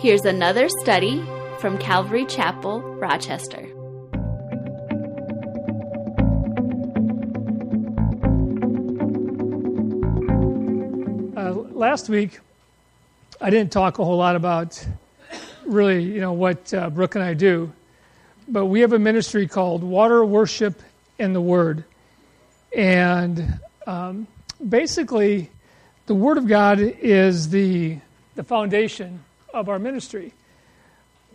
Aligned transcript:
Here's 0.00 0.24
another 0.24 0.70
study 0.80 1.22
from 1.58 1.76
Calvary 1.76 2.24
Chapel, 2.24 2.80
Rochester. 2.80 3.66
Uh, 11.36 11.52
last 11.76 12.08
week, 12.08 12.40
I 13.42 13.50
didn't 13.50 13.72
talk 13.72 13.98
a 13.98 14.04
whole 14.06 14.16
lot 14.16 14.36
about 14.36 14.82
really, 15.66 16.02
you 16.02 16.22
know, 16.22 16.32
what 16.32 16.72
uh, 16.72 16.88
Brooke 16.88 17.16
and 17.16 17.22
I 17.22 17.34
do, 17.34 17.70
but 18.48 18.64
we 18.64 18.80
have 18.80 18.94
a 18.94 18.98
ministry 18.98 19.46
called 19.46 19.84
Water 19.84 20.24
Worship 20.24 20.80
and 21.18 21.34
the 21.34 21.42
Word, 21.42 21.84
and 22.74 23.60
um, 23.86 24.26
basically, 24.66 25.50
the 26.06 26.14
Word 26.14 26.38
of 26.38 26.48
God 26.48 26.80
is 26.80 27.50
the 27.50 27.98
the 28.34 28.44
foundation 28.44 29.22
of 29.52 29.68
our 29.68 29.78
ministry. 29.78 30.32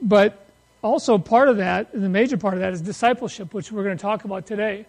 But 0.02 0.48
also, 0.81 1.17
part 1.17 1.49
of 1.49 1.58
that, 1.58 1.91
the 1.91 2.09
major 2.09 2.38
part 2.38 2.53
of 2.53 2.59
that, 2.59 2.73
is 2.73 2.81
discipleship, 2.81 3.53
which 3.53 3.72
we're 3.72 3.84
going 3.84 3.98
to 3.98 4.02
talk 4.02 4.23
about 4.26 4.45
today. 4.45 4.85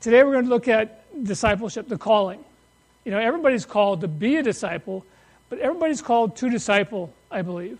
Today, 0.00 0.22
we're 0.22 0.32
going 0.32 0.44
to 0.44 0.50
look 0.50 0.68
at 0.68 1.24
discipleship, 1.24 1.88
the 1.88 1.98
calling. 1.98 2.44
You 3.04 3.12
know, 3.12 3.18
everybody's 3.18 3.64
called 3.64 4.02
to 4.02 4.08
be 4.08 4.36
a 4.36 4.42
disciple, 4.42 5.04
but 5.48 5.58
everybody's 5.58 6.02
called 6.02 6.36
to 6.36 6.50
disciple, 6.50 7.12
I 7.30 7.42
believe. 7.42 7.78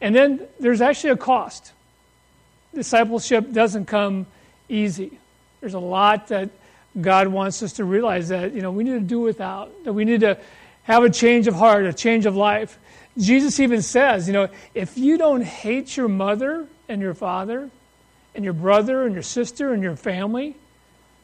And 0.00 0.14
then 0.14 0.46
there's 0.60 0.80
actually 0.80 1.10
a 1.10 1.16
cost. 1.16 1.72
Discipleship 2.74 3.52
doesn't 3.52 3.86
come 3.86 4.26
easy. 4.68 5.18
There's 5.60 5.74
a 5.74 5.80
lot 5.80 6.28
that 6.28 6.50
God 7.00 7.28
wants 7.28 7.62
us 7.62 7.74
to 7.74 7.84
realize 7.84 8.28
that, 8.28 8.54
you 8.54 8.62
know, 8.62 8.70
we 8.70 8.84
need 8.84 8.92
to 8.92 9.00
do 9.00 9.20
without, 9.20 9.84
that 9.84 9.92
we 9.92 10.04
need 10.04 10.20
to 10.20 10.38
have 10.84 11.02
a 11.02 11.10
change 11.10 11.46
of 11.46 11.54
heart, 11.54 11.84
a 11.84 11.92
change 11.92 12.26
of 12.26 12.36
life. 12.36 12.78
Jesus 13.18 13.60
even 13.60 13.82
says, 13.82 14.26
you 14.26 14.32
know, 14.32 14.48
if 14.74 14.98
you 14.98 15.16
don't 15.16 15.42
hate 15.42 15.96
your 15.96 16.08
mother 16.08 16.66
and 16.88 17.00
your 17.00 17.14
father 17.14 17.70
and 18.34 18.44
your 18.44 18.52
brother 18.52 19.04
and 19.04 19.14
your 19.14 19.22
sister 19.22 19.72
and 19.72 19.82
your 19.82 19.96
family, 19.96 20.54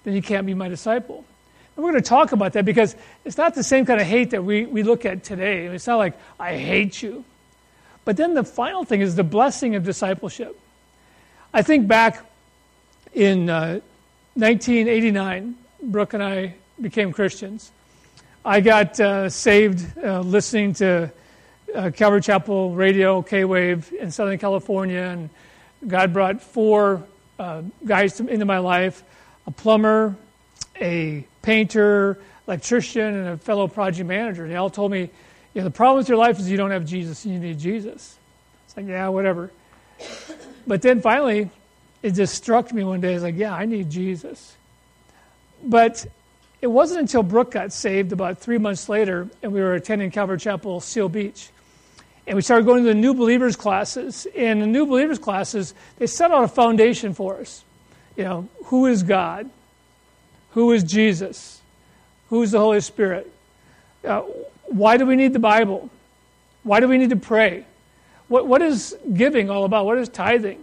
then 0.04 0.14
you 0.14 0.22
can't 0.22 0.46
be 0.46 0.54
my 0.54 0.68
disciple. 0.68 1.24
And 1.76 1.84
we're 1.84 1.92
going 1.92 2.02
to 2.02 2.08
talk 2.08 2.32
about 2.32 2.54
that 2.54 2.64
because 2.64 2.96
it's 3.24 3.36
not 3.36 3.54
the 3.54 3.62
same 3.62 3.84
kind 3.86 4.00
of 4.00 4.06
hate 4.06 4.30
that 4.30 4.44
we, 4.44 4.66
we 4.66 4.82
look 4.82 5.04
at 5.04 5.22
today. 5.22 5.66
It's 5.66 5.86
not 5.86 5.96
like, 5.96 6.18
I 6.40 6.56
hate 6.56 7.02
you. 7.02 7.24
But 8.04 8.16
then 8.16 8.34
the 8.34 8.44
final 8.44 8.84
thing 8.84 9.00
is 9.00 9.14
the 9.14 9.24
blessing 9.24 9.74
of 9.74 9.84
discipleship. 9.84 10.58
I 11.54 11.62
think 11.62 11.86
back 11.86 12.24
in 13.12 13.48
uh, 13.48 13.80
1989, 14.34 15.56
Brooke 15.82 16.14
and 16.14 16.22
I 16.22 16.54
became 16.80 17.12
Christians. 17.12 17.70
I 18.44 18.60
got 18.60 18.98
uh, 18.98 19.28
saved 19.28 19.98
uh, 19.98 20.20
listening 20.20 20.72
to 20.74 21.12
uh, 21.74 21.90
Calvary 21.90 22.20
Chapel 22.20 22.74
radio, 22.74 23.22
K 23.22 23.44
Wave 23.44 23.92
in 23.98 24.10
Southern 24.10 24.38
California, 24.38 25.00
and 25.00 25.30
God 25.86 26.12
brought 26.12 26.40
four 26.40 27.02
uh, 27.38 27.62
guys 27.84 28.14
to, 28.14 28.26
into 28.26 28.44
my 28.44 28.58
life 28.58 29.02
a 29.46 29.50
plumber, 29.50 30.14
a 30.80 31.26
painter, 31.42 32.18
electrician, 32.46 33.02
and 33.02 33.28
a 33.28 33.36
fellow 33.36 33.66
project 33.66 34.06
manager. 34.06 34.46
They 34.46 34.56
all 34.56 34.70
told 34.70 34.92
me, 34.92 35.10
the 35.54 35.70
problem 35.70 35.98
with 35.98 36.08
your 36.08 36.18
life 36.18 36.38
is 36.38 36.50
you 36.50 36.56
don't 36.56 36.70
have 36.70 36.86
Jesus 36.86 37.24
and 37.24 37.34
you 37.34 37.40
need 37.40 37.58
Jesus. 37.58 38.16
It's 38.66 38.76
like, 38.76 38.86
yeah, 38.86 39.08
whatever. 39.08 39.50
But 40.66 40.82
then 40.82 41.00
finally, 41.00 41.50
it 42.02 42.12
just 42.12 42.34
struck 42.34 42.72
me 42.72 42.84
one 42.84 43.00
day. 43.00 43.14
It's 43.14 43.22
like, 43.22 43.36
yeah, 43.36 43.54
I 43.54 43.66
need 43.66 43.90
Jesus. 43.90 44.56
But 45.64 46.06
it 46.60 46.68
wasn't 46.68 47.00
until 47.00 47.22
Brooke 47.22 47.50
got 47.50 47.72
saved 47.72 48.12
about 48.12 48.38
three 48.38 48.58
months 48.58 48.88
later, 48.88 49.28
and 49.42 49.52
we 49.52 49.60
were 49.60 49.74
attending 49.74 50.10
Calvary 50.10 50.38
Chapel, 50.38 50.80
Seal 50.80 51.08
Beach, 51.08 51.50
and 52.26 52.36
we 52.36 52.42
started 52.42 52.66
going 52.66 52.84
to 52.84 52.88
the 52.88 52.94
new 52.94 53.14
believers 53.14 53.56
classes. 53.56 54.26
And 54.36 54.62
the 54.62 54.66
new 54.66 54.86
believers 54.86 55.18
classes, 55.18 55.74
they 55.98 56.06
set 56.06 56.30
out 56.30 56.44
a 56.44 56.48
foundation 56.48 57.14
for 57.14 57.40
us. 57.40 57.64
You 58.16 58.24
know, 58.24 58.48
who 58.66 58.86
is 58.86 59.02
God? 59.02 59.50
Who 60.52 60.72
is 60.72 60.84
Jesus? 60.84 61.60
Who 62.28 62.42
is 62.42 62.52
the 62.52 62.58
Holy 62.58 62.80
Spirit? 62.80 63.30
Uh, 64.04 64.22
why 64.66 64.96
do 64.96 65.06
we 65.06 65.16
need 65.16 65.32
the 65.32 65.38
Bible? 65.38 65.90
Why 66.62 66.80
do 66.80 66.88
we 66.88 66.98
need 66.98 67.10
to 67.10 67.16
pray? 67.16 67.64
What, 68.28 68.46
what 68.46 68.62
is 68.62 68.96
giving 69.12 69.50
all 69.50 69.64
about? 69.64 69.86
What 69.86 69.98
is 69.98 70.08
tithing? 70.08 70.62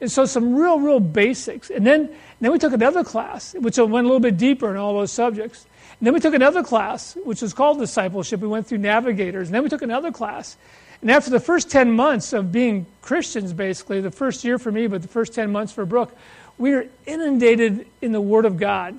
And 0.00 0.10
so 0.10 0.24
some 0.26 0.54
real, 0.54 0.78
real 0.78 1.00
basics. 1.00 1.70
And 1.70 1.86
then, 1.86 2.00
and 2.00 2.16
then 2.40 2.52
we 2.52 2.58
took 2.58 2.72
another 2.72 3.04
class, 3.04 3.54
which 3.54 3.78
went 3.78 3.92
a 3.92 4.08
little 4.08 4.20
bit 4.20 4.36
deeper 4.36 4.70
in 4.70 4.76
all 4.76 4.94
those 4.94 5.12
subjects. 5.12 5.66
And 6.00 6.06
then 6.06 6.14
we 6.14 6.20
took 6.20 6.34
another 6.34 6.62
class, 6.62 7.16
which 7.24 7.42
was 7.42 7.54
called 7.54 7.78
discipleship. 7.78 8.40
We 8.40 8.48
went 8.48 8.66
through 8.66 8.78
navigators. 8.78 9.48
And 9.48 9.54
then 9.54 9.62
we 9.62 9.68
took 9.68 9.82
another 9.82 10.12
class. 10.12 10.56
And 11.02 11.10
after 11.10 11.30
the 11.30 11.40
first 11.40 11.70
10 11.70 11.92
months 11.92 12.32
of 12.32 12.50
being 12.52 12.86
Christians, 13.02 13.52
basically, 13.52 14.00
the 14.00 14.10
first 14.10 14.44
year 14.44 14.58
for 14.58 14.72
me, 14.72 14.86
but 14.86 15.02
the 15.02 15.08
first 15.08 15.34
10 15.34 15.52
months 15.52 15.72
for 15.72 15.84
Brooke, 15.84 16.16
we 16.58 16.72
were 16.72 16.86
inundated 17.04 17.86
in 18.00 18.12
the 18.12 18.20
Word 18.20 18.44
of 18.44 18.56
God. 18.56 18.98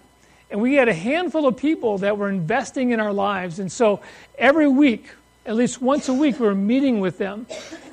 And 0.49 0.61
we 0.61 0.75
had 0.75 0.87
a 0.87 0.93
handful 0.93 1.47
of 1.47 1.57
people 1.57 1.97
that 1.99 2.17
were 2.17 2.29
investing 2.29 2.91
in 2.91 2.99
our 2.99 3.11
lives. 3.11 3.59
And 3.59 3.71
so 3.71 3.99
every 4.37 4.67
week, 4.67 5.09
at 5.45 5.55
least 5.55 5.81
once 5.81 6.07
a 6.07 6.13
week, 6.13 6.39
we 6.39 6.45
were 6.45 6.55
meeting 6.55 6.99
with 6.99 7.17
them 7.17 7.47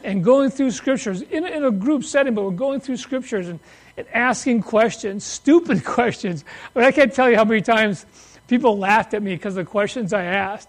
and 0.05 0.23
going 0.23 0.51
through 0.51 0.71
scriptures 0.71 1.23
in, 1.23 1.47
in 1.47 1.65
a 1.65 1.71
group 1.71 2.05
setting, 2.05 2.35
but 2.35 2.45
we're 2.45 2.51
going 2.51 2.81
through 2.81 2.99
scriptures 2.99 3.49
and, 3.49 3.59
and 3.97 4.07
asking 4.13 4.63
questions, 4.63 5.25
stupid 5.25 5.85
questions. 5.85 6.45
I 6.75 6.79
mean, 6.79 6.89
I 6.89 6.93
can't 6.93 7.13
tell 7.13 7.29
you 7.31 7.37
how 7.37 7.45
many 7.45 7.63
times 7.63 8.07
people 8.47 8.79
laughed 8.79 9.15
at 9.15 9.23
me 9.23 9.35
because 9.35 9.57
of 9.57 9.65
the 9.65 9.71
questions 9.71 10.13
I 10.13 10.25
asked. 10.25 10.69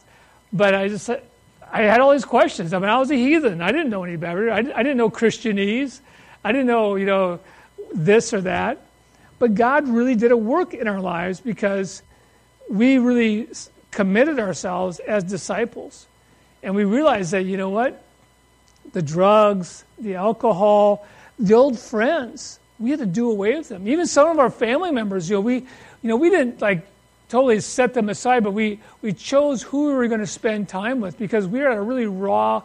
But 0.53 0.73
I 0.73 0.87
just 0.87 1.09
I 1.75 1.81
had 1.81 1.99
all 1.99 2.13
these 2.13 2.23
questions. 2.23 2.73
I 2.73 2.79
mean, 2.79 2.87
I 2.87 2.97
was 2.97 3.11
a 3.11 3.15
heathen. 3.15 3.61
I 3.61 3.69
didn't 3.73 3.89
know 3.89 4.05
any 4.05 4.15
better. 4.15 4.49
I, 4.49 4.61
didn't 4.61 4.95
know 4.95 5.09
Christianese. 5.09 5.99
I 6.41 6.53
didn't 6.53 6.67
know, 6.67 6.95
you 6.95 7.05
know, 7.05 7.41
this 7.93 8.33
or 8.33 8.39
that. 8.41 8.81
But 9.39 9.55
God 9.55 9.89
really 9.89 10.15
did 10.15 10.31
a 10.31 10.37
work 10.37 10.73
in 10.73 10.87
our 10.87 11.01
lives 11.01 11.41
because 11.41 12.01
we 12.69 12.97
really 12.97 13.49
committed 13.91 14.39
ourselves 14.39 14.99
as 14.99 15.25
disciples. 15.25 16.07
And 16.63 16.75
we 16.75 16.85
realized 16.85 17.31
that, 17.31 17.43
you 17.43 17.57
know 17.57 17.71
what? 17.71 18.01
The 18.93 19.01
drugs, 19.01 19.83
the 19.99 20.15
alcohol, 20.15 21.05
the 21.37 21.55
old 21.55 21.77
friends, 21.77 22.57
we 22.79 22.91
had 22.91 22.99
to 22.99 23.05
do 23.05 23.29
away 23.29 23.57
with 23.57 23.67
them. 23.67 23.85
Even 23.89 24.07
some 24.07 24.29
of 24.29 24.39
our 24.39 24.49
family 24.49 24.91
members, 24.91 25.29
you 25.29 25.35
know, 25.35 25.41
we, 25.41 25.55
you 25.55 25.65
know, 26.09 26.15
we 26.15 26.29
didn't 26.29 26.61
like 26.61 26.87
totally 27.29 27.59
set 27.59 27.93
them 27.93 28.09
aside, 28.09 28.43
but 28.43 28.51
we, 28.51 28.79
we 29.01 29.13
chose 29.13 29.61
who 29.61 29.87
we 29.87 29.93
were 29.93 30.07
going 30.07 30.19
to 30.19 30.27
spend 30.27 30.69
time 30.69 31.01
with 31.01 31.17
because 31.17 31.47
we 31.47 31.59
were 31.59 31.69
at 31.69 31.77
a 31.77 31.81
really 31.81 32.05
raw 32.05 32.61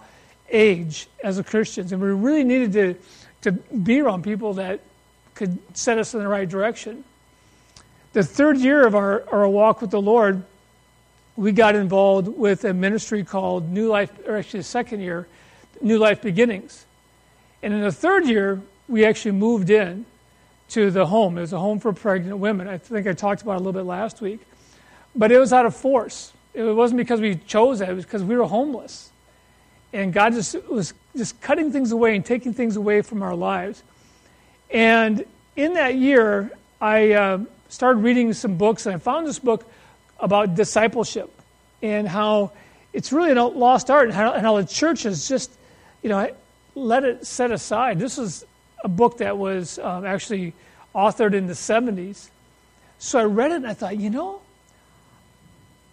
age 0.51 1.09
as 1.23 1.39
a 1.39 1.45
Christians, 1.45 1.93
and 1.93 2.03
we 2.03 2.09
really 2.09 2.45
needed 2.45 2.73
to, 2.73 2.97
to 3.43 3.53
be 3.53 4.01
around 4.01 4.23
people 4.23 4.55
that 4.55 4.81
could 5.35 5.59
set 5.77 5.99
us 5.99 6.13
in 6.15 6.21
the 6.21 6.29
right 6.29 6.49
direction. 6.49 7.05
The 8.13 8.25
third 8.25 8.59
year 8.59 8.87
of 8.87 8.95
our, 8.95 9.25
our 9.31 9.49
walk 9.49 9.81
with 9.81 9.91
the 9.91 10.03
Lord, 10.03 10.43
we 11.37 11.53
got 11.53 11.77
involved 11.77 12.29
with 12.29 12.65
a 12.65 12.75
ministry 12.75 13.25
called 13.25 13.71
New 13.71 13.89
Life, 13.89 14.11
or 14.27 14.37
actually 14.37 14.61
the 14.61 14.65
second 14.65 15.01
year, 15.01 15.27
New 15.81 15.99
Life 15.99 16.21
Beginnings. 16.21 16.85
And 17.63 17.73
in 17.73 17.81
the 17.81 17.93
third 17.93 18.27
year, 18.27 18.61
we 18.89 19.05
actually 19.05 19.33
moved 19.33 19.71
in 19.71 20.05
to 20.71 20.91
the 20.91 21.07
home. 21.07 21.39
It 21.39 21.43
was 21.43 21.53
a 21.53 21.59
home 21.59 21.81
for 21.81 21.93
pregnant 21.93 22.39
women. 22.39 22.69
I 22.69 22.79
think 22.79 23.07
I 23.07 23.13
talked 23.13 23.43
about 23.43 23.53
it 23.53 23.57
a 23.57 23.59
little 23.59 23.73
bit 23.73 23.87
last 23.87 24.21
week. 24.21 24.41
But 25.15 25.33
it 25.33 25.39
was 25.39 25.53
out 25.53 25.67
of 25.67 25.75
force. 25.75 26.33
It 26.55 26.63
wasn't 26.63 26.99
because 26.99 27.21
we 27.21 27.37
chose 27.37 27.81
it, 27.81 27.89
it 27.89 27.95
was 27.95 28.05
because 28.05 28.25
we 28.25 28.37
were 28.37 28.47
homeless. 28.47 29.11
And 29.93 30.13
God 30.13 30.35
just 30.35 30.55
was 30.69 30.95
just 31.17 31.41
cutting 31.41 31.73
things 31.73 31.91
away 31.93 32.15
and 32.15 32.25
taking 32.25 32.55
things 32.55 32.77
away 32.77 33.03
from 33.03 33.23
our 33.23 33.35
lives. 33.35 33.83
And 34.71 35.25
in 35.57 35.75
that 35.75 35.97
year, 35.97 36.53
I 36.81 37.13
uh, 37.13 37.39
started 37.69 38.01
reading 38.01 38.33
some 38.33 38.57
books, 38.57 38.87
and 38.87 38.95
I 38.95 38.99
found 38.99 39.27
this 39.27 39.39
book 39.39 39.69
about 40.21 40.55
discipleship 40.55 41.31
and 41.83 42.07
how 42.07 42.53
it's 42.93 43.13
really 43.13 43.33
a 43.33 43.45
lost 43.45 43.91
art, 43.91 44.07
and 44.07 44.15
how, 44.15 44.33
and 44.33 44.43
how 44.43 44.57
the 44.57 44.67
church 44.67 45.05
has 45.05 45.29
just, 45.29 45.51
you 46.03 46.09
know, 46.09 46.33
let 46.75 47.05
it 47.05 47.27
set 47.27 47.51
aside. 47.51 47.99
This 47.99 48.19
is 48.19 48.45
a 48.83 48.89
book 48.89 49.19
that 49.19 49.39
was 49.39 49.79
um, 49.79 50.05
actually 50.05 50.55
authored 50.95 51.35
in 51.35 51.47
the 51.47 51.53
70s. 51.53 52.29
So 52.99 53.19
I 53.19 53.25
read 53.25 53.53
it 53.53 53.57
and 53.57 53.67
I 53.67 53.75
thought, 53.75 53.97
you 53.97 54.11
know, 54.11 54.41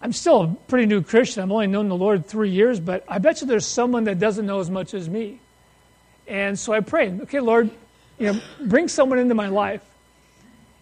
I'm 0.00 0.12
still 0.12 0.42
a 0.42 0.48
pretty 0.68 0.86
new 0.86 1.02
Christian. 1.02 1.42
I've 1.42 1.50
only 1.50 1.66
known 1.66 1.88
the 1.88 1.96
Lord 1.96 2.26
three 2.26 2.50
years, 2.50 2.78
but 2.78 3.04
I 3.08 3.18
bet 3.18 3.40
you 3.40 3.46
there's 3.46 3.66
someone 3.66 4.04
that 4.04 4.18
doesn't 4.18 4.46
know 4.46 4.60
as 4.60 4.70
much 4.70 4.94
as 4.94 5.08
me. 5.08 5.40
And 6.26 6.58
so 6.58 6.72
I 6.72 6.80
prayed, 6.80 7.20
okay, 7.22 7.40
Lord, 7.40 7.70
you 8.18 8.32
know, 8.32 8.40
bring 8.60 8.88
someone 8.88 9.18
into 9.18 9.34
my 9.34 9.48
life. 9.48 9.82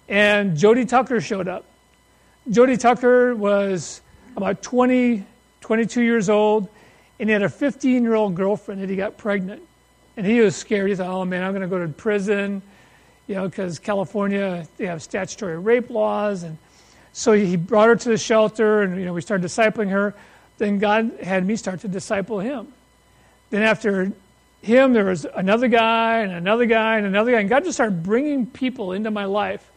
And 0.09 0.57
Jody 0.57 0.85
Tucker 0.85 1.21
showed 1.21 1.49
up. 1.49 1.65
Jody 2.51 2.77
Tucker 2.77 3.35
was 3.35 4.03
about 4.37 4.63
20, 4.63 5.25
22 5.61 6.03
years 6.03 6.29
old, 6.29 6.69
and 7.19 7.29
he 7.29 7.33
had 7.33 7.43
a 7.43 7.49
15 7.49 8.03
year 8.03 8.15
old 8.15 8.35
girlfriend 8.35 8.83
that 8.83 8.91
he 8.91 8.97
got 8.97 9.17
pregnant. 9.17 9.63
And 10.17 10.27
he 10.27 10.41
was 10.41 10.57
scared. 10.57 10.89
He 10.89 10.97
thought, 10.97 11.09
oh 11.09 11.25
man, 11.25 11.43
I'm 11.43 11.53
going 11.53 11.63
to 11.63 11.69
go 11.69 11.79
to 11.79 11.89
prison, 11.89 12.63
you 13.27 13.35
know, 13.35 13.49
because 13.49 13.79
California, 13.79 14.67
they 14.77 14.87
have 14.87 15.03
statutory 15.03 15.59
rape 15.59 15.91
laws. 15.91 16.43
And 16.43 16.57
so 17.13 17.33
he 17.33 17.57
brought 17.57 17.89
her 17.89 17.97
to 17.97 18.09
the 18.09 18.19
shelter, 18.19 18.83
and 18.83 18.99
you 18.99 19.05
know 19.05 19.13
we 19.13 19.23
started 19.23 19.47
discipling 19.47 19.91
her. 19.91 20.15
Then 20.59 20.79
God 20.79 21.19
had 21.23 21.47
me 21.47 21.57
start 21.57 21.81
to 21.81 21.89
disciple 21.89 22.41
him. 22.41 22.73
Then 23.51 23.63
after 23.63 24.13
him, 24.63 24.93
there 24.93 25.05
was 25.05 25.27
another 25.35 25.69
guy 25.69 26.21
and 26.21 26.33
another 26.33 26.67
guy 26.67 26.97
and 26.97 27.07
another 27.07 27.33
guy. 27.33 27.41
And 27.41 27.49
God 27.49 27.65
just 27.65 27.77
started 27.77 28.03
bringing 28.03 28.47
people 28.47 28.93
into 28.93 29.11
my 29.11 29.25
life 29.25 29.71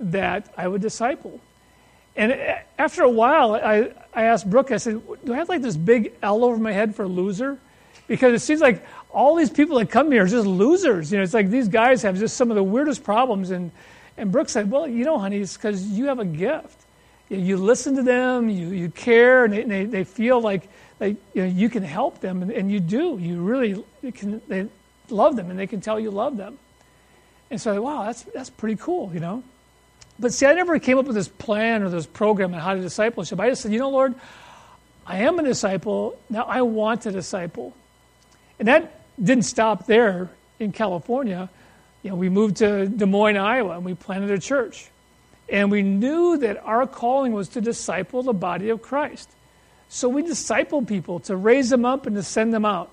that 0.00 0.52
I 0.56 0.66
would 0.66 0.82
disciple. 0.82 1.40
And 2.16 2.32
after 2.78 3.02
a 3.02 3.10
while, 3.10 3.54
I, 3.54 3.92
I 4.12 4.24
asked 4.24 4.48
Brooke, 4.48 4.70
I 4.70 4.76
said, 4.76 5.02
Do 5.24 5.32
I 5.32 5.36
have 5.36 5.48
like 5.48 5.62
this 5.62 5.76
big 5.76 6.12
L 6.22 6.44
over 6.44 6.56
my 6.56 6.72
head 6.72 6.94
for 6.94 7.06
loser? 7.06 7.58
Because 8.06 8.34
it 8.34 8.44
seems 8.44 8.60
like 8.60 8.84
all 9.14 9.36
these 9.36 9.50
people 9.50 9.78
that 9.78 9.90
come 9.90 10.10
here 10.10 10.24
are 10.24 10.28
just 10.28 10.46
losers. 10.46 11.12
You 11.12 11.18
know, 11.18 11.24
it's 11.24 11.34
like 11.34 11.48
these 11.48 11.68
guys 11.68 12.02
have 12.02 12.18
just 12.18 12.36
some 12.36 12.50
of 12.50 12.56
the 12.56 12.62
weirdest 12.62 13.04
problems. 13.04 13.50
And, 13.50 13.70
and 14.16 14.32
Brooke 14.32 14.48
said, 14.48 14.70
Well, 14.70 14.88
you 14.88 15.04
know, 15.04 15.18
honey, 15.18 15.38
it's 15.38 15.56
because 15.56 15.86
you 15.86 16.06
have 16.06 16.18
a 16.18 16.24
gift. 16.24 16.82
You, 17.28 17.38
you, 17.38 17.56
listen 17.56 17.96
to 17.96 18.02
them, 18.02 18.50
you, 18.50 18.68
you 18.68 18.90
care, 18.90 19.44
and 19.44 19.54
they, 19.54 19.62
they, 19.62 19.84
they 19.84 20.04
feel 20.04 20.40
like, 20.40 20.68
like 21.00 21.16
you, 21.32 21.42
know, 21.42 21.48
you 21.48 21.70
can 21.70 21.82
help 21.82 22.20
them. 22.20 22.42
And, 22.42 22.50
and 22.50 22.70
you 22.70 22.80
do. 22.80 23.18
You 23.18 23.40
really 23.40 23.82
you 24.02 24.12
can, 24.12 24.42
they 24.48 24.66
love 25.08 25.36
them, 25.36 25.48
and 25.50 25.58
they 25.58 25.66
can 25.66 25.80
tell 25.80 25.98
you 25.98 26.10
love 26.10 26.36
them. 26.36 26.58
And 27.50 27.60
so, 27.60 27.80
wow, 27.80 28.04
that's, 28.04 28.22
that's 28.22 28.50
pretty 28.50 28.76
cool, 28.76 29.12
you 29.14 29.20
know? 29.20 29.42
But 30.18 30.32
see, 30.32 30.46
I 30.46 30.54
never 30.54 30.78
came 30.78 30.98
up 30.98 31.06
with 31.06 31.16
this 31.16 31.28
plan 31.28 31.82
or 31.82 31.88
this 31.88 32.06
program 32.06 32.54
on 32.54 32.60
how 32.60 32.74
to 32.74 32.80
discipleship. 32.80 33.38
I 33.40 33.48
just 33.48 33.62
said, 33.62 33.72
you 33.72 33.78
know, 33.78 33.90
Lord, 33.90 34.14
I 35.06 35.18
am 35.18 35.38
a 35.38 35.42
disciple. 35.42 36.18
Now 36.30 36.44
I 36.44 36.62
want 36.62 37.02
to 37.02 37.12
disciple. 37.12 37.74
And 38.58 38.68
that 38.68 39.03
didn't 39.22 39.44
stop 39.44 39.86
there 39.86 40.30
in 40.58 40.72
California. 40.72 41.48
You 42.02 42.10
know, 42.10 42.16
we 42.16 42.28
moved 42.28 42.56
to 42.56 42.86
Des 42.86 43.06
Moines, 43.06 43.36
Iowa, 43.36 43.76
and 43.76 43.84
we 43.84 43.94
planted 43.94 44.30
a 44.30 44.38
church. 44.38 44.90
And 45.48 45.70
we 45.70 45.82
knew 45.82 46.38
that 46.38 46.62
our 46.64 46.86
calling 46.86 47.32
was 47.32 47.48
to 47.50 47.60
disciple 47.60 48.22
the 48.22 48.32
body 48.32 48.70
of 48.70 48.82
Christ. 48.82 49.30
So 49.88 50.08
we 50.08 50.22
discipled 50.22 50.88
people 50.88 51.20
to 51.20 51.36
raise 51.36 51.70
them 51.70 51.84
up 51.84 52.06
and 52.06 52.16
to 52.16 52.22
send 52.22 52.52
them 52.52 52.64
out. 52.64 52.90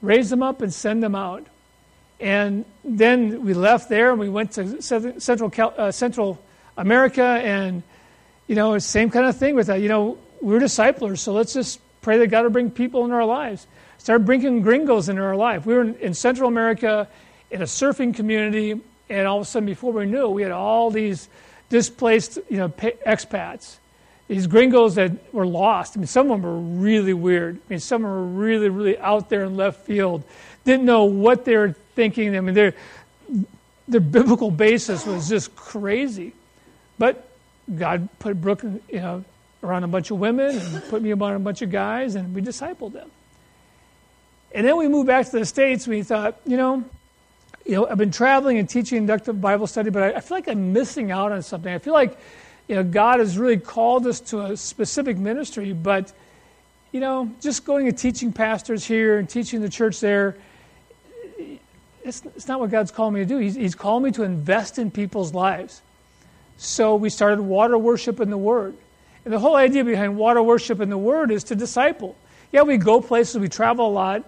Raise 0.00 0.30
them 0.30 0.42
up 0.42 0.60
and 0.60 0.72
send 0.72 1.02
them 1.02 1.14
out. 1.14 1.46
And 2.20 2.64
then 2.84 3.44
we 3.44 3.54
left 3.54 3.88
there 3.88 4.10
and 4.10 4.20
we 4.20 4.28
went 4.28 4.52
to 4.52 4.80
Central, 4.82 5.52
uh, 5.76 5.90
Central 5.90 6.40
America, 6.76 7.22
and, 7.22 7.82
you 8.46 8.54
know, 8.54 8.78
same 8.78 9.10
kind 9.10 9.26
of 9.26 9.36
thing 9.36 9.54
with 9.56 9.66
that. 9.66 9.80
You 9.80 9.88
know, 9.88 10.18
we're 10.40 10.60
disciplers, 10.60 11.20
so 11.20 11.32
let's 11.32 11.52
just 11.52 11.80
pray 12.00 12.18
that 12.18 12.28
God 12.28 12.44
will 12.44 12.50
bring 12.50 12.70
people 12.70 13.04
in 13.04 13.12
our 13.12 13.24
lives. 13.24 13.66
Start 14.02 14.24
bringing 14.24 14.62
gringos 14.62 15.08
into 15.08 15.22
our 15.22 15.36
life. 15.36 15.64
We 15.64 15.74
were 15.74 15.82
in, 15.82 15.94
in 15.94 16.12
Central 16.12 16.48
America 16.48 17.06
in 17.52 17.62
a 17.62 17.66
surfing 17.66 18.12
community, 18.12 18.80
and 19.08 19.28
all 19.28 19.36
of 19.36 19.42
a 19.42 19.44
sudden, 19.44 19.64
before 19.64 19.92
we 19.92 20.06
knew, 20.06 20.28
we 20.28 20.42
had 20.42 20.50
all 20.50 20.90
these 20.90 21.28
displaced, 21.68 22.36
you 22.50 22.56
know, 22.56 22.68
expats. 22.68 23.76
These 24.26 24.48
gringos 24.48 24.96
that 24.96 25.32
were 25.32 25.46
lost. 25.46 25.96
I 25.96 26.00
mean, 26.00 26.08
some 26.08 26.32
of 26.32 26.42
them 26.42 26.42
were 26.42 26.82
really 26.82 27.14
weird. 27.14 27.58
I 27.58 27.60
mean, 27.68 27.78
some 27.78 28.02
were 28.02 28.24
really, 28.24 28.70
really 28.70 28.98
out 28.98 29.28
there 29.28 29.44
in 29.44 29.56
left 29.56 29.86
field. 29.86 30.24
Didn't 30.64 30.84
know 30.84 31.04
what 31.04 31.44
they 31.44 31.56
were 31.56 31.76
thinking. 31.94 32.36
I 32.36 32.40
mean, 32.40 32.56
their, 32.56 32.74
their 33.86 34.00
biblical 34.00 34.50
basis 34.50 35.06
was 35.06 35.28
just 35.28 35.54
crazy. 35.54 36.32
But 36.98 37.24
God 37.72 38.08
put 38.18 38.40
Brooke 38.40 38.64
you 38.64 39.00
know, 39.00 39.24
around 39.62 39.84
a 39.84 39.88
bunch 39.88 40.10
of 40.10 40.18
women 40.18 40.58
and 40.58 40.82
put 40.88 41.02
me 41.02 41.12
around 41.12 41.34
a 41.34 41.38
bunch 41.38 41.62
of 41.62 41.70
guys, 41.70 42.16
and 42.16 42.34
we 42.34 42.42
discipled 42.42 42.94
them. 42.94 43.08
And 44.54 44.66
then 44.66 44.76
we 44.76 44.88
moved 44.88 45.06
back 45.06 45.26
to 45.26 45.38
the 45.38 45.46
States. 45.46 45.86
We 45.86 46.02
thought, 46.02 46.40
you 46.46 46.56
know, 46.56 46.84
you 47.64 47.76
know, 47.76 47.88
I've 47.88 47.98
been 47.98 48.10
traveling 48.10 48.58
and 48.58 48.68
teaching 48.68 48.98
inductive 48.98 49.40
Bible 49.40 49.66
study, 49.66 49.90
but 49.90 50.02
I, 50.02 50.16
I 50.18 50.20
feel 50.20 50.36
like 50.36 50.48
I'm 50.48 50.72
missing 50.72 51.10
out 51.10 51.32
on 51.32 51.42
something. 51.42 51.72
I 51.72 51.78
feel 51.78 51.94
like, 51.94 52.18
you 52.68 52.74
know, 52.74 52.82
God 52.82 53.20
has 53.20 53.38
really 53.38 53.56
called 53.56 54.06
us 54.06 54.20
to 54.20 54.42
a 54.42 54.56
specific 54.56 55.16
ministry, 55.16 55.72
but, 55.72 56.12
you 56.90 57.00
know, 57.00 57.30
just 57.40 57.64
going 57.64 57.88
and 57.88 57.96
teaching 57.96 58.32
pastors 58.32 58.84
here 58.84 59.18
and 59.18 59.28
teaching 59.28 59.60
the 59.60 59.68
church 59.68 60.00
there– 60.00 60.36
it's, 62.04 62.22
it's 62.36 62.48
not 62.48 62.60
what 62.60 62.70
God's 62.70 62.90
called 62.90 63.14
me 63.14 63.20
to 63.20 63.26
do. 63.26 63.38
He's, 63.38 63.54
he's 63.54 63.74
called 63.74 64.02
me 64.02 64.10
to 64.12 64.22
invest 64.22 64.78
in 64.78 64.90
people's 64.90 65.34
lives. 65.34 65.82
So 66.56 66.96
we 66.96 67.10
started 67.10 67.40
water 67.42 67.78
worship 67.78 68.20
in 68.20 68.30
the 68.30 68.38
Word. 68.38 68.76
And 69.24 69.32
the 69.32 69.38
whole 69.38 69.56
idea 69.56 69.84
behind 69.84 70.16
water 70.16 70.42
worship 70.42 70.80
in 70.80 70.90
the 70.90 70.98
Word 70.98 71.30
is 71.30 71.44
to 71.44 71.54
disciple. 71.54 72.16
Yeah, 72.50 72.62
we 72.62 72.76
go 72.76 73.00
places, 73.00 73.38
we 73.38 73.48
travel 73.48 73.88
a 73.88 73.92
lot, 73.92 74.24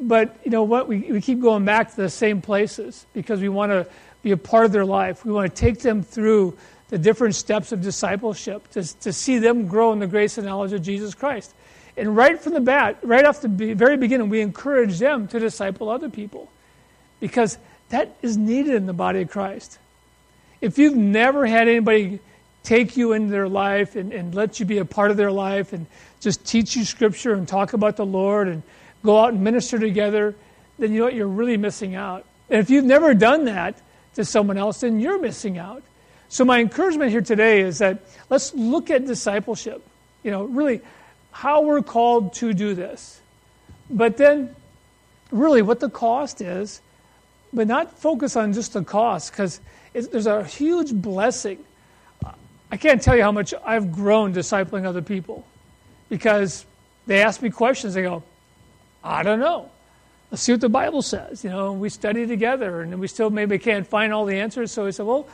but 0.00 0.38
you 0.44 0.50
know 0.50 0.62
what? 0.62 0.88
We, 0.88 1.00
we 1.12 1.20
keep 1.20 1.40
going 1.40 1.64
back 1.64 1.90
to 1.90 1.96
the 1.96 2.10
same 2.10 2.40
places 2.40 3.06
because 3.12 3.40
we 3.40 3.48
want 3.48 3.72
to 3.72 3.86
be 4.22 4.30
a 4.30 4.36
part 4.36 4.64
of 4.64 4.72
their 4.72 4.84
life. 4.84 5.24
We 5.24 5.32
want 5.32 5.54
to 5.54 5.60
take 5.60 5.80
them 5.80 6.02
through 6.02 6.56
the 6.88 6.98
different 6.98 7.34
steps 7.34 7.72
of 7.72 7.82
discipleship 7.82 8.68
to, 8.70 9.00
to 9.00 9.12
see 9.12 9.38
them 9.38 9.66
grow 9.66 9.92
in 9.92 9.98
the 9.98 10.06
grace 10.06 10.38
and 10.38 10.46
knowledge 10.46 10.72
of 10.72 10.82
Jesus 10.82 11.14
Christ. 11.14 11.54
And 11.96 12.16
right 12.16 12.40
from 12.40 12.54
the 12.54 12.60
bat, 12.60 12.98
right 13.02 13.24
off 13.24 13.40
the 13.40 13.48
very 13.48 13.96
beginning, 13.96 14.28
we 14.28 14.40
encourage 14.40 14.98
them 14.98 15.26
to 15.28 15.38
disciple 15.38 15.88
other 15.88 16.08
people 16.08 16.48
because 17.20 17.58
that 17.88 18.16
is 18.22 18.36
needed 18.36 18.74
in 18.74 18.86
the 18.86 18.92
body 18.92 19.22
of 19.22 19.30
Christ. 19.30 19.78
If 20.60 20.78
you've 20.78 20.96
never 20.96 21.44
had 21.46 21.68
anybody 21.68 22.20
take 22.62 22.96
you 22.96 23.12
into 23.12 23.30
their 23.30 23.48
life 23.48 23.96
and, 23.96 24.12
and 24.12 24.34
let 24.34 24.60
you 24.60 24.66
be 24.66 24.78
a 24.78 24.84
part 24.84 25.10
of 25.10 25.16
their 25.16 25.32
life 25.32 25.72
and 25.72 25.86
just 26.20 26.44
teach 26.44 26.76
you 26.76 26.84
scripture 26.84 27.32
and 27.32 27.48
talk 27.48 27.72
about 27.72 27.96
the 27.96 28.06
Lord 28.06 28.48
and 28.48 28.62
go 29.02 29.18
out 29.18 29.32
and 29.32 29.42
minister 29.42 29.78
together, 29.78 30.34
then 30.78 30.92
you 30.92 31.00
know 31.00 31.04
what? 31.06 31.14
You're 31.14 31.26
really 31.26 31.56
missing 31.56 31.94
out. 31.94 32.24
And 32.50 32.60
if 32.60 32.70
you've 32.70 32.84
never 32.84 33.14
done 33.14 33.44
that 33.46 33.80
to 34.14 34.24
someone 34.24 34.58
else, 34.58 34.80
then 34.80 35.00
you're 35.00 35.20
missing 35.20 35.58
out. 35.58 35.82
So, 36.28 36.44
my 36.44 36.60
encouragement 36.60 37.10
here 37.10 37.22
today 37.22 37.60
is 37.60 37.78
that 37.78 38.00
let's 38.28 38.54
look 38.54 38.90
at 38.90 39.06
discipleship. 39.06 39.82
You 40.22 40.30
know, 40.30 40.44
really 40.44 40.80
how 41.30 41.62
we're 41.62 41.82
called 41.82 42.34
to 42.34 42.52
do 42.52 42.74
this. 42.74 43.20
But 43.90 44.16
then, 44.16 44.54
really, 45.30 45.62
what 45.62 45.80
the 45.80 45.88
cost 45.88 46.40
is 46.40 46.80
but 47.52 47.66
not 47.66 47.98
focus 47.98 48.36
on 48.36 48.52
just 48.52 48.72
the 48.72 48.84
cost 48.84 49.32
because 49.32 49.60
there's 49.92 50.26
a 50.26 50.44
huge 50.44 50.92
blessing. 50.92 51.64
I 52.70 52.76
can't 52.76 53.00
tell 53.00 53.16
you 53.16 53.22
how 53.22 53.32
much 53.32 53.54
I've 53.64 53.92
grown 53.92 54.34
discipling 54.34 54.84
other 54.84 55.00
people 55.00 55.46
because 56.10 56.66
they 57.06 57.22
ask 57.22 57.40
me 57.40 57.50
questions. 57.50 57.94
They 57.94 58.02
go, 58.02 58.22
I 59.02 59.22
don't 59.22 59.40
know. 59.40 59.70
Let's 60.30 60.42
see 60.42 60.52
what 60.52 60.60
the 60.60 60.68
Bible 60.68 61.02
says. 61.02 61.42
You 61.42 61.50
know, 61.50 61.72
we 61.72 61.88
study 61.88 62.26
together 62.26 62.82
and 62.82 62.98
we 63.00 63.08
still 63.08 63.30
maybe 63.30 63.58
can't 63.58 63.86
find 63.86 64.12
all 64.12 64.26
the 64.26 64.38
answers. 64.38 64.72
So 64.72 64.84
we 64.84 64.92
said, 64.92 65.06
well, 65.06 65.26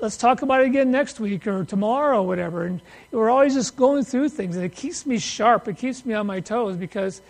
let's 0.00 0.16
talk 0.16 0.42
about 0.42 0.62
it 0.62 0.66
again 0.66 0.90
next 0.90 1.20
week 1.20 1.46
or 1.46 1.64
tomorrow 1.64 2.22
or 2.22 2.26
whatever. 2.26 2.64
And 2.64 2.80
we're 3.12 3.30
always 3.30 3.54
just 3.54 3.76
going 3.76 4.04
through 4.04 4.30
things. 4.30 4.56
And 4.56 4.64
it 4.64 4.74
keeps 4.74 5.06
me 5.06 5.18
sharp. 5.18 5.68
It 5.68 5.76
keeps 5.76 6.04
me 6.04 6.14
on 6.14 6.26
my 6.26 6.40
toes 6.40 6.76
because 6.76 7.22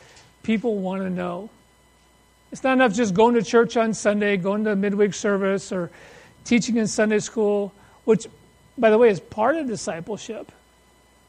people 0.42 0.78
want 0.78 1.02
to 1.02 1.10
know. 1.10 1.50
It's 2.52 2.64
not 2.64 2.72
enough 2.72 2.94
just 2.94 3.14
going 3.14 3.34
to 3.34 3.42
church 3.42 3.76
on 3.76 3.94
Sunday, 3.94 4.36
going 4.36 4.64
to 4.64 4.74
midweek 4.74 5.14
service, 5.14 5.70
or 5.70 5.90
teaching 6.44 6.76
in 6.78 6.86
Sunday 6.86 7.20
school, 7.20 7.72
which, 8.04 8.26
by 8.76 8.90
the 8.90 8.98
way, 8.98 9.08
is 9.08 9.20
part 9.20 9.56
of 9.56 9.68
discipleship. 9.68 10.50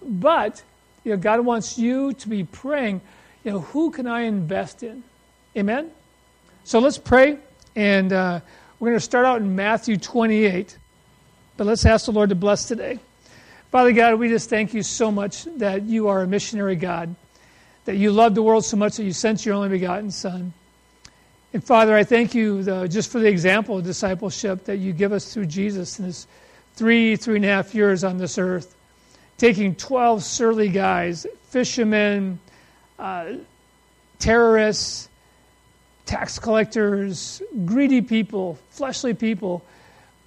But 0.02 0.64
you 1.04 1.12
know, 1.12 1.18
God 1.18 1.42
wants 1.42 1.78
you 1.78 2.14
to 2.14 2.30
be 2.30 2.44
praying, 2.44 3.02
you 3.44 3.52
know, 3.52 3.60
who 3.60 3.92
can 3.92 4.08
I 4.08 4.22
invest 4.22 4.84
in? 4.84 5.04
Amen? 5.58 5.92
So 6.64 6.80
let's 6.80 6.98
pray, 6.98 7.38
and 7.76 8.14
uh, 8.14 8.40
we're 8.80 8.90
going 8.90 9.00
to 9.00 9.04
start 9.04 9.26
out 9.26 9.42
in 9.42 9.56
Matthew 9.56 9.98
28. 9.98 10.78
But 11.58 11.68
let's 11.68 11.86
ask 11.86 12.06
the 12.06 12.12
Lord 12.12 12.30
to 12.30 12.36
bless 12.36 12.68
today. 12.68 13.00
Father 13.72 13.94
God, 13.94 14.20
we 14.20 14.28
just 14.28 14.50
thank 14.50 14.74
you 14.74 14.84
so 14.84 15.12
much 15.12 15.46
that 15.58 15.84
you 15.84 16.08
are 16.08 16.22
a 16.22 16.28
missionary 16.28 16.76
God, 16.76 17.16
that 17.86 17.96
you 17.96 18.12
love 18.12 18.36
the 18.36 18.44
world 18.44 18.66
so 18.66 18.78
much 18.78 18.98
that 18.98 19.04
you 19.04 19.14
sent 19.14 19.46
your 19.46 19.56
only 19.56 19.70
begotten 19.70 20.12
Son. 20.12 20.54
And 21.54 21.64
Father, 21.64 21.96
I 21.96 22.04
thank 22.04 22.34
you 22.36 22.64
the, 22.64 22.88
just 22.88 23.12
for 23.12 23.20
the 23.20 23.28
example 23.28 23.78
of 23.78 23.84
discipleship 23.84 24.66
that 24.66 24.78
you 24.78 24.94
give 24.94 25.12
us 25.12 25.34
through 25.34 25.48
Jesus 25.48 26.00
in 26.00 26.06
his 26.06 26.28
three, 26.76 27.16
three 27.16 27.38
and 27.38 27.46
a 27.46 27.48
half 27.48 27.76
years 27.76 28.04
on 28.04 28.18
this 28.18 28.38
earth. 28.38 28.76
Taking 29.38 29.76
12 29.76 30.24
surly 30.24 30.70
guys, 30.70 31.26
fishermen, 31.50 32.40
uh, 33.02 33.34
terrorists, 34.20 35.10
tax 36.06 36.38
collectors, 36.38 37.42
greedy 37.66 38.02
people, 38.02 38.60
fleshly 38.70 39.14
people, 39.14 39.66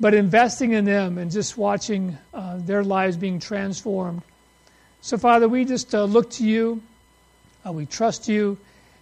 but 0.01 0.13
investing 0.13 0.73
in 0.73 0.85
them 0.85 1.17
and 1.17 1.31
just 1.31 1.57
watching 1.57 2.19
uh, 2.35 2.59
their 2.59 2.83
lives 2.83 3.17
being 3.17 3.39
transformed. 3.39 4.23
So, 5.01 5.17
Father, 5.17 5.49
we 5.49 5.65
just 5.65 5.95
uh, 5.95 6.05
look 6.05 6.31
to 6.31 6.45
you, 6.45 6.83
uh, 7.65 7.73
we 7.73 7.87
trust 7.87 8.29
you, 8.29 8.59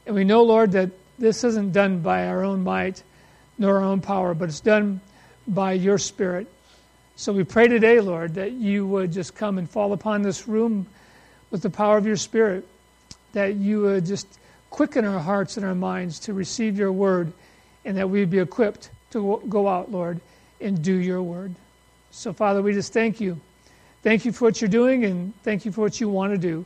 and 0.07 0.15
we 0.15 0.25
know, 0.25 0.43
Lord, 0.43 0.73
that 0.73 0.91
this 1.19 1.43
isn't 1.43 1.73
done 1.73 2.01
by 2.01 2.27
our 2.27 2.45
own 2.45 2.63
might 2.63 3.03
nor 3.59 3.77
our 3.77 3.85
own 3.85 4.01
power, 4.01 4.35
but 4.35 4.49
it's 4.49 4.61
done 4.61 5.01
by 5.47 5.73
your 5.73 5.97
Spirit. 5.97 6.47
So 7.17 7.33
we 7.33 7.45
pray 7.45 7.69
today, 7.69 8.01
Lord, 8.01 8.35
that 8.35 8.53
you 8.53 8.87
would 8.87 9.13
just 9.13 9.35
come 9.35 9.59
and 9.59 9.71
fall 9.71 9.93
upon 9.93 10.23
this 10.23 10.49
room 10.49 10.87
with 11.51 11.63
the 11.63 11.71
power 11.71 11.97
of 11.97 12.07
your 12.07 12.17
Spirit, 12.17 12.67
that 13.33 13.57
you 13.57 13.83
would 13.83 14.07
just 14.07 14.27
quicken 14.71 15.05
our 15.05 15.19
hearts 15.19 15.57
and 15.57 15.67
our 15.67 15.75
minds 15.75 16.19
to 16.21 16.33
receive 16.33 16.79
your 16.79 16.93
word, 16.93 17.33
and 17.85 17.97
that 17.97 18.09
we'd 18.09 18.31
be 18.31 18.39
equipped 18.39 18.91
to 19.11 19.43
go 19.49 19.69
out, 19.69 19.91
Lord, 19.91 20.21
and 20.61 20.83
do 20.83 20.95
your 20.95 21.23
word. 21.23 21.55
So, 22.11 22.33
Father, 22.33 22.63
we 22.63 22.73
just 22.73 22.93
thank 22.93 23.21
you. 23.21 23.41
Thank 24.03 24.25
you 24.25 24.33
for 24.33 24.47
what 24.47 24.61
you're 24.61 24.69
doing, 24.69 25.05
and 25.05 25.33
thank 25.43 25.65
you 25.65 25.73
for 25.73 25.83
what 25.83 26.01
you 26.01 26.09
want 26.09 26.33
to 26.33 26.39
do. 26.39 26.65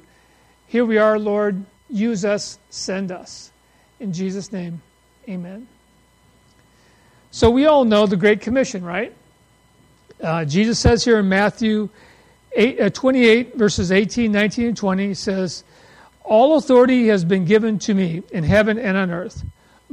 Here 0.66 0.84
we 0.84 0.98
are, 0.98 1.18
Lord. 1.18 1.64
Use 1.88 2.24
us, 2.24 2.58
send 2.70 3.12
us. 3.12 3.50
In 4.00 4.12
Jesus' 4.12 4.52
name, 4.52 4.82
Amen. 5.28 5.66
So 7.32 7.50
we 7.50 7.66
all 7.66 7.84
know 7.84 8.06
the 8.06 8.16
Great 8.16 8.40
Commission, 8.40 8.84
right? 8.84 9.12
Uh, 10.22 10.44
Jesus 10.44 10.78
says 10.78 11.04
here 11.04 11.18
in 11.18 11.28
Matthew 11.28 11.88
8, 12.54 12.80
uh, 12.80 12.90
28, 12.90 13.56
verses 13.56 13.90
18, 13.90 14.30
19, 14.30 14.68
and 14.68 14.76
20, 14.76 15.08
he 15.08 15.14
says, 15.14 15.64
All 16.26 16.56
authority 16.56 17.06
has 17.06 17.24
been 17.24 17.44
given 17.44 17.78
to 17.80 17.94
me 17.94 18.24
in 18.32 18.42
heaven 18.42 18.78
and 18.80 18.96
on 18.96 19.12
earth. 19.12 19.44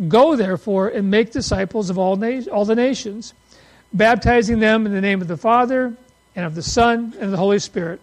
Go, 0.08 0.36
therefore, 0.36 0.88
and 0.88 1.12
make 1.12 1.32
disciples 1.32 1.92
of 1.92 2.00
all, 2.00 2.16
na- 2.16 2.42
all 2.52 2.66
the 2.66 2.74
nations, 2.74 3.36
baptizing 3.94 4.60
them 4.60 4.88
in 4.88 4.94
the 4.94 5.02
name 5.02 5.22
of 5.22 5.28
the 5.28 5.38
Father, 5.38 5.94
and 6.36 6.46
of 6.46 6.56
the 6.56 6.63
Son, 6.63 7.13
and 7.16 7.25
of 7.25 7.32
the 7.32 7.38
Holy 7.38 7.60
Spirit, 7.60 8.02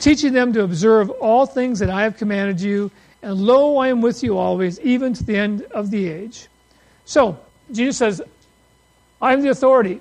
teaching 0.00 0.32
them 0.32 0.54
to 0.54 0.62
observe 0.62 1.10
all 1.10 1.44
things 1.44 1.78
that 1.80 1.90
I 1.90 2.04
have 2.04 2.16
commanded 2.16 2.58
you, 2.58 2.90
and 3.22 3.34
lo, 3.34 3.76
I 3.76 3.88
am 3.88 4.00
with 4.00 4.22
you 4.22 4.38
always, 4.38 4.80
even 4.80 5.12
to 5.12 5.22
the 5.22 5.36
end 5.36 5.64
of 5.64 5.90
the 5.90 6.08
age. 6.08 6.48
So, 7.04 7.38
Jesus 7.70 7.98
says, 7.98 8.22
I'm 9.20 9.42
the 9.42 9.50
authority. 9.50 10.00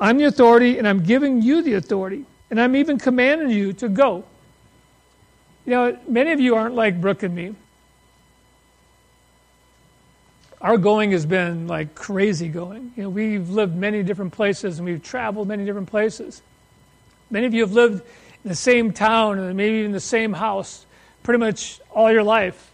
I'm 0.00 0.16
the 0.16 0.24
authority, 0.24 0.78
and 0.78 0.86
I'm 0.86 1.02
giving 1.02 1.42
you 1.42 1.62
the 1.62 1.74
authority. 1.74 2.24
And 2.50 2.60
I'm 2.60 2.76
even 2.76 2.98
commanding 2.98 3.50
you 3.50 3.72
to 3.74 3.88
go. 3.88 4.24
You 5.64 5.72
know, 5.72 5.98
many 6.08 6.32
of 6.32 6.40
you 6.40 6.56
aren't 6.56 6.74
like 6.74 7.00
Brooke 7.00 7.22
and 7.22 7.34
me. 7.34 7.54
Our 10.60 10.78
going 10.78 11.12
has 11.12 11.26
been 11.26 11.66
like 11.66 11.94
crazy 11.94 12.48
going. 12.48 12.92
You 12.96 13.04
know, 13.04 13.10
we've 13.10 13.48
lived 13.48 13.76
many 13.76 14.02
different 14.02 14.32
places 14.32 14.78
and 14.78 14.86
we've 14.86 15.02
traveled 15.02 15.48
many 15.48 15.64
different 15.64 15.88
places. 15.88 16.42
Many 17.30 17.46
of 17.46 17.54
you 17.54 17.62
have 17.62 17.72
lived 17.72 18.02
in 18.44 18.48
the 18.48 18.56
same 18.56 18.92
town 18.92 19.38
and 19.38 19.56
maybe 19.56 19.78
even 19.78 19.92
the 19.92 20.00
same 20.00 20.32
house 20.32 20.86
pretty 21.22 21.38
much 21.38 21.80
all 21.90 22.10
your 22.12 22.22
life, 22.22 22.72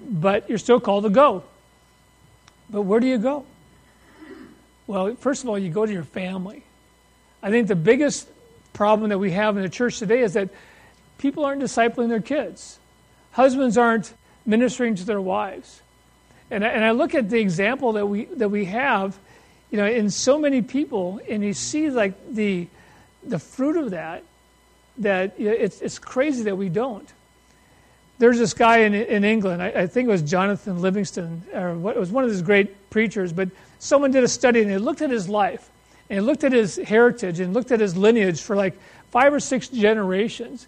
but 0.00 0.48
you're 0.48 0.58
still 0.58 0.80
called 0.80 1.04
to 1.04 1.10
go. 1.10 1.44
But 2.70 2.82
where 2.82 3.00
do 3.00 3.06
you 3.06 3.18
go? 3.18 3.44
Well, 4.86 5.14
first 5.16 5.42
of 5.42 5.48
all, 5.48 5.58
you 5.58 5.70
go 5.70 5.86
to 5.86 5.92
your 5.92 6.02
family. 6.02 6.64
I 7.42 7.50
think 7.50 7.68
the 7.68 7.76
biggest 7.76 8.28
problem 8.72 9.10
that 9.10 9.18
we 9.18 9.32
have 9.32 9.56
in 9.56 9.62
the 9.62 9.68
church 9.68 9.98
today 9.98 10.20
is 10.20 10.34
that 10.34 10.50
people 11.18 11.44
aren't 11.44 11.62
discipling 11.62 12.08
their 12.08 12.20
kids. 12.20 12.78
Husbands 13.32 13.76
aren't 13.76 14.14
ministering 14.46 14.94
to 14.96 15.04
their 15.04 15.20
wives. 15.20 15.82
And 16.50 16.64
I, 16.64 16.68
and 16.68 16.84
I 16.84 16.92
look 16.92 17.14
at 17.14 17.28
the 17.28 17.38
example 17.38 17.92
that 17.92 18.06
we, 18.06 18.24
that 18.26 18.48
we 18.48 18.64
have, 18.66 19.18
you 19.70 19.76
know, 19.76 19.86
in 19.86 20.08
so 20.10 20.38
many 20.38 20.62
people, 20.62 21.20
and 21.28 21.44
you 21.44 21.52
see 21.52 21.90
like 21.90 22.14
the, 22.34 22.66
the 23.22 23.38
fruit 23.38 23.76
of 23.76 23.90
that, 23.90 24.24
that 24.98 25.34
it's, 25.38 25.80
it's 25.80 25.98
crazy 25.98 26.44
that 26.44 26.56
we 26.56 26.68
don't. 26.68 27.12
There's 28.18 28.38
this 28.38 28.54
guy 28.54 28.78
in, 28.78 28.94
in 28.94 29.24
England, 29.24 29.62
I, 29.62 29.68
I 29.68 29.86
think 29.86 30.08
it 30.08 30.10
was 30.10 30.22
Jonathan 30.22 30.80
Livingston, 30.80 31.44
or 31.52 31.74
what, 31.74 31.96
it 31.96 32.00
was 32.00 32.10
one 32.10 32.24
of 32.24 32.30
his 32.30 32.42
great 32.42 32.90
preachers, 32.90 33.32
but 33.32 33.48
someone 33.78 34.10
did 34.10 34.24
a 34.24 34.28
study 34.28 34.60
and 34.62 34.70
they 34.70 34.78
looked 34.78 35.02
at 35.02 35.10
his 35.10 35.28
life 35.28 35.70
and 36.10 36.26
looked 36.26 36.42
at 36.42 36.52
his 36.52 36.76
heritage 36.76 37.38
and 37.38 37.54
looked 37.54 37.70
at 37.70 37.78
his 37.78 37.96
lineage 37.96 38.40
for 38.40 38.56
like 38.56 38.76
five 39.10 39.32
or 39.32 39.40
six 39.40 39.68
generations. 39.68 40.66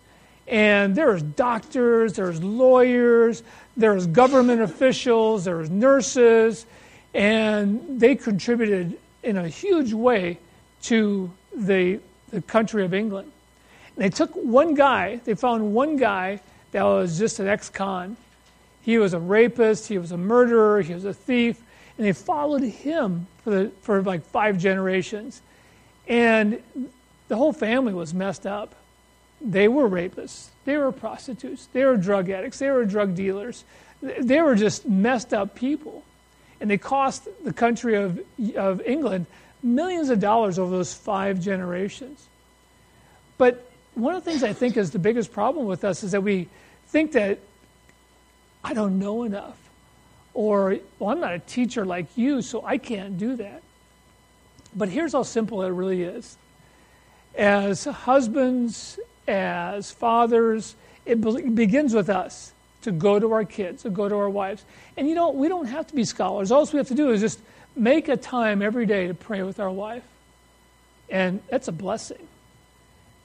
And 0.50 0.96
there 0.96 1.12
was 1.12 1.22
doctors, 1.22 2.14
there 2.14 2.26
was 2.26 2.42
lawyers, 2.42 3.44
there 3.76 3.94
was 3.94 4.08
government 4.08 4.60
officials, 4.60 5.44
there 5.44 5.56
was 5.56 5.70
nurses, 5.70 6.66
and 7.14 8.00
they 8.00 8.16
contributed 8.16 8.98
in 9.22 9.36
a 9.36 9.46
huge 9.46 9.92
way 9.92 10.38
to 10.82 11.30
the, 11.54 12.00
the 12.30 12.42
country 12.42 12.84
of 12.84 12.92
England. 12.92 13.30
And 13.94 14.04
they 14.04 14.10
took 14.10 14.32
one 14.32 14.74
guy, 14.74 15.20
they 15.24 15.34
found 15.34 15.72
one 15.72 15.96
guy 15.96 16.40
that 16.72 16.82
was 16.82 17.16
just 17.16 17.38
an 17.38 17.46
ex-con. 17.46 18.16
He 18.82 18.98
was 18.98 19.14
a 19.14 19.20
rapist, 19.20 19.86
he 19.86 19.98
was 19.98 20.10
a 20.10 20.16
murderer, 20.16 20.82
he 20.82 20.94
was 20.94 21.04
a 21.04 21.14
thief, 21.14 21.60
and 21.96 22.04
they 22.04 22.12
followed 22.12 22.62
him 22.62 23.28
for, 23.44 23.50
the, 23.50 23.70
for 23.82 24.02
like 24.02 24.24
five 24.24 24.58
generations. 24.58 25.42
And 26.08 26.60
the 27.28 27.36
whole 27.36 27.52
family 27.52 27.94
was 27.94 28.12
messed 28.12 28.46
up. 28.46 28.74
They 29.40 29.68
were 29.68 29.88
rapists, 29.88 30.48
they 30.64 30.76
were 30.76 30.92
prostitutes, 30.92 31.68
they 31.72 31.84
were 31.84 31.96
drug 31.96 32.28
addicts, 32.28 32.58
they 32.58 32.70
were 32.70 32.84
drug 32.84 33.14
dealers. 33.14 33.64
They 34.02 34.40
were 34.40 34.54
just 34.54 34.88
messed 34.88 35.34
up 35.34 35.54
people. 35.54 36.04
And 36.60 36.70
they 36.70 36.78
cost 36.78 37.28
the 37.44 37.52
country 37.52 37.96
of, 37.96 38.20
of 38.56 38.80
England 38.82 39.26
millions 39.62 40.10
of 40.10 40.20
dollars 40.20 40.58
over 40.58 40.70
those 40.70 40.94
five 40.94 41.40
generations. 41.40 42.26
But 43.38 43.70
one 43.94 44.14
of 44.14 44.24
the 44.24 44.30
things 44.30 44.42
I 44.42 44.52
think 44.52 44.76
is 44.76 44.90
the 44.90 44.98
biggest 44.98 45.32
problem 45.32 45.66
with 45.66 45.84
us 45.84 46.02
is 46.02 46.12
that 46.12 46.22
we 46.22 46.48
think 46.88 47.12
that 47.12 47.38
I 48.62 48.74
don't 48.74 48.98
know 48.98 49.22
enough. 49.22 49.56
Or, 50.32 50.78
well, 50.98 51.10
I'm 51.10 51.20
not 51.20 51.34
a 51.34 51.38
teacher 51.40 51.84
like 51.84 52.06
you, 52.16 52.40
so 52.42 52.64
I 52.64 52.78
can't 52.78 53.18
do 53.18 53.36
that. 53.36 53.62
But 54.74 54.88
here's 54.88 55.12
how 55.12 55.24
simple 55.24 55.62
it 55.62 55.70
really 55.70 56.02
is. 56.02 56.36
As 57.34 57.84
husbands, 57.84 58.98
as 59.30 59.90
fathers, 59.90 60.74
it 61.06 61.20
begins 61.54 61.94
with 61.94 62.10
us 62.10 62.52
to 62.82 62.92
go 62.92 63.18
to 63.18 63.32
our 63.32 63.44
kids, 63.44 63.82
to 63.82 63.90
go 63.90 64.08
to 64.08 64.14
our 64.16 64.28
wives. 64.28 64.64
And 64.96 65.08
you 65.08 65.14
know, 65.14 65.30
we 65.30 65.48
don't 65.48 65.66
have 65.66 65.86
to 65.86 65.94
be 65.94 66.04
scholars. 66.04 66.50
All 66.50 66.68
we 66.72 66.78
have 66.78 66.88
to 66.88 66.94
do 66.94 67.10
is 67.10 67.20
just 67.20 67.38
make 67.76 68.08
a 68.08 68.16
time 68.16 68.62
every 68.62 68.86
day 68.86 69.06
to 69.06 69.14
pray 69.14 69.42
with 69.42 69.60
our 69.60 69.70
wife. 69.70 70.02
And 71.08 71.40
that's 71.48 71.68
a 71.68 71.72
blessing. 71.72 72.26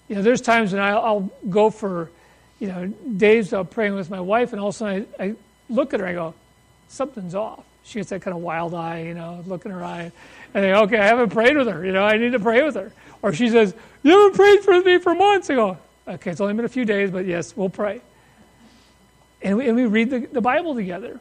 You 0.08 0.16
know, 0.16 0.22
there's 0.22 0.42
times 0.42 0.72
when 0.72 0.82
I'll, 0.82 1.32
go 1.50 1.70
for, 1.70 2.12
you 2.60 2.68
know, 2.68 2.88
days 2.88 3.54
of 3.54 3.72
praying 3.72 3.96
with 3.96 4.10
my 4.10 4.20
wife, 4.20 4.52
and 4.54 4.62
all 4.62 4.70
of 4.70 4.76
a 4.76 4.78
sudden 4.78 5.08
I, 5.20 5.24
I 5.24 5.36
look 5.70 5.94
at 5.94 6.00
her 6.00 6.06
and 6.06 6.18
I 6.18 6.22
go, 6.22 6.34
something's 6.88 7.34
off. 7.34 7.64
She 7.84 8.00
gets 8.00 8.10
that 8.10 8.22
kind 8.22 8.36
of 8.36 8.42
wild 8.42 8.74
eye, 8.74 9.04
you 9.04 9.14
know, 9.14 9.44
look 9.46 9.66
in 9.66 9.72
her 9.72 9.84
eye. 9.84 10.12
And 10.54 10.66
I 10.66 10.70
go, 10.70 10.82
okay, 10.84 10.98
I 10.98 11.06
haven't 11.06 11.30
prayed 11.30 11.58
with 11.58 11.68
her. 11.68 11.86
You 11.86 11.92
know, 11.92 12.04
I 12.04 12.18
need 12.18 12.32
to 12.32 12.40
pray 12.40 12.64
with 12.64 12.76
her. 12.76 12.92
Or 13.22 13.34
she 13.34 13.50
says, 13.50 13.74
you 14.04 14.12
haven't 14.12 14.36
prayed 14.36 14.62
for 14.62 14.80
me 14.82 14.98
for 15.00 15.14
months. 15.14 15.50
I 15.50 15.56
go, 15.56 15.78
okay, 16.08 16.32
it's 16.32 16.42
only 16.42 16.54
been 16.54 16.66
a 16.66 16.70
few 16.70 16.86
days, 16.86 17.12
but 17.12 17.26
yes, 17.26 17.56
we'll 17.56 17.70
pray. 17.70 18.02
And 19.42 19.58
we, 19.58 19.68
and 19.68 19.76
we 19.76 19.86
read 19.86 20.10
the, 20.10 20.20
the 20.20 20.42
Bible 20.42 20.76
together. 20.76 21.20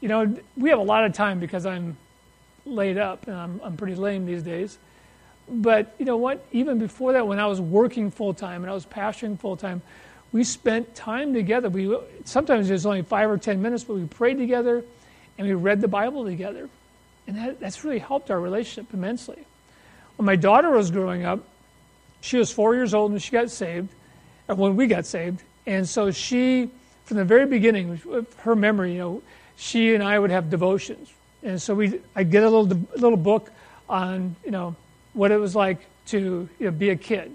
You 0.00 0.08
know, 0.08 0.36
we 0.56 0.70
have 0.70 0.78
a 0.78 0.82
lot 0.82 1.04
of 1.04 1.12
time 1.12 1.40
because 1.40 1.66
I'm 1.66 1.96
laid 2.66 2.98
up 2.98 3.26
and 3.26 3.36
I'm, 3.36 3.60
I'm 3.62 3.76
pretty 3.76 3.94
lame 3.94 4.26
these 4.26 4.42
days. 4.42 4.78
But 5.48 5.94
you 5.98 6.06
know 6.06 6.16
what? 6.16 6.44
Even 6.52 6.78
before 6.78 7.12
that, 7.12 7.26
when 7.26 7.38
I 7.38 7.46
was 7.46 7.60
working 7.60 8.10
full 8.10 8.32
time 8.34 8.62
and 8.62 8.70
I 8.70 8.74
was 8.74 8.86
pastoring 8.86 9.38
full 9.38 9.56
time, 9.56 9.82
we 10.32 10.42
spent 10.42 10.94
time 10.94 11.32
together. 11.32 11.68
We 11.68 11.96
sometimes 12.24 12.68
it 12.68 12.72
was 12.72 12.86
only 12.86 13.02
five 13.02 13.30
or 13.30 13.38
ten 13.38 13.62
minutes, 13.62 13.84
but 13.84 13.94
we 13.94 14.04
prayed 14.06 14.38
together 14.38 14.82
and 15.38 15.46
we 15.46 15.54
read 15.54 15.80
the 15.80 15.88
Bible 15.88 16.24
together, 16.24 16.68
and 17.26 17.36
that, 17.36 17.60
that's 17.60 17.84
really 17.84 17.98
helped 17.98 18.30
our 18.30 18.40
relationship 18.40 18.92
immensely. 18.94 19.44
When 20.16 20.26
my 20.26 20.36
daughter 20.36 20.70
was 20.70 20.90
growing 20.90 21.24
up, 21.24 21.40
she 22.24 22.38
was 22.38 22.50
four 22.50 22.74
years 22.74 22.94
old 22.94 23.12
when 23.12 23.20
she 23.20 23.30
got 23.30 23.50
saved, 23.50 23.88
or 24.48 24.54
when 24.54 24.76
we 24.76 24.86
got 24.86 25.06
saved, 25.06 25.42
and 25.66 25.88
so 25.88 26.10
she, 26.10 26.70
from 27.04 27.18
the 27.18 27.24
very 27.24 27.46
beginning, 27.46 28.00
uh, 28.10 28.22
her 28.38 28.56
memory, 28.56 28.92
you 28.92 28.98
know, 28.98 29.22
she 29.56 29.94
and 29.94 30.02
I 30.02 30.18
would 30.18 30.30
have 30.30 30.50
devotions, 30.50 31.12
and 31.42 31.60
so 31.60 31.74
we, 31.74 32.00
I'd 32.16 32.30
get 32.30 32.42
a 32.42 32.50
little 32.50 32.72
a 32.94 32.98
little 32.98 33.18
book 33.18 33.50
on, 33.88 34.36
you 34.44 34.50
know, 34.50 34.74
what 35.12 35.30
it 35.30 35.36
was 35.36 35.54
like 35.54 35.78
to 36.06 36.48
you 36.58 36.64
know, 36.66 36.70
be 36.70 36.90
a 36.90 36.96
kid 36.96 37.34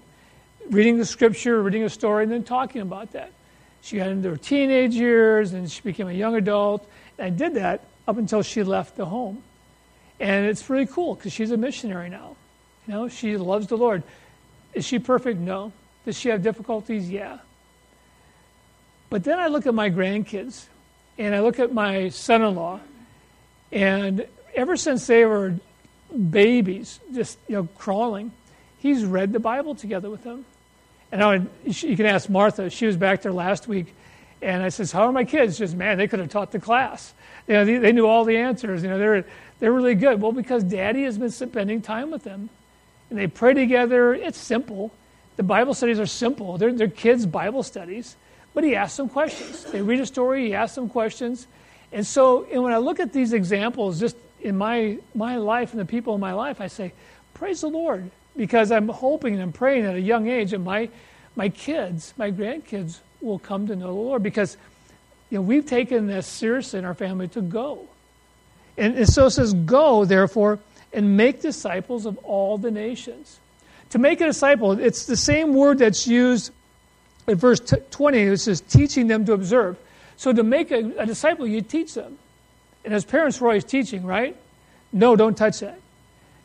reading 0.70 0.98
the 0.98 1.04
scripture, 1.04 1.62
reading 1.62 1.82
a 1.82 1.88
story, 1.88 2.22
and 2.22 2.32
then 2.32 2.44
talking 2.44 2.80
about 2.80 3.12
that. 3.12 3.32
She 3.82 3.96
got 3.96 4.08
into 4.08 4.30
her 4.30 4.36
teenage 4.36 4.94
years 4.94 5.52
and 5.52 5.70
she 5.70 5.82
became 5.82 6.08
a 6.08 6.12
young 6.12 6.36
adult. 6.36 6.88
And 7.18 7.26
I 7.26 7.30
did 7.30 7.54
that 7.54 7.84
up 8.06 8.18
until 8.18 8.42
she 8.42 8.62
left 8.62 8.96
the 8.96 9.06
home. 9.06 9.42
And 10.18 10.46
it's 10.46 10.68
really 10.68 10.86
cool 10.86 11.14
because 11.14 11.32
she's 11.32 11.50
a 11.50 11.56
missionary 11.56 12.10
now. 12.10 12.36
You 12.86 12.94
know, 12.94 13.08
she 13.08 13.36
loves 13.36 13.66
the 13.66 13.76
Lord. 13.76 14.02
Is 14.74 14.86
she 14.86 14.98
perfect? 14.98 15.38
No. 15.38 15.72
Does 16.04 16.18
she 16.18 16.28
have 16.28 16.42
difficulties? 16.42 17.10
Yeah. 17.10 17.38
But 19.10 19.24
then 19.24 19.38
I 19.38 19.48
look 19.48 19.66
at 19.66 19.74
my 19.74 19.90
grandkids 19.90 20.66
and 21.18 21.34
I 21.34 21.40
look 21.40 21.58
at 21.58 21.72
my 21.72 22.08
son 22.08 22.42
in 22.42 22.54
law, 22.54 22.80
and 23.72 24.26
ever 24.54 24.76
since 24.76 25.06
they 25.06 25.24
were 25.26 25.54
babies, 26.30 26.98
just 27.12 27.38
you 27.46 27.56
know, 27.56 27.68
crawling, 27.76 28.32
he's 28.78 29.04
read 29.04 29.32
the 29.32 29.40
Bible 29.40 29.74
together 29.74 30.08
with 30.08 30.24
them. 30.24 30.46
And 31.12 31.22
I 31.22 31.38
would, 31.38 31.50
you 31.64 31.96
can 31.96 32.06
ask 32.06 32.30
Martha. 32.30 32.70
She 32.70 32.86
was 32.86 32.96
back 32.96 33.22
there 33.22 33.32
last 33.32 33.68
week, 33.68 33.94
and 34.40 34.62
I 34.62 34.68
says, 34.68 34.92
"How 34.92 35.02
are 35.02 35.12
my 35.12 35.24
kids?" 35.24 35.56
She 35.56 35.58
says, 35.58 35.74
"Man, 35.74 35.98
they 35.98 36.08
could 36.08 36.20
have 36.20 36.30
taught 36.30 36.52
the 36.52 36.60
class. 36.60 37.12
You 37.46 37.54
know, 37.54 37.64
they, 37.64 37.78
they 37.78 37.92
knew 37.92 38.06
all 38.06 38.24
the 38.24 38.38
answers. 38.38 38.82
You 38.82 38.88
know, 38.88 38.98
they're 38.98 39.24
they're 39.58 39.72
really 39.72 39.96
good. 39.96 40.22
Well, 40.22 40.32
because 40.32 40.62
Daddy 40.62 41.02
has 41.02 41.18
been 41.18 41.30
spending 41.30 41.82
time 41.82 42.10
with 42.10 42.22
them, 42.22 42.48
and 43.10 43.18
they 43.18 43.26
pray 43.26 43.54
together. 43.54 44.14
It's 44.14 44.38
simple. 44.38 44.92
The 45.36 45.42
Bible 45.42 45.74
studies 45.74 45.98
are 45.98 46.06
simple. 46.06 46.58
They're 46.58 46.72
they're 46.72 46.88
kids' 46.88 47.26
Bible 47.26 47.62
studies, 47.62 48.16
but 48.54 48.64
he 48.64 48.76
asks 48.76 48.96
them 48.96 49.08
questions. 49.08 49.64
They 49.64 49.82
read 49.82 50.00
a 50.00 50.06
story. 50.06 50.46
He 50.46 50.54
asks 50.54 50.76
them 50.76 50.88
questions, 50.88 51.46
and 51.92 52.06
so 52.06 52.46
and 52.50 52.62
when 52.62 52.72
I 52.72 52.78
look 52.78 53.00
at 53.00 53.12
these 53.12 53.32
examples, 53.32 54.00
just 54.00 54.16
in 54.40 54.56
my 54.56 54.98
my 55.14 55.36
life 55.36 55.72
and 55.72 55.80
the 55.80 55.86
people 55.86 56.14
in 56.14 56.20
my 56.20 56.32
life, 56.32 56.60
I 56.60 56.68
say, 56.68 56.92
"Praise 57.34 57.60
the 57.60 57.68
Lord." 57.68 58.10
because 58.36 58.70
I'm 58.72 58.88
hoping 58.88 59.34
and 59.34 59.42
I'm 59.42 59.52
praying 59.52 59.84
at 59.84 59.94
a 59.94 60.00
young 60.00 60.28
age 60.28 60.52
that 60.52 60.60
my, 60.60 60.88
my 61.36 61.48
kids, 61.48 62.14
my 62.16 62.30
grandkids, 62.30 62.98
will 63.20 63.38
come 63.38 63.66
to 63.66 63.76
know 63.76 63.88
the 63.88 63.92
Lord 63.92 64.22
because 64.22 64.56
you 65.28 65.38
know, 65.38 65.42
we've 65.42 65.66
taken 65.66 66.06
this 66.06 66.26
seriously 66.26 66.78
in 66.78 66.84
our 66.84 66.94
family 66.94 67.28
to 67.28 67.42
go. 67.42 67.86
And, 68.76 68.96
and 68.96 69.08
so 69.08 69.26
it 69.26 69.32
says, 69.32 69.52
Go, 69.52 70.04
therefore, 70.04 70.58
and 70.92 71.16
make 71.16 71.40
disciples 71.40 72.06
of 72.06 72.18
all 72.18 72.58
the 72.58 72.70
nations. 72.70 73.38
To 73.90 73.98
make 73.98 74.20
a 74.20 74.26
disciple, 74.26 74.72
it's 74.72 75.06
the 75.06 75.16
same 75.16 75.54
word 75.54 75.78
that's 75.78 76.06
used 76.06 76.52
in 77.26 77.36
verse 77.36 77.60
20. 77.90 78.18
It 78.18 78.36
says, 78.38 78.60
teaching 78.60 79.06
them 79.06 79.24
to 79.26 79.32
observe. 79.32 79.76
So 80.16 80.32
to 80.32 80.42
make 80.42 80.70
a, 80.70 80.92
a 80.98 81.06
disciple, 81.06 81.46
you 81.46 81.60
teach 81.60 81.94
them. 81.94 82.18
And 82.84 82.94
as 82.94 83.04
parents, 83.04 83.40
we're 83.40 83.48
always 83.48 83.64
teaching, 83.64 84.04
right? 84.04 84.36
No, 84.92 85.16
don't 85.16 85.36
touch 85.36 85.60
that. 85.60 85.80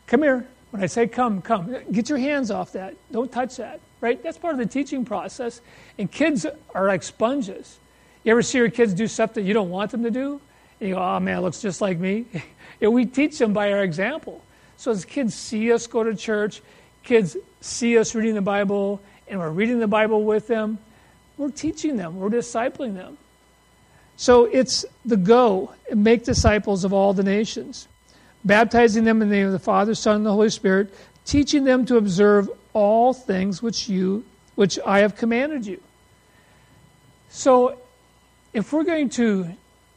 Come 0.06 0.22
here. 0.22 0.46
When 0.70 0.82
I 0.82 0.86
say 0.86 1.06
come, 1.06 1.40
come. 1.40 1.74
Get 1.90 2.08
your 2.08 2.18
hands 2.18 2.50
off 2.50 2.72
that. 2.72 2.94
Don't 3.10 3.30
touch 3.30 3.56
that, 3.56 3.80
right? 4.00 4.22
That's 4.22 4.36
part 4.36 4.54
of 4.54 4.58
the 4.58 4.66
teaching 4.66 5.04
process. 5.04 5.60
And 5.98 6.10
kids 6.10 6.46
are 6.74 6.86
like 6.86 7.02
sponges. 7.02 7.78
You 8.24 8.32
ever 8.32 8.42
see 8.42 8.58
your 8.58 8.70
kids 8.70 8.92
do 8.92 9.06
stuff 9.06 9.34
that 9.34 9.42
you 9.42 9.54
don't 9.54 9.70
want 9.70 9.92
them 9.92 10.02
to 10.02 10.10
do? 10.10 10.40
You 10.80 10.94
go, 10.94 11.00
oh 11.00 11.20
man, 11.20 11.38
it 11.38 11.40
looks 11.40 11.60
just 11.60 11.80
like 11.80 11.98
me. 11.98 12.26
and 12.80 12.92
we 12.92 13.06
teach 13.06 13.38
them 13.38 13.52
by 13.52 13.72
our 13.72 13.82
example. 13.82 14.42
So 14.76 14.90
as 14.90 15.04
kids 15.04 15.34
see 15.34 15.72
us 15.72 15.86
go 15.86 16.04
to 16.04 16.14
church, 16.14 16.60
kids 17.02 17.36
see 17.60 17.96
us 17.98 18.14
reading 18.14 18.34
the 18.34 18.42
Bible, 18.42 19.00
and 19.28 19.40
we're 19.40 19.50
reading 19.50 19.78
the 19.78 19.86
Bible 19.86 20.24
with 20.24 20.46
them, 20.46 20.78
we're 21.38 21.50
teaching 21.50 21.96
them, 21.96 22.16
we're 22.16 22.28
discipling 22.28 22.94
them. 22.94 23.16
So 24.16 24.44
it's 24.44 24.84
the 25.04 25.16
go 25.16 25.72
and 25.90 26.02
make 26.02 26.24
disciples 26.24 26.84
of 26.84 26.92
all 26.92 27.12
the 27.12 27.22
nations, 27.22 27.88
baptizing 28.44 29.04
them 29.04 29.20
in 29.20 29.28
the 29.28 29.36
name 29.36 29.46
of 29.46 29.52
the 29.52 29.58
Father, 29.58 29.94
Son, 29.94 30.16
and 30.16 30.26
the 30.26 30.32
Holy 30.32 30.50
Spirit, 30.50 30.94
teaching 31.24 31.64
them 31.64 31.84
to 31.86 31.96
observe 31.96 32.50
all 32.72 33.12
things 33.12 33.62
which 33.62 33.88
you 33.88 34.24
which 34.54 34.78
I 34.84 35.00
have 35.00 35.16
commanded 35.16 35.66
you. 35.66 35.80
So 37.28 37.78
if 38.52 38.72
we're 38.72 38.84
going 38.84 39.10
to 39.10 39.50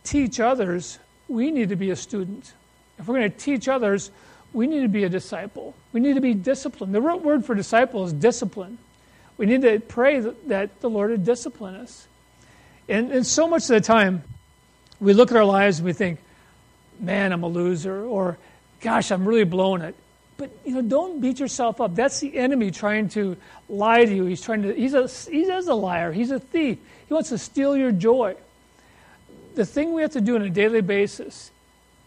teach 0.09 0.39
others, 0.39 0.97
we 1.27 1.51
need 1.51 1.69
to 1.69 1.75
be 1.75 1.91
a 1.91 1.95
student. 1.95 2.53
If 2.97 3.07
we're 3.07 3.19
going 3.19 3.31
to 3.31 3.37
teach 3.37 3.67
others, 3.67 4.09
we 4.53 4.65
need 4.65 4.81
to 4.81 4.87
be 4.87 5.03
a 5.03 5.09
disciple. 5.09 5.75
We 5.93 5.99
need 5.99 6.15
to 6.15 6.21
be 6.21 6.33
disciplined. 6.33 6.95
The 6.95 7.01
root 7.01 7.21
word 7.21 7.45
for 7.45 7.53
disciple 7.53 8.03
is 8.05 8.13
discipline. 8.13 8.79
We 9.37 9.45
need 9.45 9.61
to 9.61 9.79
pray 9.79 10.19
that 10.47 10.81
the 10.81 10.89
Lord 10.89 11.11
would 11.11 11.23
discipline 11.23 11.75
us. 11.75 12.07
And, 12.89 13.11
and 13.11 13.25
so 13.25 13.47
much 13.47 13.63
of 13.63 13.69
the 13.69 13.81
time, 13.81 14.23
we 14.99 15.13
look 15.13 15.29
at 15.29 15.37
our 15.37 15.45
lives 15.45 15.77
and 15.77 15.85
we 15.85 15.93
think, 15.93 16.19
man, 16.99 17.31
I'm 17.31 17.43
a 17.43 17.47
loser, 17.47 18.03
or 18.03 18.39
gosh, 18.81 19.11
I'm 19.11 19.25
really 19.25 19.43
blowing 19.43 19.83
it. 19.83 19.95
But 20.37 20.49
you 20.65 20.73
know, 20.73 20.81
don't 20.81 21.21
beat 21.21 21.39
yourself 21.39 21.79
up. 21.79 21.93
That's 21.93 22.19
the 22.19 22.35
enemy 22.35 22.71
trying 22.71 23.09
to 23.09 23.37
lie 23.67 24.05
to 24.05 24.13
you. 24.13 24.25
He's 24.25 24.41
trying 24.41 24.63
to. 24.63 24.73
He's 24.73 24.93
a. 24.93 25.01
He's 25.01 25.49
is 25.49 25.67
a 25.67 25.73
liar. 25.73 26.13
He's 26.13 26.31
a 26.31 26.39
thief. 26.39 26.77
He 27.07 27.13
wants 27.13 27.29
to 27.29 27.37
steal 27.37 27.75
your 27.75 27.91
joy. 27.91 28.35
The 29.59 29.65
thing 29.65 29.93
we 29.93 30.03
have 30.03 30.11
to 30.11 30.21
do 30.21 30.35
on 30.35 30.41
a 30.43 30.49
daily 30.49 30.79
basis, 30.79 31.51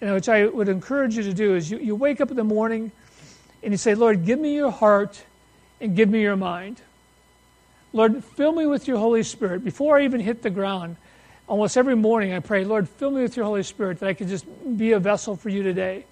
you 0.01 0.07
know, 0.07 0.15
which 0.15 0.31
I 0.31 0.47
would 0.47 0.71
encourage 0.71 1.19
you 1.19 1.23
to 1.25 1.35
do, 1.35 1.55
is 1.55 1.71
you, 1.71 1.77
you 1.77 1.95
wake 1.95 2.23
up 2.23 2.31
in 2.31 2.37
the 2.39 2.45
morning 2.45 2.91
and 3.63 3.75
you 3.75 3.77
say, 3.77 3.95
Lord, 3.95 4.25
give 4.25 4.39
me 4.39 4.55
your 4.55 4.71
heart 4.71 5.23
and 5.79 5.95
give 5.95 6.09
me 6.09 6.23
your 6.23 6.35
mind. 6.35 6.81
Lord, 7.93 8.25
fill 8.25 8.53
me 8.53 8.65
with 8.65 8.89
your 8.89 8.97
Holy 8.97 9.23
Spirit. 9.23 9.65
Before 9.65 9.99
I 9.99 10.05
even 10.05 10.19
hit 10.19 10.41
the 10.41 10.49
ground, 10.49 10.97
almost 11.47 11.77
every 11.77 11.95
morning 11.95 12.33
I 12.33 12.41
pray, 12.41 12.65
Lord, 12.65 12.89
fill 12.89 13.11
me 13.11 13.21
with 13.21 13.37
your 13.37 13.45
Holy 13.45 13.65
Spirit 13.65 14.01
that 14.01 14.09
I 14.09 14.15
can 14.15 14.29
just 14.29 14.47
be 14.79 14.93
a 14.93 14.99
vessel 14.99 15.37
for 15.37 15.51
you 15.51 15.63
today. 15.63 16.07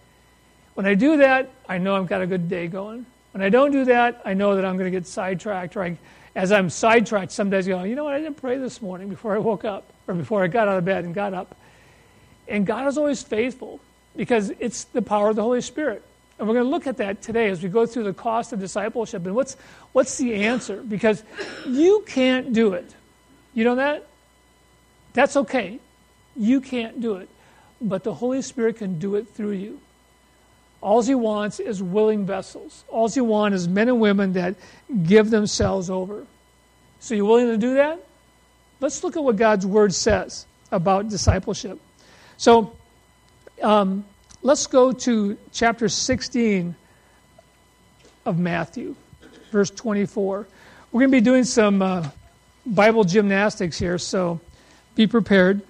When 0.74 0.84
I 0.84 0.92
do 0.92 1.16
that, 1.16 1.48
I 1.66 1.78
know 1.78 1.96
I've 1.96 2.06
got 2.06 2.20
a 2.20 2.26
good 2.26 2.50
day 2.50 2.66
going. 2.66 3.06
When 3.32 3.42
I 3.42 3.48
don't 3.48 3.70
do 3.70 3.86
that, 3.86 4.20
I 4.26 4.34
know 4.34 4.56
that 4.56 4.66
I'm 4.66 4.76
going 4.76 4.92
to 4.92 4.98
get 4.98 5.06
sidetracked. 5.06 5.74
Or 5.74 5.84
I, 5.84 5.96
as 6.34 6.52
I'm 6.52 6.68
sidetracked, 6.68 7.32
some 7.32 7.48
days 7.48 7.66
I 7.66 7.70
go, 7.70 7.84
you 7.84 7.94
know 7.94 8.04
what, 8.04 8.12
I 8.12 8.20
didn't 8.20 8.36
pray 8.36 8.58
this 8.58 8.82
morning 8.82 9.08
before 9.08 9.34
I 9.34 9.38
woke 9.38 9.64
up 9.64 9.90
or 10.10 10.14
before 10.14 10.42
I 10.42 10.48
got 10.48 10.68
out 10.68 10.76
of 10.76 10.84
bed 10.84 11.04
and 11.04 11.14
got 11.14 11.32
up. 11.32 11.56
And 12.48 12.66
God 12.66 12.86
is 12.88 12.98
always 12.98 13.22
faithful 13.22 13.80
because 14.16 14.50
it's 14.58 14.84
the 14.84 15.02
power 15.02 15.30
of 15.30 15.36
the 15.36 15.42
Holy 15.42 15.60
Spirit. 15.60 16.02
And 16.38 16.48
we're 16.48 16.54
going 16.54 16.66
to 16.66 16.70
look 16.70 16.86
at 16.86 16.96
that 16.96 17.22
today 17.22 17.48
as 17.48 17.62
we 17.62 17.68
go 17.68 17.86
through 17.86 18.04
the 18.04 18.12
cost 18.12 18.52
of 18.52 18.60
discipleship 18.60 19.24
and 19.24 19.34
what's, 19.34 19.56
what's 19.92 20.18
the 20.18 20.34
answer. 20.34 20.82
Because 20.82 21.22
you 21.66 22.04
can't 22.06 22.52
do 22.52 22.72
it. 22.72 22.92
You 23.54 23.64
know 23.64 23.76
that? 23.76 24.06
That's 25.12 25.36
okay. 25.36 25.78
You 26.36 26.60
can't 26.60 27.00
do 27.00 27.16
it. 27.16 27.28
But 27.80 28.04
the 28.04 28.14
Holy 28.14 28.42
Spirit 28.42 28.76
can 28.76 28.98
do 28.98 29.14
it 29.14 29.28
through 29.28 29.52
you. 29.52 29.80
All 30.80 31.02
he 31.02 31.14
wants 31.14 31.60
is 31.60 31.82
willing 31.82 32.24
vessels. 32.24 32.84
All 32.88 33.08
he 33.08 33.20
wants 33.20 33.56
is 33.56 33.68
men 33.68 33.88
and 33.88 34.00
women 34.00 34.32
that 34.32 34.54
give 35.04 35.30
themselves 35.30 35.90
over. 35.90 36.26
So, 37.00 37.14
you 37.14 37.26
willing 37.26 37.48
to 37.48 37.58
do 37.58 37.74
that? 37.74 38.04
Let's 38.80 39.04
look 39.04 39.16
at 39.16 39.22
what 39.22 39.36
God's 39.36 39.66
Word 39.66 39.94
says 39.94 40.46
about 40.72 41.08
discipleship. 41.08 41.78
So, 42.36 42.76
um, 43.62 44.04
Let's 44.42 44.66
go 44.66 44.90
to 44.90 45.36
chapter 45.52 45.90
16 45.90 46.74
of 48.24 48.38
Matthew, 48.38 48.96
verse 49.52 49.68
24. 49.68 50.48
We're 50.90 50.98
going 50.98 51.10
to 51.10 51.16
be 51.16 51.20
doing 51.20 51.44
some 51.44 51.82
uh, 51.82 52.08
Bible 52.64 53.04
gymnastics 53.04 53.78
here, 53.78 53.98
so 53.98 54.40
be 54.94 55.06
prepared. 55.06 55.60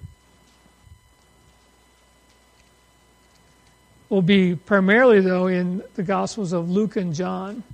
Will 4.09 4.23
be 4.23 4.55
primarily, 4.55 5.21
though, 5.21 5.49
in 5.49 5.83
the 5.97 6.05
Gospels 6.05 6.53
of 6.53 6.71
Luke 6.71 6.95
and 6.95 7.13
John. 7.13 7.65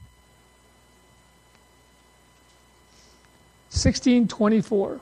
1624. 3.68 4.98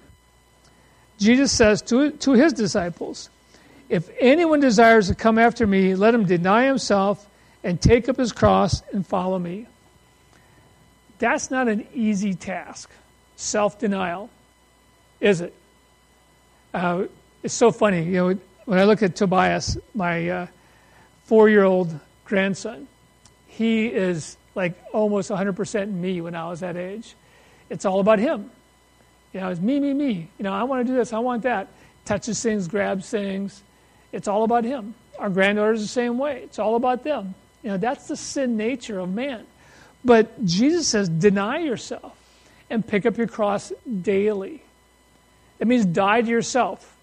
Jesus 1.19 1.53
says 1.53 1.83
to, 1.83 2.11
to 2.11 2.33
his 2.33 2.53
disciples, 2.53 3.31
if 3.89 4.11
anyone 4.19 4.61
desires 4.61 5.09
to 5.09 5.15
come 5.15 5.39
after 5.39 5.67
me, 5.67 5.95
let 5.95 6.15
him 6.15 6.25
deny 6.25 6.67
himself 6.67 7.29
and 7.63 7.81
take 7.81 8.09
up 8.09 8.17
his 8.17 8.33
cross 8.33 8.83
and 8.93 9.07
follow 9.07 9.39
me. 9.39 9.67
That's 11.19 11.51
not 11.51 11.69
an 11.69 11.87
easy 11.95 12.35
task, 12.35 12.91
self 13.37 13.79
denial, 13.79 14.31
is 15.21 15.41
it? 15.41 15.55
Uh, 16.73 17.05
it's 17.43 17.55
so 17.55 17.71
funny. 17.71 18.03
You 18.03 18.13
know, 18.13 18.39
when 18.65 18.79
I 18.79 18.85
look 18.85 19.03
at 19.03 19.15
Tobias, 19.15 19.79
my 19.95 20.29
uh, 20.29 20.47
four 21.25 21.49
year 21.49 21.65
old 21.65 21.99
grandson, 22.25 22.89
he 23.47 23.87
is 23.87 24.37
like 24.55 24.75
almost 24.93 25.31
100% 25.31 25.93
me 25.93 26.21
when 26.21 26.35
I 26.35 26.49
was 26.49 26.61
that 26.61 26.77
age. 26.77 27.15
It's 27.71 27.85
all 27.85 28.01
about 28.01 28.19
him. 28.19 28.51
You 29.35 29.41
know, 29.41 29.49
it's 29.49 29.61
me, 29.61 29.81
me, 29.81 29.93
me. 29.93 30.29
You 30.39 30.45
know, 30.45 30.53
I 30.53 30.63
want 30.63 30.87
to 30.87 30.93
do 30.93 30.97
this, 30.97 31.13
I 31.13 31.19
want 31.19 31.43
that. 31.43 31.69
Touches 32.05 32.43
things, 32.43 32.69
grabs 32.69 33.11
things. 33.11 33.63
It's 34.13 34.29
all 34.29 34.45
about 34.45 34.65
him. 34.65 34.95
Our 35.19 35.29
granddaughters 35.29 35.83
the 35.83 35.89
same 35.89 36.19
way. 36.19 36.43
It's 36.45 36.59
all 36.59 36.77
about 36.77 37.03
them. 37.03 37.35
You 37.63 37.71
know, 37.71 37.77
that's 37.77 38.07
the 38.07 38.17
sin 38.17 38.57
nature 38.57 39.01
of 39.01 39.13
man. 39.13 39.45
But 40.05 40.45
Jesus 40.45 40.87
says, 40.87 41.09
deny 41.09 41.59
yourself 41.59 42.17
and 42.71 42.87
pick 42.87 43.07
up 43.07 43.17
your 43.17 43.27
cross 43.27 43.73
daily. 44.03 44.63
It 45.59 45.67
means 45.67 45.85
die 45.85 46.23
to 46.23 46.29
yourself. 46.29 46.97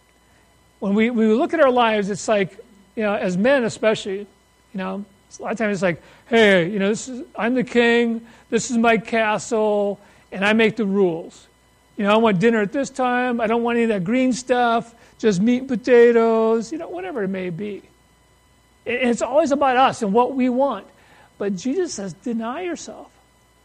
When 0.79 0.93
we, 0.93 1.09
we 1.09 1.27
look 1.27 1.53
at 1.53 1.59
our 1.59 1.71
lives, 1.71 2.09
it's 2.09 2.27
like, 2.27 2.57
you 2.95 3.03
know, 3.03 3.13
as 3.13 3.37
men 3.37 3.63
especially, 3.63 4.19
you 4.19 4.27
know, 4.75 5.03
a 5.39 5.41
lot 5.41 5.51
of 5.51 5.57
times 5.57 5.77
it's 5.77 5.81
like, 5.81 6.01
hey, 6.27 6.69
you 6.69 6.79
know, 6.79 6.89
this 6.89 7.09
is, 7.09 7.25
I'm 7.35 7.55
the 7.55 7.63
king, 7.63 8.25
this 8.49 8.71
is 8.71 8.77
my 8.77 8.97
castle, 8.97 9.99
and 10.31 10.45
I 10.45 10.53
make 10.53 10.75
the 10.75 10.85
rules. 10.85 11.47
You 11.97 12.05
know, 12.05 12.13
I 12.13 12.17
want 12.17 12.39
dinner 12.39 12.61
at 12.61 12.71
this 12.71 12.89
time, 12.89 13.39
I 13.41 13.47
don't 13.47 13.63
want 13.63 13.77
any 13.77 13.83
of 13.83 13.89
that 13.89 14.03
green 14.03 14.33
stuff, 14.33 14.95
just 15.19 15.41
meat 15.41 15.59
and 15.59 15.67
potatoes, 15.67 16.71
you 16.71 16.77
know, 16.77 16.89
whatever 16.89 17.23
it 17.23 17.27
may 17.27 17.49
be. 17.49 17.83
It's 18.85 19.21
always 19.21 19.51
about 19.51 19.77
us 19.77 20.01
and 20.01 20.13
what 20.13 20.33
we 20.33 20.49
want. 20.49 20.87
But 21.37 21.55
Jesus 21.55 21.93
says, 21.93 22.13
deny 22.13 22.61
yourself. 22.61 23.11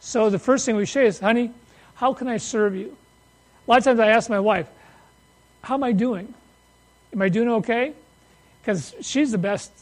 So 0.00 0.28
the 0.30 0.38
first 0.38 0.66
thing 0.66 0.76
we 0.76 0.86
say 0.86 1.06
is, 1.06 1.18
honey, 1.18 1.50
how 1.94 2.12
can 2.12 2.28
I 2.28 2.36
serve 2.36 2.76
you? 2.76 2.96
A 3.66 3.70
lot 3.70 3.78
of 3.78 3.84
times 3.84 4.00
I 4.00 4.08
ask 4.08 4.28
my 4.28 4.40
wife, 4.40 4.68
how 5.62 5.74
am 5.74 5.84
I 5.84 5.92
doing? 5.92 6.32
Am 7.12 7.22
I 7.22 7.28
doing 7.28 7.48
okay? 7.48 7.92
Because 8.60 8.94
she's 9.00 9.32
the 9.32 9.38
best, 9.38 9.72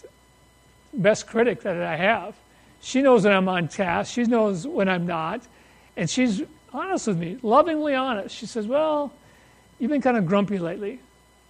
best 0.92 1.26
critic 1.26 1.62
that 1.62 1.83
I 1.83 1.96
have. 1.96 2.35
She 2.80 3.02
knows 3.02 3.24
when 3.24 3.33
I'm 3.33 3.48
on 3.48 3.68
task. 3.68 4.12
She 4.12 4.24
knows 4.24 4.66
when 4.66 4.88
I'm 4.88 5.07
not. 5.07 5.40
And 5.96 6.09
she's 6.09 6.42
honest 6.74 7.06
with 7.06 7.18
me, 7.18 7.38
lovingly 7.42 7.94
honest. 7.94 8.34
She 8.34 8.46
says, 8.46 8.66
well, 8.66 9.12
you've 9.78 9.90
been 9.90 10.02
kind 10.02 10.16
of 10.16 10.26
grumpy 10.26 10.58
lately. 10.58 11.00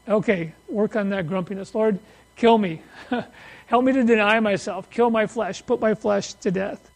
Okay, 0.07 0.53
work 0.69 0.97
on 0.97 1.11
that 1.11 1.27
grumpiness. 1.27 1.75
Lord, 1.75 1.99
kill 2.37 2.59
me. 2.59 2.83
Help 3.67 3.85
me 3.85 3.93
to 3.93 4.05
deny 4.05 4.39
myself, 4.41 4.91
kill 4.91 5.11
my 5.11 5.27
flesh, 5.27 5.65
put 5.65 5.81
my 5.81 5.95
flesh 5.95 6.35
to 6.35 6.51
death. 6.51 6.91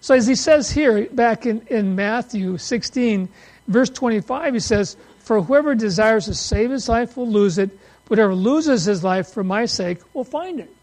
So, 0.00 0.14
as 0.14 0.26
he 0.26 0.34
says 0.34 0.70
here, 0.70 1.06
back 1.10 1.44
in, 1.44 1.60
in 1.66 1.94
Matthew 1.94 2.56
16, 2.56 3.28
verse 3.66 3.90
25, 3.90 4.54
he 4.54 4.60
says, 4.60 4.96
For 5.18 5.42
whoever 5.42 5.74
desires 5.74 6.26
to 6.26 6.34
save 6.34 6.70
his 6.70 6.88
life 6.88 7.16
will 7.16 7.28
lose 7.28 7.58
it, 7.58 7.70
whoever 8.08 8.34
loses 8.34 8.84
his 8.84 9.04
life 9.04 9.28
for 9.28 9.44
my 9.44 9.66
sake 9.66 9.98
will 10.14 10.24
find 10.24 10.60
it. 10.60 10.74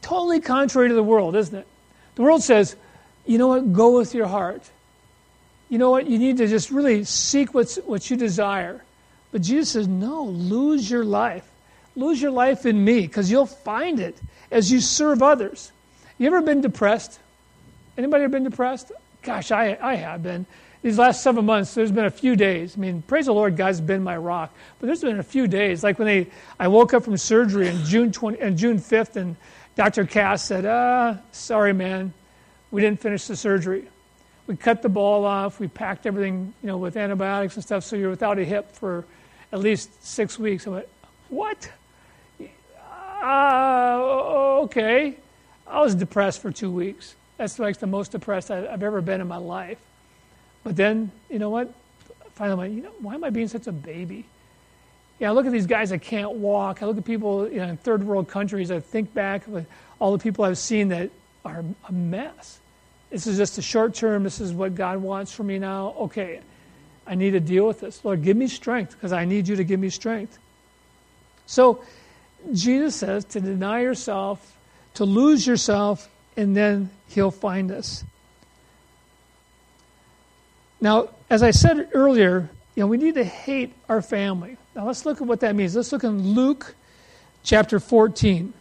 Totally 0.00 0.40
contrary 0.40 0.88
to 0.88 0.94
the 0.94 1.02
world, 1.02 1.36
isn't 1.36 1.54
it? 1.54 1.66
The 2.14 2.22
world 2.22 2.42
says, 2.42 2.76
you 3.26 3.38
know 3.38 3.48
what, 3.48 3.72
go 3.72 3.98
with 3.98 4.14
your 4.14 4.26
heart. 4.26 4.62
You 5.68 5.78
know 5.78 5.90
what, 5.90 6.06
you 6.06 6.18
need 6.18 6.36
to 6.38 6.46
just 6.46 6.70
really 6.70 7.04
seek 7.04 7.52
what's, 7.52 7.76
what 7.76 8.08
you 8.08 8.16
desire. 8.16 8.82
But 9.32 9.42
Jesus 9.42 9.70
says, 9.70 9.88
no, 9.88 10.24
lose 10.24 10.90
your 10.90 11.04
life. 11.04 11.46
Lose 11.96 12.20
your 12.20 12.30
life 12.30 12.66
in 12.66 12.84
me 12.84 13.02
because 13.02 13.30
you'll 13.30 13.46
find 13.46 13.98
it 13.98 14.16
as 14.50 14.70
you 14.70 14.80
serve 14.80 15.22
others. 15.22 15.72
You 16.18 16.26
ever 16.28 16.42
been 16.42 16.60
depressed? 16.60 17.18
Anybody 17.98 18.24
ever 18.24 18.32
been 18.32 18.44
depressed? 18.44 18.92
Gosh, 19.22 19.50
I, 19.50 19.76
I 19.80 19.96
have 19.96 20.22
been. 20.22 20.46
These 20.82 20.98
last 20.98 21.22
seven 21.22 21.46
months, 21.46 21.74
there's 21.74 21.90
been 21.90 22.04
a 22.04 22.10
few 22.10 22.36
days. 22.36 22.76
I 22.76 22.80
mean, 22.80 23.02
praise 23.02 23.26
the 23.26 23.32
Lord, 23.32 23.56
God's 23.56 23.80
been 23.80 24.04
my 24.04 24.16
rock. 24.16 24.54
But 24.78 24.86
there's 24.86 25.00
been 25.00 25.18
a 25.18 25.24
few 25.24 25.48
days, 25.48 25.82
like 25.82 25.98
when 25.98 26.06
they, 26.06 26.26
I 26.60 26.68
woke 26.68 26.94
up 26.94 27.02
from 27.02 27.16
surgery 27.16 27.68
on 27.68 27.84
June 27.84 28.12
20, 28.12 28.40
on 28.42 28.56
June 28.56 28.78
5th, 28.78 29.16
and 29.16 29.36
Dr. 29.74 30.06
Cass 30.06 30.44
said, 30.44 30.64
"Ah, 30.64 31.18
sorry, 31.32 31.72
man, 31.72 32.12
we 32.70 32.82
didn't 32.82 33.00
finish 33.00 33.26
the 33.26 33.36
surgery. 33.36 33.88
We 34.46 34.56
cut 34.56 34.82
the 34.82 34.88
ball 34.88 35.24
off. 35.24 35.58
We 35.58 35.68
packed 35.68 36.06
everything, 36.06 36.54
you 36.62 36.66
know, 36.68 36.76
with 36.76 36.96
antibiotics 36.96 37.56
and 37.56 37.64
stuff. 37.64 37.84
So 37.84 37.96
you're 37.96 38.10
without 38.10 38.38
a 38.38 38.44
hip 38.44 38.72
for 38.72 39.04
at 39.52 39.60
least 39.60 40.04
six 40.04 40.38
weeks." 40.38 40.66
I 40.66 40.70
went, 40.70 40.88
"What? 41.28 41.70
Uh, 43.22 44.60
okay." 44.62 45.16
I 45.66 45.80
was 45.80 45.94
depressed 45.94 46.40
for 46.40 46.52
two 46.52 46.70
weeks. 46.70 47.16
That's 47.38 47.58
like 47.58 47.78
the 47.78 47.86
most 47.86 48.12
depressed 48.12 48.50
I've 48.50 48.82
ever 48.82 49.00
been 49.00 49.20
in 49.20 49.28
my 49.28 49.36
life. 49.36 49.78
But 50.62 50.76
then, 50.76 51.10
you 51.28 51.38
know 51.38 51.50
what? 51.50 51.72
Finally, 52.34 52.68
went, 52.68 52.74
you 52.74 52.82
know, 52.82 52.92
why 53.00 53.14
am 53.14 53.24
I 53.24 53.30
being 53.30 53.48
such 53.48 53.66
a 53.66 53.72
baby? 53.72 54.26
Yeah, 55.18 55.30
I 55.30 55.32
look 55.32 55.46
at 55.46 55.52
these 55.52 55.66
guys 55.66 55.90
that 55.90 56.02
can't 56.02 56.32
walk. 56.32 56.82
I 56.82 56.86
look 56.86 56.98
at 56.98 57.04
people 57.04 57.48
you 57.48 57.56
know, 57.56 57.68
in 57.68 57.76
third 57.78 58.04
world 58.04 58.28
countries. 58.28 58.70
I 58.70 58.80
think 58.80 59.14
back 59.14 59.46
of 59.46 59.66
all 59.98 60.12
the 60.12 60.22
people 60.22 60.44
I've 60.44 60.58
seen 60.58 60.88
that 60.88 61.10
are 61.44 61.64
a 61.88 61.92
mess. 61.92 62.58
This 63.10 63.26
is 63.26 63.36
just 63.36 63.58
a 63.58 63.62
short 63.62 63.94
term. 63.94 64.24
This 64.24 64.40
is 64.40 64.52
what 64.52 64.74
God 64.74 64.98
wants 64.98 65.32
for 65.32 65.42
me 65.42 65.58
now. 65.58 65.94
Okay, 65.98 66.40
I 67.06 67.14
need 67.14 67.32
to 67.32 67.40
deal 67.40 67.66
with 67.66 67.80
this. 67.80 68.04
Lord, 68.04 68.22
give 68.22 68.36
me 68.36 68.48
strength 68.48 68.92
because 68.92 69.12
I 69.12 69.24
need 69.24 69.48
you 69.48 69.56
to 69.56 69.64
give 69.64 69.80
me 69.80 69.90
strength. 69.90 70.38
So, 71.46 71.82
Jesus 72.52 72.96
says 72.96 73.24
to 73.26 73.40
deny 73.40 73.80
yourself 73.80 74.56
to 74.96 75.04
lose 75.04 75.46
yourself, 75.46 76.08
and 76.36 76.56
then 76.56 76.90
He'll 77.08 77.30
find 77.30 77.70
us. 77.70 78.04
Now, 80.80 81.10
as 81.30 81.42
I 81.42 81.50
said 81.50 81.90
earlier, 81.92 82.48
you 82.74 82.82
know, 82.82 82.86
we 82.86 82.96
need 82.96 83.14
to 83.14 83.24
hate 83.24 83.74
our 83.88 84.02
family. 84.02 84.56
Now, 84.74 84.86
let's 84.86 85.06
look 85.06 85.20
at 85.20 85.26
what 85.26 85.40
that 85.40 85.54
means. 85.54 85.76
Let's 85.76 85.92
look 85.92 86.04
in 86.04 86.34
Luke 86.34 86.74
chapter 87.42 87.78
14. 87.78 88.52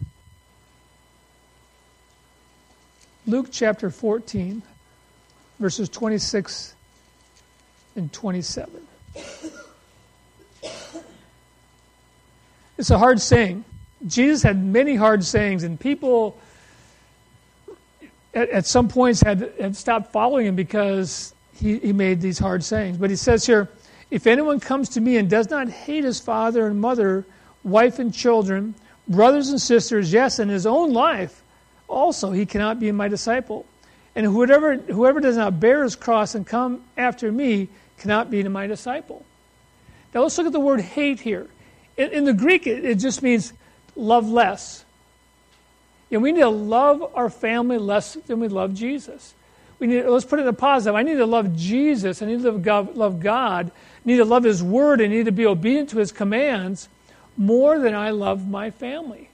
Luke 3.27 3.47
chapter 3.51 3.89
14, 3.89 4.61
verses 5.59 5.89
26 5.89 6.75
and 7.95 8.13
27. 8.13 8.87
It's 12.77 12.91
a 12.91 12.97
hard 12.99 13.19
saying. 13.19 13.65
Jesus 14.05 14.43
had 14.43 14.63
many 14.63 14.95
hard 14.95 15.23
sayings, 15.23 15.63
and 15.63 15.79
people 15.79 16.37
at, 18.35 18.49
at 18.49 18.67
some 18.67 18.89
points 18.89 19.21
had, 19.21 19.53
had 19.59 19.75
stopped 19.75 20.11
following 20.11 20.45
him 20.45 20.55
because 20.55 21.33
he, 21.55 21.79
he 21.79 21.93
made 21.93 22.21
these 22.21 22.37
hard 22.37 22.63
sayings. 22.63 22.97
But 22.97 23.09
he 23.09 23.15
says 23.15 23.45
here, 23.45 23.69
if 24.11 24.27
anyone 24.27 24.59
comes 24.59 24.89
to 24.89 25.01
me 25.01 25.17
and 25.17 25.27
does 25.27 25.49
not 25.49 25.69
hate 25.69 26.03
his 26.03 26.19
father 26.19 26.67
and 26.67 26.79
mother, 26.79 27.25
wife 27.63 27.97
and 27.97 28.13
children, 28.13 28.75
brothers 29.07 29.49
and 29.49 29.59
sisters, 29.59 30.13
yes, 30.13 30.37
and 30.37 30.51
his 30.51 30.67
own 30.67 30.93
life, 30.93 31.41
also 31.87 32.31
he 32.31 32.45
cannot 32.45 32.79
be 32.79 32.91
my 32.91 33.07
disciple. 33.07 33.65
And 34.15 34.25
whoever, 34.25 34.75
whoever 34.77 35.19
does 35.19 35.37
not 35.37 35.59
bear 35.59 35.83
his 35.83 35.95
cross 35.95 36.35
and 36.35 36.47
come 36.47 36.83
after 36.95 37.31
me 37.31 37.69
cannot 37.97 38.31
be 38.31 38.43
my 38.43 38.67
disciple. 38.67 39.25
Now 40.13 40.23
let's 40.23 40.37
look 40.37 40.47
at 40.47 40.53
the 40.53 40.59
word 40.59 40.81
hate 40.81 41.19
here. 41.19 41.47
In, 41.97 42.11
in 42.11 42.23
the 42.23 42.33
Greek, 42.33 42.65
it, 42.67 42.85
it 42.85 42.95
just 42.95 43.21
means 43.21 43.53
love 43.95 44.29
less. 44.29 44.85
You 46.09 46.17
know, 46.17 46.23
we 46.23 46.31
need 46.31 46.41
to 46.41 46.49
love 46.49 47.11
our 47.15 47.29
family 47.29 47.77
less 47.77 48.13
than 48.13 48.39
we 48.39 48.47
love 48.47 48.73
Jesus. 48.73 49.33
We 49.79 49.87
need, 49.87 50.05
let's 50.05 50.25
put 50.25 50.39
it 50.39 50.43
in 50.43 50.47
a 50.47 50.53
positive. 50.53 50.95
I 50.95 51.03
need 51.03 51.15
to 51.15 51.25
love 51.25 51.55
Jesus. 51.55 52.21
I 52.21 52.27
need 52.27 52.41
to 52.43 52.51
love 52.51 52.63
God, 52.63 52.95
love 52.95 53.19
God. 53.19 53.71
I 53.71 54.01
need 54.05 54.17
to 54.17 54.25
love 54.25 54.43
His 54.43 54.63
Word. 54.63 55.01
I 55.01 55.07
need 55.07 55.25
to 55.25 55.31
be 55.31 55.45
obedient 55.45 55.89
to 55.89 55.97
His 55.97 56.11
commands 56.11 56.87
more 57.35 57.79
than 57.79 57.93
I 57.93 58.11
love 58.11 58.47
my 58.47 58.71
family. 58.71 59.29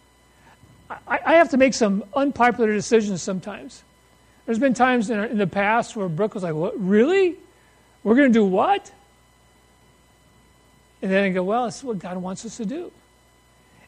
I, 1.08 1.20
I 1.26 1.34
have 1.36 1.50
to 1.50 1.58
make 1.58 1.74
some 1.74 2.04
unpopular 2.16 2.72
decisions 2.74 3.22
sometimes. 3.22 3.84
There's 4.46 4.60
been 4.60 4.74
times 4.74 5.10
in, 5.10 5.20
in 5.20 5.38
the 5.38 5.48
past 5.48 5.96
where 5.96 6.10
Brooke 6.10 6.34
was 6.34 6.44
like, 6.44 6.54
"What? 6.54 6.80
Really? 6.80 7.36
We're 8.04 8.16
going 8.16 8.32
to 8.32 8.34
do 8.34 8.46
what?" 8.46 8.92
And 11.02 11.12
then 11.12 11.24
I 11.24 11.30
go, 11.30 11.44
"Well, 11.44 11.66
it's 11.66 11.84
what 11.84 12.00
God 12.00 12.18
wants 12.18 12.46
us 12.46 12.58
to 12.58 12.66
do." 12.66 12.92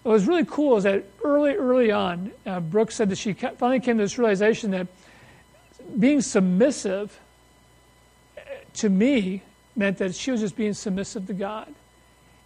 What 0.04 0.14
was 0.14 0.28
really 0.28 0.46
cool 0.46 0.78
is 0.78 0.84
that 0.84 1.06
early, 1.24 1.56
early 1.56 1.92
on, 1.92 2.32
uh, 2.46 2.60
Brooke 2.60 2.92
said 2.92 3.10
that 3.10 3.18
she 3.18 3.34
finally 3.34 3.80
came 3.80 3.98
to 3.98 4.04
this 4.04 4.18
realization 4.18 4.72
that 4.72 4.88
being 5.98 6.22
submissive 6.22 7.18
uh, 8.38 8.42
to 8.76 8.90
me 8.90 9.42
meant 9.76 9.98
that 10.00 10.14
she 10.14 10.32
was 10.32 10.42
just 10.42 10.56
being 10.56 10.74
submissive 10.74 11.26
to 11.28 11.34
God. 11.34 11.74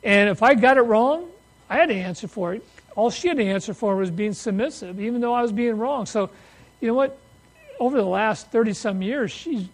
And 0.04 0.30
if 0.30 0.44
I 0.44 0.54
got 0.54 0.78
it 0.78 0.82
wrong, 0.82 1.28
I 1.70 1.78
had 1.78 1.90
to 1.90 1.96
answer 1.96 2.28
for 2.28 2.54
it. 2.54 2.64
All 2.98 3.12
she 3.12 3.28
had 3.28 3.38
to 3.38 3.46
answer 3.46 3.76
for 3.76 3.96
was 3.96 4.10
being 4.10 4.34
submissive, 4.34 5.00
even 5.00 5.22
though 5.22 5.34
I 5.34 5.44
was 5.44 5.52
being 5.52 5.78
wrong. 5.78 6.08
So, 6.08 6.32
you 6.82 6.88
know 6.88 6.96
what? 6.96 7.16
Over 7.80 7.96
the 7.96 8.04
last 8.04 8.52
30 8.52 8.74
some 8.74 9.04
years, 9.04 9.32
she 9.32 9.70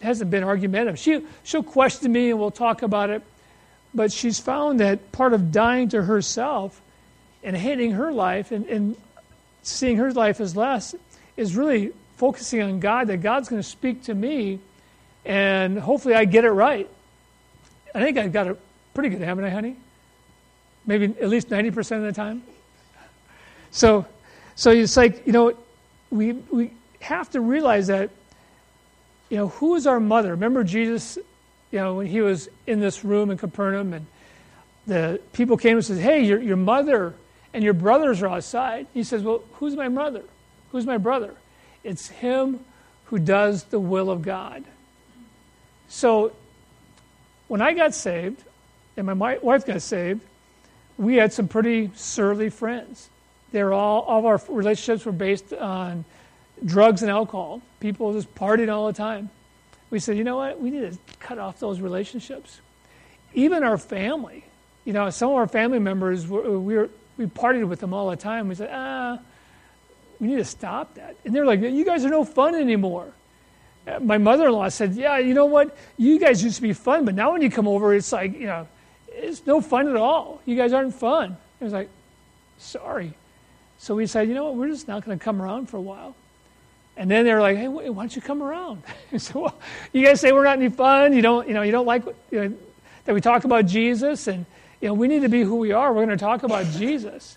hasn't 0.00 0.30
been 0.30 0.42
argumentative. 0.42 0.98
She, 0.98 1.22
she'll 1.42 1.62
question 1.62 2.10
me 2.10 2.30
and 2.30 2.40
we'll 2.40 2.50
talk 2.50 2.80
about 2.80 3.10
it. 3.10 3.22
But 3.94 4.10
she's 4.10 4.40
found 4.40 4.80
that 4.80 5.12
part 5.12 5.34
of 5.34 5.52
dying 5.52 5.90
to 5.90 6.02
herself 6.02 6.80
and 7.42 7.54
hating 7.54 7.92
her 7.92 8.10
life 8.10 8.50
and, 8.50 8.64
and 8.66 8.96
seeing 9.62 9.98
her 9.98 10.10
life 10.10 10.40
as 10.40 10.56
less 10.56 10.94
is 11.36 11.54
really 11.54 11.92
focusing 12.16 12.62
on 12.62 12.80
God, 12.80 13.08
that 13.08 13.18
God's 13.18 13.50
going 13.50 13.60
to 13.60 13.68
speak 13.68 14.04
to 14.04 14.14
me, 14.14 14.58
and 15.26 15.78
hopefully 15.78 16.14
I 16.14 16.24
get 16.24 16.44
it 16.44 16.50
right. 16.50 16.88
I 17.94 18.00
think 18.00 18.16
I've 18.16 18.32
got 18.32 18.46
it 18.46 18.58
pretty 18.94 19.10
good, 19.10 19.20
haven't 19.20 19.44
I, 19.44 19.50
honey? 19.50 19.76
Maybe 20.86 21.14
at 21.20 21.28
least 21.28 21.50
90% 21.50 21.96
of 21.98 22.02
the 22.02 22.12
time. 22.12 22.42
So, 23.74 24.06
so 24.54 24.70
it's 24.70 24.96
like, 24.96 25.26
you 25.26 25.32
know, 25.32 25.52
we, 26.10 26.32
we 26.32 26.70
have 27.00 27.28
to 27.30 27.40
realize 27.40 27.88
that, 27.88 28.10
you 29.28 29.36
know, 29.36 29.48
who 29.48 29.74
is 29.74 29.88
our 29.88 29.98
mother? 29.98 30.30
Remember 30.30 30.62
Jesus, 30.62 31.18
you 31.72 31.80
know, 31.80 31.94
when 31.96 32.06
he 32.06 32.20
was 32.20 32.48
in 32.68 32.78
this 32.78 33.04
room 33.04 33.32
in 33.32 33.36
Capernaum 33.36 33.92
and 33.92 34.06
the 34.86 35.20
people 35.32 35.56
came 35.56 35.76
and 35.76 35.84
said, 35.84 35.98
hey, 35.98 36.24
your, 36.24 36.40
your 36.40 36.56
mother 36.56 37.14
and 37.52 37.64
your 37.64 37.72
brothers 37.72 38.22
are 38.22 38.28
outside. 38.28 38.86
He 38.94 39.02
says, 39.02 39.24
Well, 39.24 39.42
who's 39.54 39.74
my 39.74 39.88
mother? 39.88 40.22
Who's 40.70 40.86
my 40.86 40.98
brother? 40.98 41.34
It's 41.82 42.08
him 42.08 42.60
who 43.06 43.18
does 43.18 43.64
the 43.64 43.80
will 43.80 44.08
of 44.08 44.22
God. 44.22 44.64
So 45.88 46.32
when 47.48 47.60
I 47.60 47.72
got 47.72 47.92
saved 47.92 48.42
and 48.96 49.06
my 49.06 49.36
wife 49.38 49.66
got 49.66 49.82
saved, 49.82 50.20
we 50.96 51.16
had 51.16 51.32
some 51.32 51.48
pretty 51.48 51.90
surly 51.94 52.50
friends. 52.50 53.08
They're 53.54 53.72
all, 53.72 54.00
all 54.00 54.18
of 54.18 54.24
our 54.26 54.40
relationships 54.48 55.06
were 55.06 55.12
based 55.12 55.52
on 55.52 56.04
drugs 56.64 57.02
and 57.02 57.10
alcohol. 57.10 57.62
People 57.78 58.12
just 58.12 58.34
partied 58.34 58.68
all 58.68 58.88
the 58.88 58.92
time. 58.92 59.30
We 59.90 60.00
said, 60.00 60.16
you 60.16 60.24
know 60.24 60.38
what? 60.38 60.60
We 60.60 60.72
need 60.72 60.90
to 60.90 60.98
cut 61.20 61.38
off 61.38 61.60
those 61.60 61.78
relationships. 61.80 62.60
Even 63.32 63.62
our 63.62 63.78
family. 63.78 64.44
You 64.84 64.92
know, 64.92 65.08
some 65.10 65.30
of 65.30 65.36
our 65.36 65.46
family 65.46 65.78
members, 65.78 66.26
were, 66.26 66.58
we 66.58 66.74
were, 66.74 66.90
we 67.16 67.26
partied 67.26 67.68
with 67.68 67.78
them 67.78 67.94
all 67.94 68.10
the 68.10 68.16
time. 68.16 68.48
We 68.48 68.56
said, 68.56 68.70
ah, 68.72 69.20
we 70.18 70.26
need 70.26 70.38
to 70.38 70.44
stop 70.44 70.96
that. 70.96 71.14
And 71.24 71.32
they're 71.32 71.46
like, 71.46 71.60
you 71.60 71.84
guys 71.84 72.04
are 72.04 72.10
no 72.10 72.24
fun 72.24 72.56
anymore. 72.56 73.12
My 74.00 74.18
mother-in-law 74.18 74.70
said, 74.70 74.94
yeah, 74.94 75.18
you 75.18 75.32
know 75.32 75.46
what? 75.46 75.76
You 75.96 76.18
guys 76.18 76.42
used 76.42 76.56
to 76.56 76.62
be 76.62 76.72
fun, 76.72 77.04
but 77.04 77.14
now 77.14 77.30
when 77.30 77.40
you 77.40 77.50
come 77.50 77.68
over, 77.68 77.94
it's 77.94 78.10
like, 78.10 78.34
you 78.34 78.46
know, 78.46 78.66
it's 79.12 79.46
no 79.46 79.60
fun 79.60 79.86
at 79.86 79.94
all. 79.94 80.40
You 80.44 80.56
guys 80.56 80.72
aren't 80.72 80.96
fun. 80.96 81.36
I 81.60 81.64
was 81.64 81.72
like, 81.72 81.88
sorry. 82.58 83.14
So 83.84 83.94
we 83.94 84.06
said, 84.06 84.28
you 84.28 84.34
know 84.34 84.44
what? 84.44 84.54
We're 84.54 84.68
just 84.68 84.88
not 84.88 85.04
going 85.04 85.18
to 85.18 85.22
come 85.22 85.42
around 85.42 85.68
for 85.68 85.76
a 85.76 85.82
while. 85.82 86.16
And 86.96 87.10
then 87.10 87.26
they 87.26 87.34
were 87.34 87.42
like, 87.42 87.58
hey, 87.58 87.68
why 87.68 87.84
don't 87.84 88.16
you 88.16 88.22
come 88.22 88.42
around? 88.42 88.82
so 89.18 89.40
well, 89.40 89.58
you 89.92 90.02
guys 90.02 90.22
say 90.22 90.32
we're 90.32 90.44
not 90.44 90.56
any 90.56 90.70
fun. 90.70 91.12
You 91.12 91.20
don't, 91.20 91.46
you 91.46 91.52
know, 91.52 91.60
you 91.60 91.70
don't 91.70 91.84
like 91.84 92.02
you 92.30 92.48
know, 92.48 92.54
that 93.04 93.14
we 93.14 93.20
talk 93.20 93.44
about 93.44 93.66
Jesus 93.66 94.26
and 94.26 94.46
you 94.80 94.88
know, 94.88 94.94
we 94.94 95.06
need 95.06 95.20
to 95.20 95.28
be 95.28 95.42
who 95.42 95.56
we 95.56 95.72
are. 95.72 95.92
We're 95.92 96.06
going 96.06 96.16
to 96.16 96.24
talk 96.24 96.44
about 96.44 96.64
Jesus. 96.78 97.36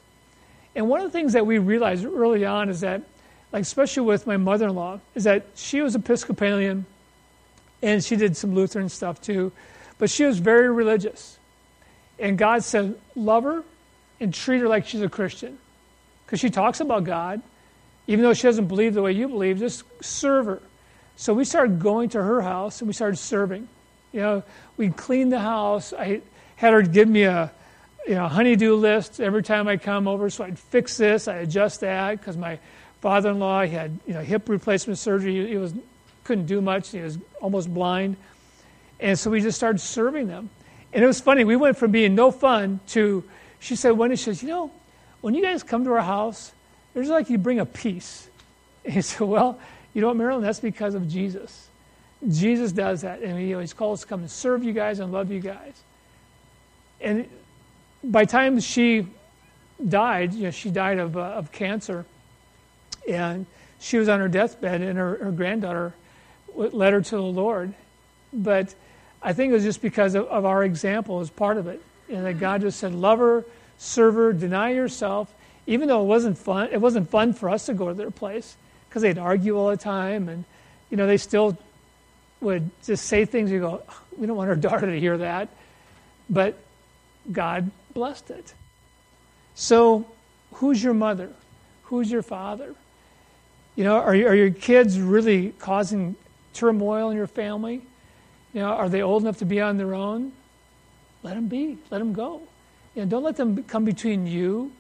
And 0.74 0.88
one 0.88 1.02
of 1.02 1.12
the 1.12 1.12
things 1.12 1.34
that 1.34 1.46
we 1.46 1.58
realized 1.58 2.06
early 2.06 2.46
on 2.46 2.70
is 2.70 2.80
that, 2.80 3.02
like 3.52 3.64
especially 3.64 4.04
with 4.04 4.26
my 4.26 4.38
mother-in-law, 4.38 5.02
is 5.16 5.26
that 5.26 5.48
she 5.56 5.82
was 5.82 5.96
Episcopalian, 5.96 6.86
and 7.82 8.02
she 8.02 8.16
did 8.16 8.38
some 8.38 8.56
Lutheran 8.56 8.88
stuff 8.88 9.20
too, 9.20 9.52
but 9.98 10.10
she 10.10 10.24
was 10.24 10.40
very 10.40 10.72
religious. 10.72 11.40
And 12.18 12.38
God 12.38 12.64
said, 12.64 12.98
love 13.16 13.44
her 13.44 13.66
and 14.22 14.34
treat 14.34 14.60
her 14.60 14.70
like 14.70 14.88
she's 14.88 15.02
a 15.02 15.10
Christian, 15.10 15.58
because 16.28 16.40
she 16.40 16.52
talks 16.52 16.82
about 16.82 17.06
God, 17.06 17.42
even 18.06 18.22
though 18.22 18.34
she 18.34 18.44
doesn't 18.44 18.68
believe 18.68 18.94
the 18.94 19.02
way 19.02 19.14
you 19.14 19.28
believe. 19.28 19.58
Just 19.58 19.84
serve 20.04 20.46
her. 20.46 20.62
So 21.16 21.34
we 21.34 21.46
started 21.46 21.80
going 21.80 22.10
to 22.10 22.22
her 22.22 22.42
house 22.42 22.82
and 22.82 22.88
we 22.88 22.94
started 22.94 23.16
serving. 23.16 23.68
You 24.12 24.20
know, 24.20 24.44
we'd 24.76 24.96
clean 24.96 25.30
the 25.30 25.40
house. 25.40 25.94
I 25.94 26.22
had 26.58 26.74
her 26.74 26.84
give 26.84 27.08
me 27.08 27.24
a, 27.24 27.52
you 28.06 28.16
know, 28.16 28.28
honeydew 28.28 28.76
list 28.76 29.20
every 29.20 29.42
time 29.42 29.68
I 29.68 29.78
come 29.78 30.08
over. 30.08 30.30
So 30.30 30.44
I'd 30.44 30.60
fix 30.60 30.98
this, 30.98 31.28
I 31.28 31.38
adjust 31.38 31.80
that 31.80 32.20
because 32.20 32.38
my 32.38 32.60
father-in-law 33.02 33.64
he 33.64 33.72
had 33.72 34.00
you 34.06 34.14
know 34.14 34.22
hip 34.22 34.50
replacement 34.50 34.98
surgery. 34.98 35.34
He, 35.34 35.48
he 35.50 35.58
was 35.58 35.74
couldn't 36.24 36.46
do 36.46 36.62
much. 36.62 36.90
He 36.90 37.00
was 37.00 37.18
almost 37.42 37.74
blind, 37.74 38.18
and 39.00 39.18
so 39.18 39.30
we 39.30 39.42
just 39.42 39.58
started 39.58 39.80
serving 39.80 40.28
them. 40.28 40.50
And 40.94 41.04
it 41.04 41.08
was 41.08 41.22
funny. 41.22 41.44
We 41.44 41.56
went 41.56 41.78
from 41.78 41.92
being 41.92 42.16
no 42.16 42.32
fun 42.32 42.80
to 42.88 43.24
she 43.60 43.76
said 43.76 43.92
one 43.92 44.10
day 44.10 44.16
she 44.16 44.26
says, 44.26 44.44
you 44.44 44.50
know, 44.50 44.72
when 45.28 45.34
you 45.34 45.42
guys 45.42 45.62
come 45.62 45.84
to 45.84 45.92
our 45.92 46.02
house, 46.02 46.54
there's 46.94 47.10
like 47.10 47.30
you 47.30 47.38
bring 47.38 47.60
a 47.60 47.66
peace. 47.66 48.30
And 48.86 48.94
he 48.94 49.02
said, 49.02 49.28
well, 49.28 49.60
you 49.94 50.00
know 50.00 50.08
what, 50.08 50.16
Marilyn? 50.16 50.42
That's 50.42 50.62
because 50.62 50.96
of 50.96 51.10
Jesus. 51.10 51.68
Jesus 52.30 52.72
does 52.72 53.02
that, 53.02 53.20
and 53.22 53.38
he 53.38 53.54
always 53.54 53.74
calls 53.74 54.00
to 54.00 54.08
come 54.08 54.22
and 54.22 54.32
serve 54.32 54.64
you 54.64 54.72
guys 54.72 55.00
and 55.00 55.12
love 55.12 55.30
you 55.30 55.42
guys. 55.42 55.74
And 57.02 57.28
by 58.02 58.24
time 58.24 58.58
she 58.62 59.06
died, 59.86 60.34
you 60.34 60.44
know, 60.44 60.52
she 60.52 60.70
died 60.72 60.98
of, 60.98 61.18
uh, 61.18 61.20
of 61.20 61.52
cancer, 61.52 62.06
and 63.06 63.48
she 63.82 63.98
was 63.98 64.08
on 64.08 64.22
her 64.22 64.30
deathbed, 64.30 64.80
and 64.80 64.98
her, 64.98 65.18
her 65.18 65.32
granddaughter 65.34 65.94
led 66.56 66.94
her 66.94 67.02
to 67.02 67.16
the 67.18 67.22
Lord. 67.22 67.74
But 68.32 68.74
I 69.22 69.34
think 69.34 69.52
it 69.52 69.56
was 69.56 69.66
just 69.66 69.82
because 69.82 70.16
of, 70.16 70.26
of 70.28 70.46
our 70.46 70.64
example 70.64 71.20
as 71.20 71.30
part 71.30 71.58
of 71.58 71.68
it, 71.68 71.82
and 72.08 72.26
that 72.26 72.40
God 72.40 72.62
just 72.62 72.80
said, 72.80 72.96
"Love 72.96 73.20
her, 73.20 73.44
serve 73.78 74.16
her, 74.16 74.34
deny 74.34 74.72
yourself." 74.72 75.34
Even 75.66 75.90
though 75.90 76.02
it 76.02 76.06
wasn't 76.06 76.38
fun, 76.38 76.70
it 76.72 76.80
wasn't 76.80 77.10
fun 77.10 77.34
for 77.34 77.50
us 77.50 77.66
to 77.66 77.74
go 77.74 77.90
to 77.90 77.94
their 77.94 78.12
place 78.12 78.56
because 78.88 79.02
they'd 79.02 79.18
argue 79.18 79.58
all 79.58 79.70
the 79.70 79.78
time, 79.78 80.30
and 80.30 80.46
you 80.90 80.98
know 80.98 81.08
they 81.08 81.18
still 81.18 81.58
would 82.42 82.70
just 82.84 83.06
say 83.06 83.26
things. 83.26 83.52
You 83.52 83.60
go, 83.60 83.82
"We 84.18 84.28
don't 84.28 84.38
want 84.38 84.50
our 84.50 84.56
daughter 84.68 84.88
to 84.88 85.00
hear 85.00 85.18
that," 85.18 85.50
but 86.30 86.58
God 87.32 87.72
blessed 87.94 88.30
it. 88.32 88.54
So, 89.56 90.06
who's 90.54 90.84
your 90.84 90.94
mother? 90.94 91.32
Who's 91.84 92.12
your 92.12 92.22
father? 92.22 92.76
You 93.76 93.84
know, 93.84 93.96
are, 93.96 94.10
are 94.10 94.36
your 94.36 94.52
kids 94.52 95.00
really 95.00 95.52
causing 95.60 96.16
turmoil 96.54 97.10
in 97.10 97.18
your 97.18 97.28
family? 97.28 97.82
You 98.54 98.62
know, 98.62 98.70
are 98.70 98.90
they 98.90 99.02
old 99.02 99.24
enough 99.24 99.38
to 99.40 99.46
be 99.46 99.62
on 99.62 99.78
their 99.78 99.94
own? 99.94 100.32
Let 101.24 101.36
them 101.36 101.48
be. 101.48 101.78
Let 101.90 102.00
them 102.00 102.14
go. 102.14 102.42
You 102.98 103.04
know, 103.04 103.10
don't 103.10 103.22
let 103.22 103.36
them 103.36 103.64
come 103.66 103.86
between 103.86 104.26
you 104.26 104.72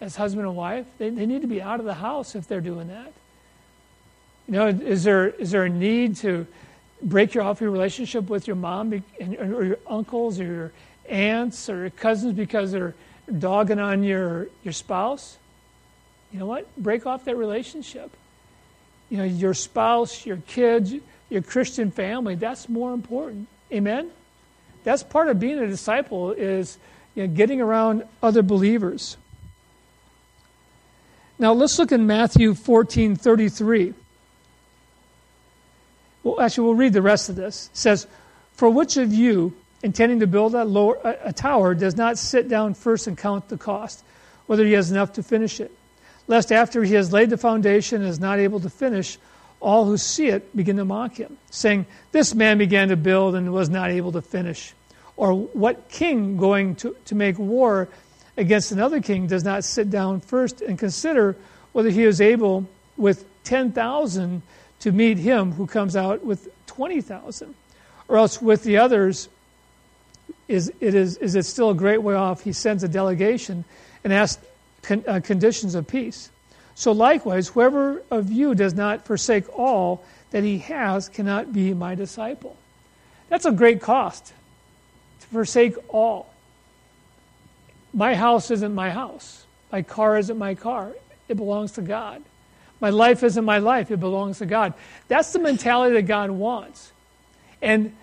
as 0.00 0.16
husband 0.16 0.46
and 0.46 0.56
wife. 0.56 0.86
They, 0.96 1.10
they 1.10 1.26
need 1.26 1.42
to 1.42 1.46
be 1.46 1.60
out 1.60 1.78
of 1.78 1.84
the 1.84 1.92
house 1.92 2.34
if 2.34 2.48
they're 2.48 2.62
doing 2.62 2.88
that. 2.88 3.12
You 4.48 4.54
know, 4.54 4.68
is 4.68 5.04
there 5.04 5.28
is 5.28 5.50
there 5.50 5.64
a 5.64 5.68
need 5.68 6.16
to 6.16 6.46
break 7.02 7.34
your 7.34 7.44
off 7.44 7.60
your 7.60 7.72
relationship 7.72 8.30
with 8.30 8.46
your 8.46 8.56
mom 8.56 8.94
or 9.20 9.62
your 9.62 9.76
uncles 9.86 10.40
or 10.40 10.44
your 10.44 10.72
aunts 11.10 11.68
or 11.68 11.80
your 11.80 11.90
cousins 11.90 12.32
because 12.32 12.72
they're 12.72 12.94
dogging 13.38 13.78
on 13.78 14.02
your, 14.02 14.48
your 14.64 14.72
spouse? 14.72 15.36
You 16.32 16.38
know 16.38 16.46
what? 16.46 16.74
Break 16.78 17.04
off 17.04 17.26
that 17.26 17.36
relationship. 17.36 18.10
You 19.10 19.18
know, 19.18 19.24
your 19.24 19.52
spouse, 19.52 20.24
your 20.24 20.38
kids, 20.38 20.94
your 21.28 21.42
Christian 21.42 21.90
family, 21.90 22.34
that's 22.34 22.66
more 22.66 22.94
important. 22.94 23.46
Amen? 23.70 24.10
That's 24.84 25.02
part 25.02 25.28
of 25.28 25.38
being 25.38 25.58
a 25.58 25.66
disciple 25.66 26.32
is 26.32 26.78
you 27.14 27.26
know, 27.26 27.32
getting 27.32 27.60
around 27.60 28.04
other 28.22 28.42
believers. 28.42 29.16
Now 31.38 31.52
let's 31.52 31.78
look 31.78 31.90
in 31.90 32.06
Matthew 32.06 32.54
14, 32.54 33.16
33. 33.16 33.94
Well, 36.22 36.40
actually, 36.40 36.64
we'll 36.64 36.74
read 36.74 36.92
the 36.92 37.02
rest 37.02 37.30
of 37.30 37.36
this. 37.36 37.70
It 37.72 37.76
says, 37.76 38.06
For 38.52 38.68
which 38.68 38.96
of 38.98 39.12
you, 39.12 39.54
intending 39.82 40.20
to 40.20 40.26
build 40.26 40.54
a, 40.54 40.64
lower, 40.64 40.98
a, 41.02 41.28
a 41.28 41.32
tower, 41.32 41.74
does 41.74 41.96
not 41.96 42.18
sit 42.18 42.48
down 42.48 42.74
first 42.74 43.06
and 43.06 43.16
count 43.16 43.48
the 43.48 43.56
cost, 43.56 44.04
whether 44.46 44.64
he 44.64 44.72
has 44.72 44.90
enough 44.90 45.14
to 45.14 45.22
finish 45.22 45.60
it? 45.60 45.72
Lest 46.28 46.52
after 46.52 46.84
he 46.84 46.94
has 46.94 47.12
laid 47.12 47.30
the 47.30 47.38
foundation 47.38 48.02
and 48.02 48.10
is 48.10 48.20
not 48.20 48.38
able 48.38 48.60
to 48.60 48.70
finish, 48.70 49.18
all 49.60 49.84
who 49.86 49.96
see 49.96 50.28
it 50.28 50.54
begin 50.54 50.76
to 50.76 50.84
mock 50.84 51.16
him, 51.16 51.38
saying, 51.50 51.86
This 52.12 52.34
man 52.34 52.58
began 52.58 52.88
to 52.88 52.96
build 52.96 53.34
and 53.34 53.52
was 53.52 53.70
not 53.70 53.90
able 53.90 54.12
to 54.12 54.22
finish. 54.22 54.74
Or 55.20 55.34
what 55.34 55.90
king 55.90 56.38
going 56.38 56.76
to, 56.76 56.96
to 57.04 57.14
make 57.14 57.38
war 57.38 57.90
against 58.38 58.72
another 58.72 59.02
king 59.02 59.26
does 59.26 59.44
not 59.44 59.64
sit 59.64 59.90
down 59.90 60.20
first 60.20 60.62
and 60.62 60.78
consider 60.78 61.36
whether 61.72 61.90
he 61.90 62.04
is 62.04 62.22
able 62.22 62.66
with 62.96 63.26
10,000 63.44 64.40
to 64.78 64.92
meet 64.92 65.18
him 65.18 65.52
who 65.52 65.66
comes 65.66 65.94
out 65.94 66.24
with 66.24 66.48
20,000? 66.68 67.54
Or 68.08 68.16
else 68.16 68.40
with 68.40 68.64
the 68.64 68.78
others, 68.78 69.28
is 70.48 70.72
it, 70.80 70.94
is, 70.94 71.18
is 71.18 71.34
it 71.34 71.44
still 71.44 71.68
a 71.68 71.74
great 71.74 72.02
way 72.02 72.14
off? 72.14 72.40
He 72.40 72.54
sends 72.54 72.82
a 72.82 72.88
delegation 72.88 73.66
and 74.02 74.14
asks 74.14 74.42
con, 74.80 75.04
uh, 75.06 75.20
conditions 75.22 75.74
of 75.74 75.86
peace. 75.86 76.30
So 76.74 76.92
likewise, 76.92 77.48
whoever 77.48 78.02
of 78.10 78.32
you 78.32 78.54
does 78.54 78.72
not 78.72 79.04
forsake 79.04 79.44
all 79.54 80.02
that 80.30 80.44
he 80.44 80.60
has 80.60 81.10
cannot 81.10 81.52
be 81.52 81.74
my 81.74 81.94
disciple. 81.94 82.56
That's 83.28 83.44
a 83.44 83.52
great 83.52 83.82
cost 83.82 84.32
forsake 85.32 85.74
all. 85.88 86.32
My 87.92 88.14
house 88.14 88.50
isn't 88.50 88.74
my 88.74 88.90
house. 88.90 89.44
My 89.72 89.82
car 89.82 90.18
isn't 90.18 90.38
my 90.38 90.54
car. 90.54 90.92
It 91.28 91.36
belongs 91.36 91.72
to 91.72 91.82
God. 91.82 92.22
My 92.80 92.90
life 92.90 93.22
isn't 93.22 93.44
my 93.44 93.58
life. 93.58 93.90
It 93.90 94.00
belongs 94.00 94.38
to 94.38 94.46
God. 94.46 94.74
That's 95.08 95.32
the 95.32 95.38
mentality 95.38 95.94
that 95.96 96.02
God 96.02 96.30
wants. 96.30 96.92
And 97.60 97.94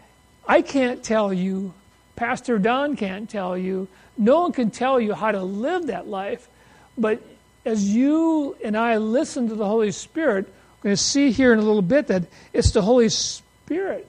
I 0.48 0.62
can't 0.62 1.04
tell 1.04 1.34
you, 1.34 1.74
Pastor 2.16 2.60
Don 2.60 2.96
can't 2.96 3.30
tell 3.30 3.58
you, 3.58 3.88
no 4.18 4.42
one 4.42 4.52
can 4.52 4.72
tell 4.72 5.00
you 5.00 5.14
how 5.14 5.32
to 5.32 5.42
live 5.42 5.88
that 5.88 6.08
life. 6.08 6.48
But 6.98 7.22
as 7.66 7.94
you 7.94 8.56
and 8.64 8.78
I 8.78 8.98
listen 8.98 9.50
to 9.50 9.56
the 9.56 9.66
Holy 9.66 9.92
Spirit, 9.92 10.46
we're 10.48 10.90
going 10.90 10.96
to 10.96 11.02
see 11.02 11.32
here 11.32 11.54
in 11.54 11.60
a 11.60 11.64
little 11.64 11.82
bit 11.82 12.08
that 12.08 12.24
it's 12.54 12.72
the 12.72 12.82
Holy 12.82 13.10
Spirit 13.10 14.08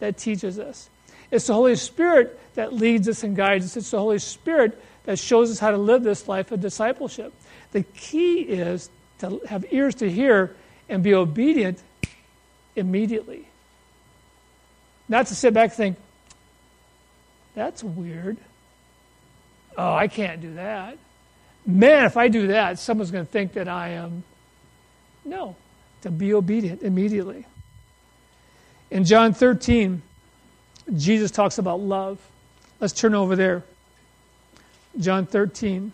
that 0.00 0.16
teaches 0.16 0.58
us. 0.58 0.88
It's 1.30 1.46
the 1.46 1.54
Holy 1.54 1.76
Spirit 1.76 2.38
that 2.54 2.72
leads 2.72 3.08
us 3.08 3.22
and 3.22 3.34
guides 3.36 3.64
us. 3.64 3.76
It's 3.76 3.90
the 3.90 3.98
Holy 3.98 4.18
Spirit 4.18 4.80
that 5.04 5.18
shows 5.18 5.50
us 5.50 5.58
how 5.58 5.70
to 5.70 5.76
live 5.76 6.02
this 6.02 6.28
life 6.28 6.52
of 6.52 6.60
discipleship. 6.60 7.32
The 7.72 7.82
key 7.82 8.40
is 8.40 8.90
to 9.18 9.40
have 9.46 9.64
ears 9.70 9.96
to 9.96 10.10
hear 10.10 10.54
and 10.88 11.02
be 11.02 11.14
obedient 11.14 11.82
immediately. 12.76 13.46
Not 15.08 15.26
to 15.26 15.34
sit 15.34 15.54
back 15.54 15.70
and 15.70 15.72
think, 15.72 15.96
that's 17.54 17.84
weird. 17.84 18.36
Oh, 19.76 19.92
I 19.92 20.08
can't 20.08 20.40
do 20.40 20.54
that. 20.54 20.98
Man, 21.66 22.04
if 22.04 22.16
I 22.16 22.28
do 22.28 22.48
that, 22.48 22.78
someone's 22.78 23.10
going 23.10 23.24
to 23.24 23.30
think 23.30 23.54
that 23.54 23.68
I 23.68 23.90
am. 23.90 24.22
No, 25.24 25.56
to 26.02 26.10
be 26.10 26.34
obedient 26.34 26.82
immediately. 26.82 27.46
In 28.90 29.04
John 29.04 29.32
13, 29.32 30.02
Jesus 30.92 31.30
talks 31.30 31.58
about 31.58 31.80
love. 31.80 32.18
Let's 32.80 32.92
turn 32.92 33.14
over 33.14 33.36
there. 33.36 33.62
John 34.98 35.26
13. 35.26 35.92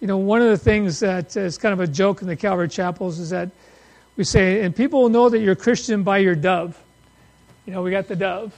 You 0.00 0.06
know, 0.06 0.18
one 0.18 0.42
of 0.42 0.48
the 0.48 0.58
things 0.58 1.00
that 1.00 1.36
is 1.36 1.56
kind 1.58 1.72
of 1.72 1.80
a 1.80 1.86
joke 1.86 2.20
in 2.20 2.28
the 2.28 2.36
Calvary 2.36 2.68
chapels 2.68 3.18
is 3.18 3.30
that 3.30 3.50
we 4.16 4.24
say, 4.24 4.62
and 4.62 4.74
people 4.74 5.02
will 5.02 5.08
know 5.08 5.28
that 5.28 5.38
you're 5.38 5.52
a 5.52 5.56
Christian 5.56 6.02
by 6.02 6.18
your 6.18 6.34
dove. 6.34 6.78
You 7.64 7.72
know, 7.72 7.82
we 7.82 7.90
got 7.90 8.08
the 8.08 8.16
dove. 8.16 8.54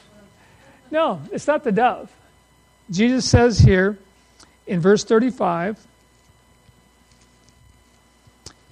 No, 0.90 1.20
it's 1.32 1.46
not 1.46 1.64
the 1.64 1.72
dove. 1.72 2.10
Jesus 2.90 3.28
says 3.28 3.58
here 3.58 3.98
in 4.66 4.80
verse 4.80 5.04
35, 5.04 5.78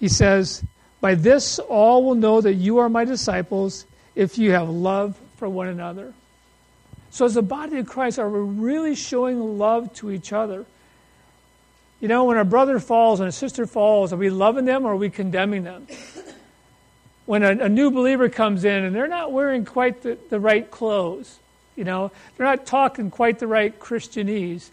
he 0.00 0.08
says, 0.08 0.64
By 1.00 1.14
this 1.14 1.58
all 1.58 2.04
will 2.04 2.14
know 2.14 2.40
that 2.40 2.54
you 2.54 2.78
are 2.78 2.88
my 2.88 3.04
disciples 3.04 3.86
if 4.14 4.38
you 4.38 4.52
have 4.52 4.68
love 4.68 5.18
for 5.36 5.48
one 5.48 5.68
another. 5.68 6.12
So, 7.10 7.24
as 7.24 7.36
a 7.36 7.42
body 7.42 7.78
of 7.78 7.86
Christ, 7.86 8.18
are 8.18 8.28
we 8.28 8.40
really 8.40 8.94
showing 8.94 9.58
love 9.58 9.92
to 9.94 10.10
each 10.10 10.32
other? 10.32 10.66
You 12.00 12.08
know, 12.08 12.24
when 12.24 12.36
a 12.36 12.44
brother 12.44 12.78
falls 12.78 13.20
and 13.20 13.28
a 13.28 13.32
sister 13.32 13.66
falls, 13.66 14.12
are 14.12 14.16
we 14.16 14.28
loving 14.28 14.64
them 14.66 14.84
or 14.84 14.92
are 14.92 14.96
we 14.96 15.08
condemning 15.08 15.64
them? 15.64 15.86
When 17.24 17.42
a, 17.42 17.64
a 17.64 17.68
new 17.68 17.90
believer 17.90 18.28
comes 18.28 18.64
in 18.64 18.84
and 18.84 18.94
they're 18.94 19.08
not 19.08 19.32
wearing 19.32 19.64
quite 19.64 20.02
the, 20.02 20.18
the 20.28 20.38
right 20.38 20.70
clothes, 20.70 21.38
you 21.74 21.84
know, 21.84 22.12
they're 22.36 22.46
not 22.46 22.66
talking 22.66 23.10
quite 23.10 23.38
the 23.38 23.46
right 23.46 23.78
Christianese, 23.78 24.70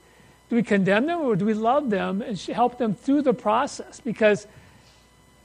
do 0.50 0.56
we 0.58 0.64
condemn 0.64 1.08
them 1.08 1.22
or 1.22 1.36
do 1.36 1.46
we 1.46 1.54
love 1.54 1.90
them 1.90 2.22
and 2.22 2.38
help 2.40 2.78
them 2.78 2.94
through 2.94 3.24
the 3.24 3.34
process? 3.34 4.00
Because, 4.00 4.46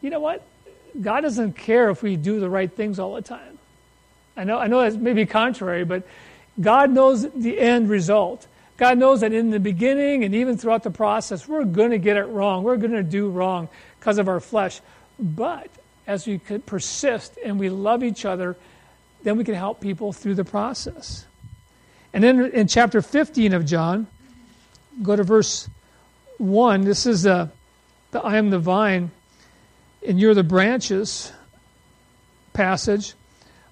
you 0.03 0.11
know 0.11 0.21
what? 0.21 0.43
God 1.01 1.21
doesn't 1.21 1.55
care 1.55 1.91
if 1.91 2.03
we 2.03 2.17
do 2.17 2.41
the 2.41 2.51
right 2.51 2.71
things 2.71 2.99
all 2.99 3.15
the 3.15 3.23
time. 3.23 3.58
I 4.39 4.45
know, 4.45 4.59
I 4.59 4.69
know 4.69 4.81
that's 4.81 4.97
maybe 4.97 5.27
contrary, 5.27 5.85
but 5.85 6.05
God 6.61 6.91
knows 6.91 7.29
the 7.31 7.59
end 7.59 7.91
result. 7.91 8.47
God 8.77 8.97
knows 8.97 9.21
that 9.23 9.33
in 9.33 9.51
the 9.51 9.59
beginning 9.59 10.23
and 10.23 10.35
even 10.35 10.57
throughout 10.57 10.85
the 10.85 10.93
process, 10.93 11.49
we're 11.49 11.65
going 11.65 11.91
to 11.91 11.99
get 11.99 12.17
it 12.17 12.25
wrong. 12.25 12.63
We're 12.63 12.77
going 12.77 12.93
to 12.93 13.03
do 13.03 13.29
wrong 13.29 13.69
because 13.99 14.19
of 14.19 14.29
our 14.29 14.39
flesh. 14.39 14.81
But 15.19 15.69
as 16.07 16.27
we 16.27 16.39
persist 16.39 17.37
and 17.45 17.59
we 17.59 17.69
love 17.69 18.05
each 18.05 18.25
other, 18.25 18.57
then 19.25 19.37
we 19.37 19.43
can 19.43 19.55
help 19.55 19.81
people 19.81 20.13
through 20.13 20.37
the 20.37 20.45
process. 20.45 21.27
And 22.13 22.23
then 22.23 22.47
in 22.53 22.69
chapter 22.69 23.03
15 23.03 23.53
of 23.53 23.67
John, 23.67 24.07
go 25.03 25.17
to 25.17 25.25
verse 25.25 25.69
1. 26.39 26.85
This 26.85 27.07
is 27.07 27.25
the, 27.25 27.51
the 28.13 28.21
I 28.21 28.37
am 28.37 28.51
the 28.51 28.61
vine 28.61 29.11
and 30.07 30.21
you're 30.21 30.35
the 30.35 30.45
branches 30.45 31.33
passage. 32.53 33.15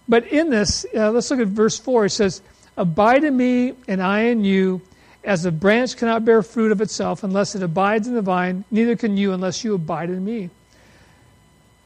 But 0.09 0.27
in 0.27 0.51
this, 0.51 0.87
uh, 0.95 1.11
let's 1.11 1.31
look 1.31 1.41
at 1.41 1.49
verse 1.49 1.79
4. 1.79 2.07
It 2.07 2.11
says, 2.11 2.43
Abide 2.77 3.25
in 3.25 3.37
me, 3.37 3.75
and 3.89 4.03
I 4.03 4.23
in 4.23 4.45
you, 4.45 4.83
as 5.25 5.45
a 5.45 5.51
branch 5.51 5.97
cannot 5.97 6.25
bear 6.25 6.43
fruit 6.43 6.71
of 6.71 6.81
itself 6.81 7.25
unless 7.25 7.55
it 7.55 7.63
abides 7.63 8.07
in 8.07 8.15
the 8.15 8.23
vine, 8.23 8.65
neither 8.71 8.95
can 8.95 9.17
you 9.17 9.33
unless 9.33 9.65
you 9.65 9.75
abide 9.75 10.09
in 10.09 10.25
me. 10.25 10.51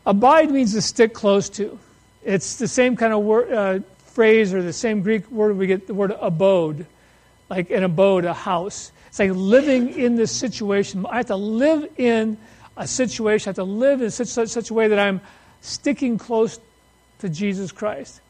Abide 0.05 0.51
means 0.51 0.75
to 0.75 0.83
stick 0.83 1.15
close 1.15 1.49
to. 1.51 1.79
It's 2.23 2.57
the 2.57 2.69
same 2.69 2.97
kind 2.97 3.15
of 3.15 3.23
word, 3.23 3.53
uh, 3.53 3.81
phrase 3.99 4.53
or 4.53 4.63
the 4.63 4.73
same 4.73 5.01
Greek 5.03 5.31
word 5.31 5.57
we 5.57 5.67
get 5.67 5.87
the 5.87 5.95
word 5.95 6.15
abode, 6.21 6.85
like 7.49 7.71
an 7.71 7.85
abode, 7.85 8.27
a 8.27 8.35
house. 8.35 8.93
It's 9.09 9.19
like 9.19 9.31
living 9.33 9.99
in 9.99 10.17
this 10.17 10.33
situation. 10.33 11.07
I 11.09 11.19
have 11.19 11.27
to 11.27 11.37
live 11.37 11.89
in 11.97 12.37
a 12.77 12.87
situation, 12.87 13.49
I 13.49 13.51
have 13.51 13.57
to 13.57 13.65
live 13.65 14.03
in 14.03 14.11
such, 14.11 14.29
such, 14.29 14.49
such 14.49 14.71
a 14.71 14.75
way 14.75 14.89
that 14.89 14.99
I'm 14.99 15.21
sticking 15.61 16.19
close 16.19 16.59
to 17.21 17.29
Jesus 17.29 17.73
Christ. 17.73 18.21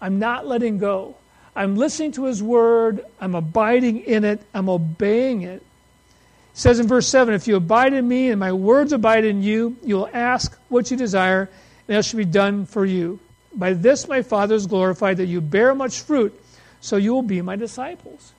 I'm 0.00 0.18
not 0.18 0.46
letting 0.46 0.78
go. 0.78 1.16
I'm 1.54 1.76
listening 1.76 2.12
to 2.12 2.24
his 2.24 2.42
word. 2.42 3.04
I'm 3.20 3.34
abiding 3.34 4.00
in 4.00 4.24
it. 4.24 4.42
I'm 4.54 4.68
obeying 4.68 5.42
it. 5.42 5.62
It 5.62 6.58
says 6.58 6.80
in 6.80 6.86
verse 6.86 7.08
7 7.08 7.34
If 7.34 7.46
you 7.46 7.56
abide 7.56 7.92
in 7.92 8.06
me 8.06 8.30
and 8.30 8.40
my 8.40 8.52
words 8.52 8.92
abide 8.92 9.24
in 9.24 9.42
you, 9.42 9.76
you 9.82 9.96
will 9.96 10.10
ask 10.12 10.58
what 10.68 10.90
you 10.90 10.96
desire, 10.96 11.48
and 11.88 11.96
it 11.96 12.04
shall 12.04 12.18
be 12.18 12.24
done 12.24 12.66
for 12.66 12.84
you. 12.84 13.20
By 13.54 13.74
this 13.74 14.08
my 14.08 14.22
Father 14.22 14.54
is 14.54 14.66
glorified, 14.66 15.18
that 15.18 15.26
you 15.26 15.40
bear 15.40 15.74
much 15.74 16.00
fruit, 16.00 16.38
so 16.80 16.96
you 16.96 17.12
will 17.12 17.22
be 17.22 17.42
my 17.42 17.56
disciples. 17.56 18.32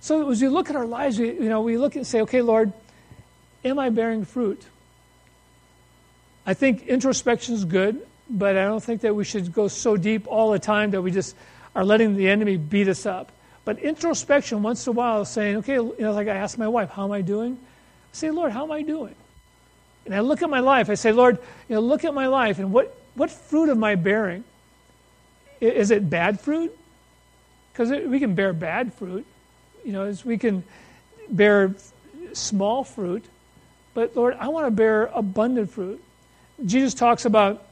So 0.00 0.30
as 0.30 0.42
we 0.42 0.48
look 0.48 0.68
at 0.68 0.76
our 0.76 0.86
lives, 0.86 1.18
we, 1.18 1.32
you 1.32 1.48
know, 1.48 1.60
we 1.60 1.78
look 1.78 1.94
and 1.94 2.06
say, 2.06 2.22
okay, 2.22 2.42
Lord, 2.42 2.72
am 3.64 3.78
I 3.78 3.90
bearing 3.90 4.24
fruit? 4.24 4.60
I 6.44 6.54
think 6.54 6.88
introspection 6.88 7.54
is 7.54 7.64
good, 7.64 8.04
but 8.32 8.56
I 8.56 8.64
don't 8.64 8.82
think 8.82 9.02
that 9.02 9.14
we 9.14 9.24
should 9.24 9.52
go 9.52 9.68
so 9.68 9.96
deep 9.96 10.26
all 10.26 10.50
the 10.52 10.58
time 10.58 10.90
that 10.92 11.02
we 11.02 11.10
just 11.10 11.36
are 11.74 11.84
letting 11.84 12.16
the 12.16 12.28
enemy 12.28 12.56
beat 12.56 12.88
us 12.88 13.04
up. 13.04 13.30
But 13.64 13.78
introspection 13.78 14.62
once 14.62 14.86
in 14.86 14.90
a 14.90 14.94
while, 14.94 15.24
saying, 15.24 15.58
okay, 15.58 15.74
you 15.74 15.94
know, 15.98 16.12
like 16.12 16.28
I 16.28 16.34
ask 16.34 16.58
my 16.58 16.66
wife, 16.66 16.90
how 16.90 17.04
am 17.04 17.12
I 17.12 17.20
doing? 17.20 17.58
I 17.60 18.16
say, 18.16 18.30
Lord, 18.30 18.50
how 18.50 18.64
am 18.64 18.72
I 18.72 18.82
doing? 18.82 19.14
And 20.06 20.14
I 20.14 20.20
look 20.20 20.42
at 20.42 20.50
my 20.50 20.60
life. 20.60 20.90
I 20.90 20.94
say, 20.94 21.12
Lord, 21.12 21.38
you 21.68 21.76
know, 21.76 21.80
look 21.80 22.04
at 22.04 22.14
my 22.14 22.26
life 22.26 22.58
and 22.58 22.72
what, 22.72 22.96
what 23.14 23.30
fruit 23.30 23.68
am 23.68 23.84
I 23.84 23.94
bearing? 23.94 24.44
Is 25.60 25.90
it 25.90 26.10
bad 26.10 26.40
fruit? 26.40 26.76
Because 27.72 27.90
we 27.90 28.18
can 28.18 28.34
bear 28.34 28.52
bad 28.52 28.94
fruit. 28.94 29.24
You 29.84 29.92
know, 29.92 30.12
we 30.24 30.38
can 30.38 30.64
bear 31.28 31.74
small 32.32 32.82
fruit. 32.82 33.24
But 33.94 34.16
Lord, 34.16 34.36
I 34.40 34.48
want 34.48 34.66
to 34.66 34.70
bear 34.70 35.10
abundant 35.14 35.70
fruit. 35.70 36.02
Jesus 36.64 36.94
talks 36.94 37.24
about 37.26 37.64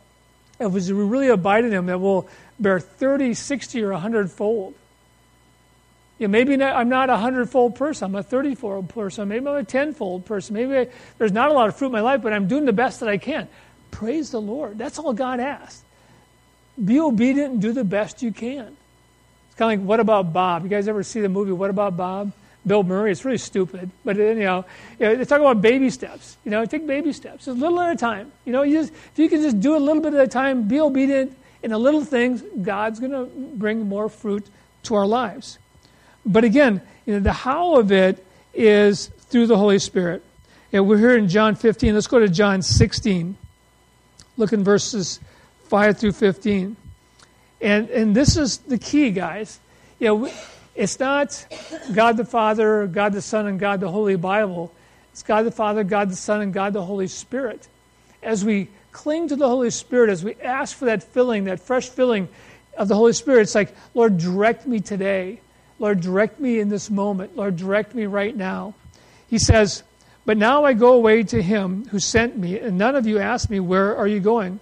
if 0.61 0.73
we 0.73 0.93
really 0.93 1.29
abide 1.29 1.65
in 1.65 1.73
Him, 1.73 1.87
that 1.87 2.01
we'll 2.01 2.29
bear 2.59 2.79
30, 2.79 3.35
60, 3.35 3.83
or 3.83 3.93
100 3.93 4.31
fold. 4.31 4.75
You 6.19 6.29
know, 6.29 6.33
maybe 6.33 6.57
not, 6.57 6.77
I'm 6.77 6.91
not 6.91 7.09
a 7.09 7.15
100 7.15 7.49
fold 7.49 7.77
person, 7.77 8.05
I'm 8.05 8.15
a 8.15 8.23
30 8.23 8.55
fold 8.55 8.91
person, 8.91 9.29
maybe 9.29 9.47
I'm 9.47 9.57
a 9.57 9.65
10 9.65 9.95
fold 9.95 10.27
person. 10.27 10.55
Maybe 10.55 10.77
I, 10.77 10.89
there's 11.17 11.33
not 11.33 11.51
a 11.51 11.55
lot 11.55 11.69
of 11.69 11.77
fruit 11.77 11.87
in 11.87 11.93
my 11.93 12.03
life, 12.03 12.21
but 12.23 12.35
I'm 12.35 12.47
doing 12.47 12.67
the 12.67 12.75
best 12.75 13.01
that 13.01 13.09
I 13.09 13.17
can. 13.17 13.49
Praise 13.91 14.31
the 14.31 14.41
Lord. 14.41 14.77
That's 14.77 14.99
all 14.99 15.15
God 15.15 15.41
asks. 15.41 15.83
Be 16.83 17.01
obedient 17.01 17.53
and 17.55 17.63
do 17.63 17.73
the 17.73 17.85
best 17.85 18.23
you 18.23 18.33
can. 18.33 18.77
It's 19.47 19.57
kind 19.57 19.73
of 19.73 19.81
like, 19.81 19.89
what 19.89 20.01
about 20.01 20.33
Bob? 20.33 20.63
You 20.63 20.69
guys 20.69 20.89
ever 20.89 21.03
see 21.03 21.21
the 21.21 21.29
movie 21.29 21.53
What 21.53 21.71
About 21.71 21.97
Bob? 21.97 22.33
Bill 22.67 22.83
Murray. 22.83 23.13
It's 23.13 23.25
really 23.25 23.39
stupid, 23.39 23.91
but 24.05 24.17
you 24.17 24.35
know, 24.35 24.65
you 24.99 25.07
know, 25.07 25.17
they 25.17 25.25
talk 25.25 25.41
about 25.41 25.63
baby 25.63 25.91
steps. 25.91 26.37
You 26.45 26.51
know, 26.51 26.65
take 26.67 26.87
baby 26.87 27.13
steps, 27.13 27.47
a 27.47 27.53
little 27.53 27.81
at 27.81 27.93
a 27.93 27.97
time. 27.97 28.33
You 28.45 28.53
know, 28.53 28.63
you 28.63 28.81
just, 28.81 28.93
if 28.93 29.19
you 29.19 29.29
can 29.29 29.41
just 29.41 29.61
do 29.61 29.77
a 29.77 29.79
little 29.79 30.03
bit 30.03 30.15
at 30.15 30.21
a 30.21 30.29
time, 30.29 30.69
be 30.69 30.81
obedient 30.81 31.37
in 31.63 31.71
the 31.71 31.79
little 31.79 32.05
things, 32.05 32.43
God's 32.63 33.01
going 33.01 33.13
to 33.13 33.27
bring 33.57 33.89
more 33.89 34.09
fruit 34.09 34.47
to 34.85 34.95
our 34.95 35.07
lives. 35.07 35.59
But 36.25 36.45
again, 36.45 36.81
you 37.07 37.15
know, 37.15 37.21
the 37.21 37.33
how 37.33 37.77
of 37.77 37.93
it 37.93 38.25
is 38.55 39.09
through 39.29 39.47
the 39.47 39.57
Holy 39.57 39.79
Spirit. 39.79 40.23
Yeah, 40.73 40.81
we're 40.81 40.99
here 40.99 41.17
in 41.17 41.29
John 41.29 41.55
15. 41.55 41.95
Let's 41.95 42.07
go 42.07 42.19
to 42.19 42.29
John 42.29 42.63
16. 42.63 43.37
Look 44.37 44.53
in 44.53 44.65
verses 44.65 45.21
5 45.65 45.99
through 45.99 46.13
15. 46.13 46.77
And, 47.61 47.91
and 47.91 48.15
this 48.15 48.37
is 48.37 48.59
the 48.59 48.79
key, 48.79 49.11
guys. 49.11 49.61
You 49.99 50.07
know, 50.07 50.33
it's 50.81 50.99
not 50.99 51.47
God 51.93 52.17
the 52.17 52.25
Father, 52.25 52.87
God 52.87 53.13
the 53.13 53.21
Son, 53.21 53.47
and 53.47 53.61
God 53.61 53.81
the 53.81 53.91
Holy 53.91 54.17
Bible. 54.17 54.73
It's 55.13 55.23
God 55.23 55.43
the 55.43 55.51
Father, 55.51 55.85
God 55.85 56.09
the 56.09 56.17
Son, 56.17 56.41
and 56.41 56.55
God 56.55 56.73
the 56.73 56.83
Holy 56.83 57.07
Spirit. 57.07 57.69
As 58.23 58.47
we 58.47 58.69
cling 58.91 59.29
to 59.29 59.37
the 59.37 59.47
Holy 59.47 59.69
Spirit, 59.69 60.09
as 60.09 60.25
we 60.25 60.37
ask 60.37 60.75
for 60.75 60.87
that 60.87 61.03
filling, 61.03 61.45
that 61.45 61.61
fresh 61.61 61.91
filling 61.91 62.29
of 62.79 62.89
the 62.89 62.95
Holy 62.95 63.13
Spirit, 63.13 63.43
it's 63.43 63.55
like, 63.55 63.75
Lord, 63.93 64.17
direct 64.17 64.67
me 64.67 64.81
today. 64.81 65.43
Lord, 65.79 66.01
direct 66.01 66.41
me 66.41 66.61
in 66.61 66.71
this 66.71 66.89
moment. 66.89 67.37
Lord, 67.37 67.57
direct 67.57 67.95
me 67.95 68.07
right 68.07 68.35
now. 68.35 68.73
He 69.29 69.39
says, 69.39 69.83
But 70.25 70.39
now 70.39 70.65
I 70.65 70.73
go 70.73 70.95
away 70.95 71.25
to 71.25 71.43
him 71.43 71.89
who 71.91 71.99
sent 71.99 72.39
me, 72.39 72.59
and 72.59 72.79
none 72.79 72.97
of 72.97 73.07
you 73.07 73.19
ask 73.19 73.51
me, 73.51 73.61
Where 73.61 73.95
are 73.95 74.09
you 74.09 74.21
going? 74.21 74.61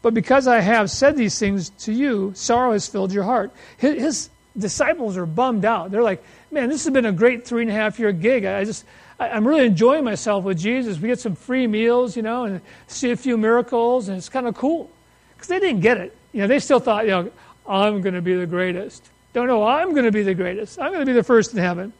But 0.00 0.14
because 0.14 0.46
I 0.46 0.60
have 0.60 0.90
said 0.90 1.18
these 1.18 1.38
things 1.38 1.68
to 1.80 1.92
you, 1.92 2.32
sorrow 2.34 2.72
has 2.72 2.86
filled 2.86 3.12
your 3.12 3.24
heart. 3.24 3.52
His, 3.76 4.30
disciples 4.58 5.16
are 5.16 5.26
bummed 5.26 5.64
out. 5.64 5.90
They're 5.90 6.02
like, 6.02 6.22
man, 6.50 6.68
this 6.68 6.84
has 6.84 6.92
been 6.92 7.06
a 7.06 7.12
great 7.12 7.46
three 7.46 7.62
and 7.62 7.70
a 7.70 7.74
half 7.74 7.98
year 7.98 8.12
gig. 8.12 8.44
I 8.44 8.64
just, 8.64 8.84
I, 9.18 9.28
am 9.28 9.46
really 9.46 9.66
enjoying 9.66 10.04
myself 10.04 10.44
with 10.44 10.58
Jesus. 10.58 10.98
We 10.98 11.08
get 11.08 11.20
some 11.20 11.34
free 11.34 11.66
meals, 11.66 12.16
you 12.16 12.22
know, 12.22 12.44
and 12.44 12.60
see 12.86 13.10
a 13.10 13.16
few 13.16 13.36
miracles, 13.36 14.08
and 14.08 14.16
it's 14.16 14.28
kind 14.28 14.46
of 14.46 14.54
cool. 14.54 14.90
Because 15.34 15.48
they 15.48 15.60
didn't 15.60 15.80
get 15.80 15.98
it. 15.98 16.16
You 16.32 16.42
know, 16.42 16.46
they 16.46 16.58
still 16.58 16.80
thought, 16.80 17.04
you 17.04 17.10
know, 17.10 17.30
I'm 17.66 18.00
going 18.00 18.14
to 18.14 18.22
be 18.22 18.34
the 18.34 18.46
greatest. 18.46 19.08
Don't 19.32 19.46
know, 19.46 19.64
I'm 19.64 19.92
going 19.92 20.04
to 20.04 20.12
be 20.12 20.22
the 20.22 20.34
greatest. 20.34 20.80
I'm 20.80 20.88
going 20.88 21.00
to 21.00 21.06
be 21.06 21.12
the 21.12 21.22
first 21.22 21.52
in 21.52 21.58
heaven. 21.58 21.92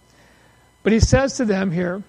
But 0.83 0.93
he 0.93 1.01
says 1.01 1.37
to 1.37 1.45
them 1.45 1.71
here, 1.71 2.03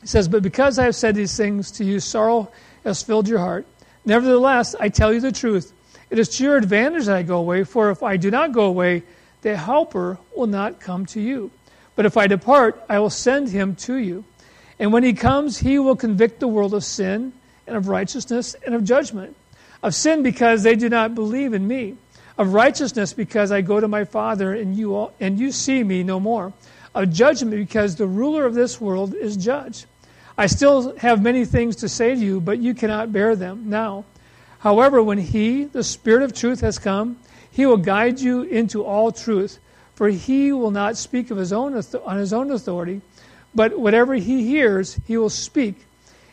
he 0.00 0.06
says, 0.06 0.28
But 0.28 0.42
because 0.42 0.78
I 0.78 0.84
have 0.84 0.94
said 0.94 1.14
these 1.14 1.36
things 1.36 1.70
to 1.72 1.84
you, 1.84 2.00
sorrow 2.00 2.50
has 2.84 3.02
filled 3.02 3.28
your 3.28 3.38
heart. 3.40 3.66
Nevertheless, 4.04 4.74
I 4.78 4.88
tell 4.88 5.12
you 5.12 5.20
the 5.20 5.32
truth. 5.32 5.72
It 6.10 6.18
is 6.18 6.28
to 6.36 6.44
your 6.44 6.56
advantage 6.56 7.06
that 7.06 7.16
I 7.16 7.22
go 7.22 7.38
away, 7.38 7.64
for 7.64 7.90
if 7.90 8.02
I 8.02 8.16
do 8.16 8.30
not 8.30 8.52
go 8.52 8.66
away, 8.66 9.02
the 9.42 9.56
Helper 9.56 10.18
will 10.36 10.46
not 10.46 10.80
come 10.80 11.06
to 11.06 11.20
you. 11.20 11.50
But 11.96 12.06
if 12.06 12.16
I 12.16 12.26
depart, 12.26 12.82
I 12.88 12.98
will 12.98 13.10
send 13.10 13.48
him 13.48 13.74
to 13.76 13.96
you. 13.96 14.24
And 14.78 14.92
when 14.92 15.02
he 15.02 15.12
comes, 15.12 15.58
he 15.58 15.78
will 15.78 15.96
convict 15.96 16.40
the 16.40 16.48
world 16.48 16.74
of 16.74 16.84
sin 16.84 17.32
and 17.66 17.76
of 17.76 17.88
righteousness 17.88 18.54
and 18.64 18.74
of 18.74 18.84
judgment. 18.84 19.36
Of 19.82 19.94
sin 19.94 20.22
because 20.22 20.62
they 20.62 20.76
do 20.76 20.88
not 20.88 21.14
believe 21.14 21.52
in 21.52 21.66
me. 21.66 21.96
Of 22.36 22.54
righteousness 22.54 23.12
because 23.12 23.50
I 23.50 23.60
go 23.60 23.80
to 23.80 23.88
my 23.88 24.04
Father 24.04 24.54
and 24.54 24.76
you, 24.76 24.94
all, 24.94 25.12
and 25.18 25.38
you 25.38 25.50
see 25.50 25.82
me 25.82 26.02
no 26.02 26.20
more. 26.20 26.52
Of 26.94 27.12
judgment 27.12 27.56
because 27.56 27.96
the 27.96 28.06
ruler 28.06 28.46
of 28.46 28.54
this 28.54 28.80
world 28.80 29.14
is 29.14 29.36
judged. 29.36 29.86
I 30.36 30.46
still 30.46 30.96
have 30.98 31.20
many 31.20 31.44
things 31.44 31.76
to 31.76 31.88
say 31.88 32.14
to 32.14 32.20
you, 32.20 32.40
but 32.40 32.58
you 32.58 32.74
cannot 32.74 33.12
bear 33.12 33.34
them 33.34 33.64
now. 33.66 34.04
However, 34.60 35.02
when 35.02 35.18
he, 35.18 35.64
the 35.64 35.82
Spirit 35.82 36.22
of 36.22 36.32
truth, 36.32 36.60
has 36.60 36.78
come, 36.78 37.18
he 37.58 37.66
will 37.66 37.76
guide 37.76 38.20
you 38.20 38.42
into 38.42 38.84
all 38.84 39.10
truth, 39.10 39.58
for 39.96 40.08
he 40.08 40.52
will 40.52 40.70
not 40.70 40.96
speak 40.96 41.32
of 41.32 41.36
his 41.36 41.52
own 41.52 41.74
on 41.74 42.16
his 42.16 42.32
own 42.32 42.52
authority, 42.52 43.00
but 43.52 43.76
whatever 43.76 44.14
he 44.14 44.46
hears, 44.46 44.96
he 45.08 45.16
will 45.16 45.28
speak, 45.28 45.84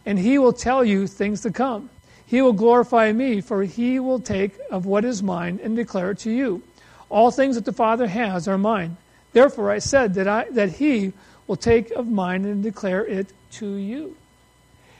and 0.05 0.19
he 0.19 0.37
will 0.37 0.53
tell 0.53 0.85
you 0.85 1.07
things 1.07 1.41
to 1.41 1.49
come. 1.49 1.89
He 2.27 2.43
will 2.43 2.53
glorify 2.53 3.11
me, 3.11 3.41
for 3.41 3.63
he 3.63 3.97
will 3.97 4.19
take 4.19 4.55
of 4.69 4.85
what 4.85 5.03
is 5.03 5.23
mine 5.23 5.59
and 5.63 5.75
declare 5.75 6.11
it 6.11 6.19
to 6.19 6.29
you. 6.29 6.61
All 7.09 7.31
things 7.31 7.55
that 7.55 7.65
the 7.65 7.73
Father 7.73 8.05
has 8.05 8.47
are 8.47 8.59
mine. 8.59 8.95
Therefore 9.33 9.71
I 9.71 9.79
said 9.79 10.13
that 10.13 10.27
I 10.27 10.43
that 10.51 10.73
he 10.73 11.11
will 11.47 11.55
take 11.55 11.89
of 11.89 12.07
mine 12.07 12.45
and 12.45 12.61
declare 12.61 13.03
it 13.03 13.33
to 13.53 13.77
you. 13.77 14.15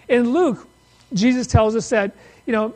In 0.10 0.34
Luke, 0.34 0.68
Jesus 1.14 1.46
tells 1.46 1.76
us 1.76 1.88
that, 1.90 2.16
you 2.48 2.52
know, 2.52 2.74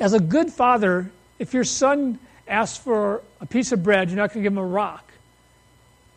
as 0.00 0.12
a 0.12 0.18
good 0.18 0.50
father, 0.50 1.12
if 1.38 1.54
your 1.54 1.62
son 1.62 2.18
asks 2.48 2.78
for 2.78 3.22
a 3.40 3.46
piece 3.46 3.72
of 3.72 3.82
bread, 3.82 4.08
you're 4.08 4.16
not 4.16 4.32
going 4.32 4.42
to 4.42 4.48
give 4.48 4.52
him 4.52 4.58
a 4.58 4.66
rock. 4.66 5.10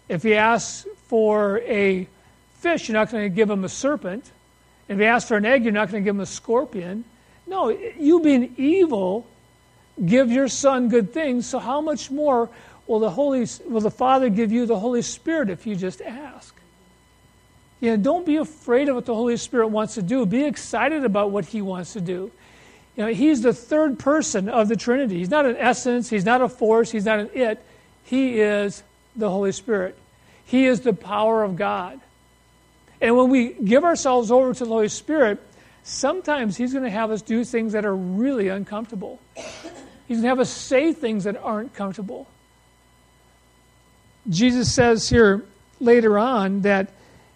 If 0.10 0.24
he 0.24 0.36
asks 0.36 0.88
for 1.08 1.60
a 1.60 2.08
fish, 2.56 2.88
you're 2.88 2.98
not 2.98 3.12
going 3.12 3.24
to 3.24 3.30
give 3.30 3.50
him 3.50 3.64
a 3.64 3.70
serpent. 3.70 4.32
If 4.88 5.00
he 5.00 5.06
asks 5.06 5.28
for 5.28 5.38
an 5.38 5.46
egg, 5.46 5.64
you're 5.64 5.74
not 5.74 5.90
going 5.90 6.04
to 6.04 6.06
give 6.06 6.16
him 6.16 6.22
a 6.22 6.26
scorpion. 6.26 7.06
No, 7.48 7.70
you 7.70 8.22
being 8.22 8.54
evil, 8.58 9.26
give 10.06 10.32
your 10.32 10.48
son 10.48 10.90
good 10.90 11.14
things. 11.14 11.48
So 11.48 11.60
how 11.60 11.82
much 11.82 12.12
more 12.12 12.50
will 12.88 13.00
the 13.00 13.10
Holy 13.10 13.48
will 13.68 13.82
the 13.82 13.92
Father 13.92 14.30
give 14.30 14.52
you 14.52 14.66
the 14.66 14.80
Holy 14.80 15.02
Spirit 15.02 15.50
if 15.50 15.66
you 15.66 15.76
just 15.76 16.02
ask? 16.02 16.56
Know, 17.82 17.98
don't 17.98 18.26
be 18.26 18.36
afraid 18.36 18.90
of 18.90 18.96
what 18.96 19.06
the 19.06 19.16
Holy 19.16 19.38
Spirit 19.38 19.68
wants 19.68 19.96
to 19.96 20.02
do. 20.02 20.26
Be 20.26 20.44
excited 20.44 21.04
about 21.04 21.32
what 21.32 21.46
He 21.46 21.62
wants 21.62 21.94
to 21.94 22.02
do. 22.02 22.32
You 22.96 23.06
know, 23.06 23.14
he's 23.14 23.42
the 23.42 23.54
third 23.54 24.00
person 24.00 24.50
of 24.50 24.68
the 24.68 24.76
Trinity. 24.76 25.18
He's 25.18 25.30
not 25.30 25.46
an 25.46 25.56
essence, 25.58 26.10
he's 26.10 26.26
not 26.26 26.42
a 26.42 26.50
force, 26.50 26.92
he's 26.92 27.06
not 27.06 27.20
an 27.20 27.30
it. 27.34 27.64
He 28.04 28.40
is 28.40 28.84
the 29.16 29.30
Holy 29.30 29.52
Spirit. 29.52 29.98
He 30.46 30.66
is 30.66 30.82
the 30.82 30.94
power 30.94 31.44
of 31.44 31.56
God. 31.56 32.00
And 33.00 33.16
when 33.18 33.30
we 33.30 33.54
give 33.54 33.84
ourselves 33.84 34.32
over 34.32 34.54
to 34.54 34.64
the 34.64 34.70
Holy 34.70 34.90
Spirit, 34.90 35.42
sometimes 35.84 36.58
He's 36.58 36.74
going 36.74 36.86
to 36.86 36.92
have 36.92 37.10
us 37.12 37.22
do 37.22 37.44
things 37.44 37.74
that 37.74 37.86
are 37.86 37.96
really 37.96 38.50
uncomfortable. 38.50 39.20
He's 40.08 40.18
going 40.18 40.24
to 40.24 40.28
have 40.28 40.40
us 40.40 40.50
say 40.50 40.94
things 40.94 41.24
that 41.24 41.38
aren't 41.38 41.74
comfortable. 41.74 42.28
Jesus 44.30 44.72
says 44.72 45.10
here 45.10 45.46
later 45.80 46.20
on 46.20 46.62
that, 46.62 46.92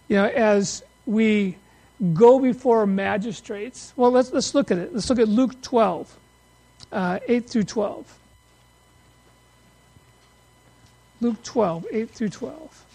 you 0.07 0.17
know, 0.17 0.25
as 0.25 0.83
we 1.05 1.57
go 2.13 2.39
before 2.39 2.85
magistrates, 2.85 3.93
well, 3.95 4.11
let's, 4.11 4.31
let's 4.31 4.53
look 4.53 4.71
at 4.71 4.77
it. 4.77 4.93
Let's 4.93 5.09
look 5.09 5.19
at 5.19 5.27
Luke 5.27 5.61
12, 5.61 6.17
uh, 6.91 7.19
8 7.27 7.49
through 7.49 7.63
12. 7.63 8.19
Luke 11.21 11.41
12, 11.43 11.85
8 11.91 12.09
through 12.09 12.29
12. 12.29 12.85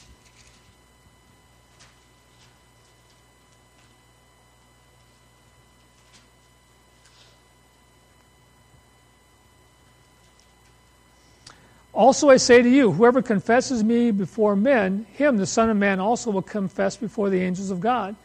Also, 11.92 12.30
I 12.30 12.38
say 12.38 12.62
to 12.62 12.68
you, 12.68 12.92
whoever 12.92 13.20
confesses 13.20 13.84
me 13.84 14.11
before 14.11 14.57
men, 14.57 15.07
him, 15.12 15.36
the 15.36 15.46
Son 15.46 15.68
of 15.68 15.76
Man, 15.76 16.01
also 16.01 16.30
will 16.30 16.40
confess 16.40 16.96
before 16.96 17.28
the 17.28 17.42
angels 17.42 17.70
of 17.70 17.80
God. 17.80 18.16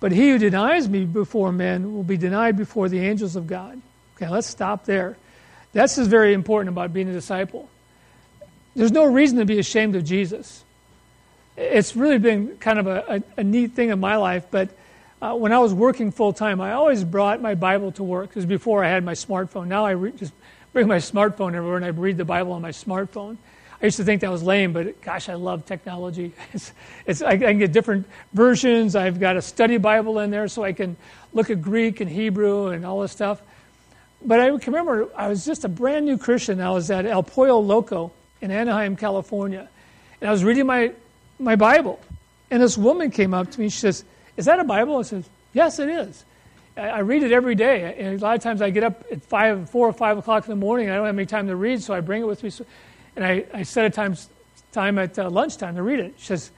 But 0.00 0.12
he 0.12 0.30
who 0.30 0.38
denies 0.38 0.88
me 0.88 1.04
before 1.04 1.52
men 1.52 1.94
will 1.94 2.02
be 2.02 2.16
denied 2.16 2.56
before 2.56 2.88
the 2.88 3.00
angels 3.00 3.36
of 3.36 3.46
God. 3.46 3.80
Okay, 4.16 4.28
let's 4.28 4.46
stop 4.46 4.84
there. 4.84 5.16
That's 5.72 5.98
is 5.98 6.06
very 6.06 6.34
important 6.34 6.68
about 6.68 6.92
being 6.92 7.08
a 7.08 7.12
disciple. 7.12 7.68
There's 8.76 8.92
no 8.92 9.04
reason 9.04 9.38
to 9.38 9.44
be 9.44 9.58
ashamed 9.58 9.96
of 9.96 10.04
Jesus. 10.04 10.64
It's 11.56 11.94
really 11.96 12.18
been 12.18 12.56
kind 12.58 12.78
of 12.78 12.86
a, 12.86 13.04
a, 13.36 13.40
a 13.40 13.44
neat 13.44 13.72
thing 13.72 13.90
in 13.90 14.00
my 14.00 14.16
life, 14.16 14.46
but 14.50 14.70
uh, 15.22 15.34
when 15.34 15.52
I 15.52 15.58
was 15.58 15.72
working 15.72 16.10
full 16.10 16.32
time, 16.32 16.60
I 16.60 16.72
always 16.72 17.02
brought 17.02 17.40
my 17.40 17.54
Bible 17.54 17.92
to 17.92 18.02
work 18.02 18.28
because 18.28 18.44
before 18.44 18.84
I 18.84 18.88
had 18.88 19.04
my 19.04 19.14
smartphone. 19.14 19.68
Now 19.68 19.86
I 19.86 19.92
re- 19.92 20.12
just 20.12 20.34
bring 20.72 20.86
my 20.86 20.98
smartphone 20.98 21.54
everywhere 21.54 21.76
and 21.76 21.84
I 21.84 21.88
read 21.88 22.18
the 22.18 22.24
Bible 22.24 22.52
on 22.52 22.60
my 22.60 22.72
smartphone. 22.72 23.38
I 23.84 23.88
used 23.88 23.98
to 23.98 24.04
think 24.04 24.22
that 24.22 24.30
was 24.30 24.42
lame, 24.42 24.72
but 24.72 25.02
gosh, 25.02 25.28
I 25.28 25.34
love 25.34 25.66
technology. 25.66 26.32
It's, 26.54 26.72
it's, 27.04 27.20
I, 27.20 27.36
can 27.36 27.58
get 27.58 27.72
different 27.72 28.06
versions. 28.32 28.96
I've 28.96 29.20
got 29.20 29.36
a 29.36 29.42
study 29.42 29.76
Bible 29.76 30.20
in 30.20 30.30
there 30.30 30.48
so 30.48 30.64
I 30.64 30.72
can 30.72 30.96
look 31.34 31.50
at 31.50 31.60
Greek 31.60 32.00
and 32.00 32.10
Hebrew 32.10 32.68
and 32.68 32.86
all 32.86 33.02
this 33.02 33.12
stuff. 33.12 33.42
But 34.24 34.40
I 34.40 34.46
can 34.56 34.72
remember 34.72 35.10
I 35.14 35.28
was 35.28 35.44
just 35.44 35.66
a 35.66 35.68
brand 35.68 36.06
new 36.06 36.16
Christian. 36.16 36.62
I 36.62 36.70
was 36.70 36.90
at 36.90 37.04
El 37.04 37.22
Pollo 37.22 37.58
Loco 37.58 38.10
in 38.40 38.50
Anaheim, 38.50 38.96
California. 38.96 39.68
And 40.22 40.30
I 40.30 40.32
was 40.32 40.42
reading 40.44 40.64
my, 40.64 40.92
my 41.38 41.54
Bible. 41.54 42.00
And 42.50 42.62
this 42.62 42.78
woman 42.78 43.10
came 43.10 43.34
up 43.34 43.50
to 43.50 43.60
me. 43.60 43.68
She 43.68 43.80
says, 43.80 44.02
Is 44.38 44.46
that 44.46 44.60
a 44.60 44.64
Bible? 44.64 44.96
I 44.96 45.02
said, 45.02 45.26
Yes, 45.52 45.78
it 45.78 45.90
is. 45.90 46.24
I 46.74 47.00
read 47.00 47.22
it 47.22 47.32
every 47.32 47.54
day. 47.54 47.96
And 47.98 48.18
a 48.18 48.24
lot 48.24 48.34
of 48.34 48.42
times 48.42 48.62
I 48.62 48.70
get 48.70 48.82
up 48.82 49.04
at 49.12 49.22
five, 49.24 49.68
four 49.68 49.86
or 49.86 49.92
five 49.92 50.16
o'clock 50.16 50.44
in 50.44 50.48
the 50.48 50.56
morning. 50.56 50.86
And 50.86 50.94
I 50.94 50.96
don't 50.96 51.04
have 51.06 51.18
any 51.18 51.26
time 51.26 51.48
to 51.48 51.56
read, 51.56 51.82
so 51.82 51.92
I 51.92 52.00
bring 52.00 52.22
it 52.22 52.26
with 52.26 52.42
me. 52.42 52.48
And 53.16 53.24
I, 53.24 53.44
I 53.52 53.62
set 53.62 53.84
a 53.84 53.90
time, 53.90 54.16
time 54.72 54.98
at 54.98 55.18
uh, 55.18 55.30
lunchtime 55.30 55.76
to 55.76 55.82
read 55.82 56.00
it. 56.00 56.14
She 56.18 56.26
says, 56.26 56.50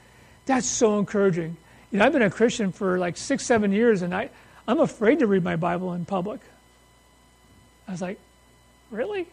"That's 0.45 0.67
so 0.67 0.97
encouraging." 0.97 1.57
You 1.91 1.99
know, 1.99 2.05
I've 2.05 2.13
been 2.13 2.21
a 2.21 2.29
Christian 2.29 2.71
for 2.71 2.97
like 2.97 3.17
six, 3.17 3.45
seven 3.45 3.71
years, 3.71 4.01
and 4.01 4.13
I, 4.13 4.29
I'm 4.67 4.79
afraid 4.79 5.19
to 5.19 5.27
read 5.27 5.43
my 5.43 5.55
Bible 5.55 5.93
in 5.93 6.05
public. 6.05 6.41
I 7.87 7.91
was 7.91 8.01
like, 8.01 8.19
"Really? 8.91 9.27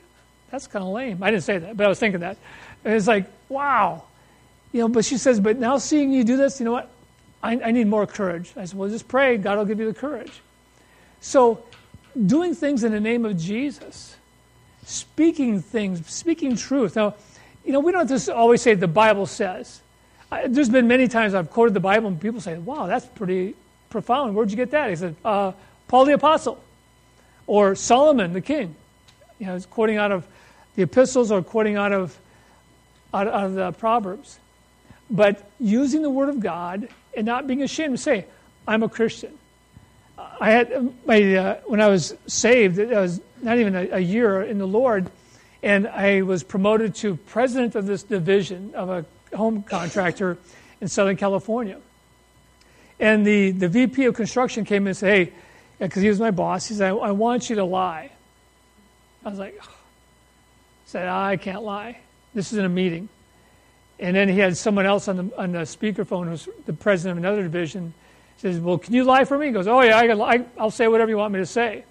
That's 0.50 0.66
kind 0.66 0.84
of 0.84 0.90
lame." 0.90 1.22
I 1.22 1.30
didn't 1.30 1.44
say 1.44 1.58
that, 1.58 1.76
but 1.76 1.86
I 1.86 1.88
was 1.88 1.98
thinking 1.98 2.20
that. 2.20 2.36
And 2.84 2.94
it's 2.94 3.08
like, 3.08 3.26
"Wow." 3.48 4.04
You 4.72 4.80
know, 4.80 4.88
but 4.88 5.04
she 5.04 5.18
says, 5.18 5.40
"But 5.40 5.58
now 5.58 5.78
seeing 5.78 6.12
you 6.12 6.24
do 6.24 6.36
this, 6.36 6.60
you 6.60 6.64
know 6.64 6.72
what? 6.72 6.90
I, 7.42 7.60
I 7.60 7.70
need 7.70 7.86
more 7.86 8.06
courage." 8.06 8.52
I 8.56 8.64
said, 8.66 8.78
"Well, 8.78 8.88
just 8.88 9.08
pray. 9.08 9.36
God 9.38 9.58
will 9.58 9.64
give 9.64 9.80
you 9.80 9.86
the 9.86 9.98
courage." 9.98 10.32
So, 11.20 11.64
doing 12.26 12.54
things 12.54 12.84
in 12.84 12.92
the 12.92 13.00
name 13.00 13.24
of 13.24 13.38
Jesus, 13.38 14.14
speaking 14.84 15.60
things, 15.60 16.06
speaking 16.08 16.56
truth. 16.56 16.96
Now, 16.96 17.14
you 17.64 17.72
know, 17.72 17.80
we 17.80 17.92
don't 17.92 18.08
just 18.08 18.28
always 18.28 18.62
say 18.62 18.74
the 18.74 18.86
Bible 18.88 19.26
says. 19.26 19.80
I, 20.30 20.46
there's 20.46 20.68
been 20.68 20.88
many 20.88 21.08
times 21.08 21.34
I've 21.34 21.50
quoted 21.50 21.74
the 21.74 21.80
Bible 21.80 22.08
and 22.08 22.20
people 22.20 22.40
say, 22.40 22.58
wow, 22.58 22.86
that's 22.86 23.06
pretty 23.06 23.54
profound. 23.90 24.34
Where'd 24.34 24.50
you 24.50 24.56
get 24.56 24.70
that? 24.72 24.90
He 24.90 24.96
said, 24.96 25.16
uh, 25.24 25.52
Paul 25.88 26.04
the 26.04 26.14
Apostle 26.14 26.62
or 27.46 27.74
Solomon 27.74 28.32
the 28.32 28.40
king. 28.40 28.74
You 29.38 29.46
know, 29.46 29.60
quoting 29.70 29.96
out 29.96 30.12
of 30.12 30.26
the 30.76 30.82
epistles 30.82 31.30
or 31.30 31.42
quoting 31.42 31.76
out 31.76 31.92
of, 31.92 32.18
out, 33.12 33.26
out 33.26 33.44
of 33.44 33.54
the 33.54 33.72
Proverbs. 33.72 34.38
But 35.10 35.48
using 35.60 36.02
the 36.02 36.10
Word 36.10 36.28
of 36.28 36.40
God 36.40 36.88
and 37.16 37.26
not 37.26 37.46
being 37.46 37.62
ashamed 37.62 37.96
to 37.96 38.02
say, 38.02 38.26
I'm 38.66 38.82
a 38.82 38.88
Christian. 38.88 39.38
I 40.18 40.50
had 40.50 40.72
uh, 40.72 40.82
my 41.06 41.34
uh, 41.34 41.60
when 41.66 41.80
I 41.80 41.88
was 41.88 42.14
saved, 42.26 42.78
I 42.78 43.00
was 43.00 43.20
not 43.42 43.58
even 43.58 43.74
a, 43.74 43.88
a, 43.92 43.98
year 43.98 44.42
in 44.42 44.58
the 44.58 44.66
Lord, 44.66 45.10
and 45.62 45.88
I 45.88 46.22
was 46.22 46.42
promoted 46.42 46.94
to 46.96 47.16
president 47.16 47.74
of 47.74 47.86
this 47.86 48.02
division 48.02 48.72
of 48.74 48.90
a 48.90 49.36
home 49.36 49.62
contractor 49.62 50.38
in 50.80 50.88
Southern 50.88 51.16
California. 51.16 51.80
And 53.00 53.26
the, 53.26 53.50
the 53.50 53.68
VP 53.68 54.04
of 54.04 54.14
construction 54.14 54.64
came 54.64 54.84
in 54.84 54.88
and 54.88 54.96
said, 54.96 55.08
"Hey," 55.08 55.32
uh, 55.80 55.86
because 55.86 56.02
he 56.02 56.08
was 56.08 56.20
my 56.20 56.30
boss. 56.30 56.66
He 56.66 56.74
said, 56.74 56.92
I, 56.92 56.96
I, 56.96 57.10
want 57.10 57.50
you 57.50 57.56
to 57.56 57.64
lie." 57.64 58.10
I 59.24 59.30
was 59.30 59.38
like, 59.38 59.58
oh. 59.62 59.68
"said 60.86 61.08
ah, 61.08 61.26
I 61.26 61.36
can't 61.36 61.62
lie. 61.62 61.98
This 62.34 62.52
is 62.52 62.58
in 62.58 62.64
a 62.64 62.68
meeting." 62.68 63.08
And 63.98 64.14
then 64.16 64.28
he 64.28 64.38
had 64.38 64.56
someone 64.56 64.86
else 64.86 65.08
on 65.08 65.16
the 65.16 65.38
on 65.38 65.52
the 65.52 65.60
speakerphone 65.60 66.28
who's 66.28 66.48
the 66.66 66.72
president 66.72 67.18
of 67.18 67.24
another 67.24 67.42
division 67.42 67.94
says, 68.38 68.58
Well, 68.58 68.78
can 68.78 68.94
you 68.94 69.04
lie 69.04 69.24
for 69.24 69.38
me? 69.38 69.46
He 69.46 69.52
goes, 69.52 69.66
Oh, 69.66 69.80
yeah, 69.80 69.98
I 69.98 70.06
can, 70.06 70.20
I, 70.20 70.44
will 70.56 70.70
say 70.70 70.88
whatever 70.88 71.10
you 71.10 71.16
want 71.16 71.32
me 71.32 71.40
to 71.40 71.46
say. 71.46 71.84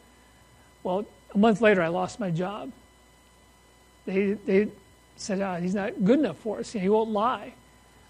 Well, 0.84 1.06
a 1.34 1.38
month 1.38 1.62
later, 1.62 1.82
I 1.82 1.88
lost 1.88 2.20
my 2.20 2.30
job. 2.30 2.72
They, 4.06 4.34
they 4.34 4.68
said, 5.16 5.42
oh, 5.42 5.56
He's 5.56 5.76
not 5.76 6.04
good 6.04 6.20
enough 6.20 6.38
for 6.38 6.60
us. 6.60 6.72
he 6.72 6.90
won't 6.90 7.12
lie. 7.12 7.54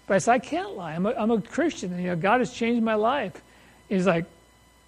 But 0.06 0.14
I 0.14 0.18
said, 0.18 0.32
I 0.32 0.38
can't 0.38 0.76
lie. 0.76 0.94
I'm 0.94 1.06
a, 1.06 1.12
I'm 1.12 1.30
a 1.30 1.40
Christian, 1.40 1.92
and 1.92 2.02
you 2.02 2.08
know, 2.08 2.16
God 2.16 2.40
has 2.40 2.52
changed 2.52 2.82
my 2.82 2.94
life. 2.94 3.40
He's 3.88 4.06
like, 4.06 4.26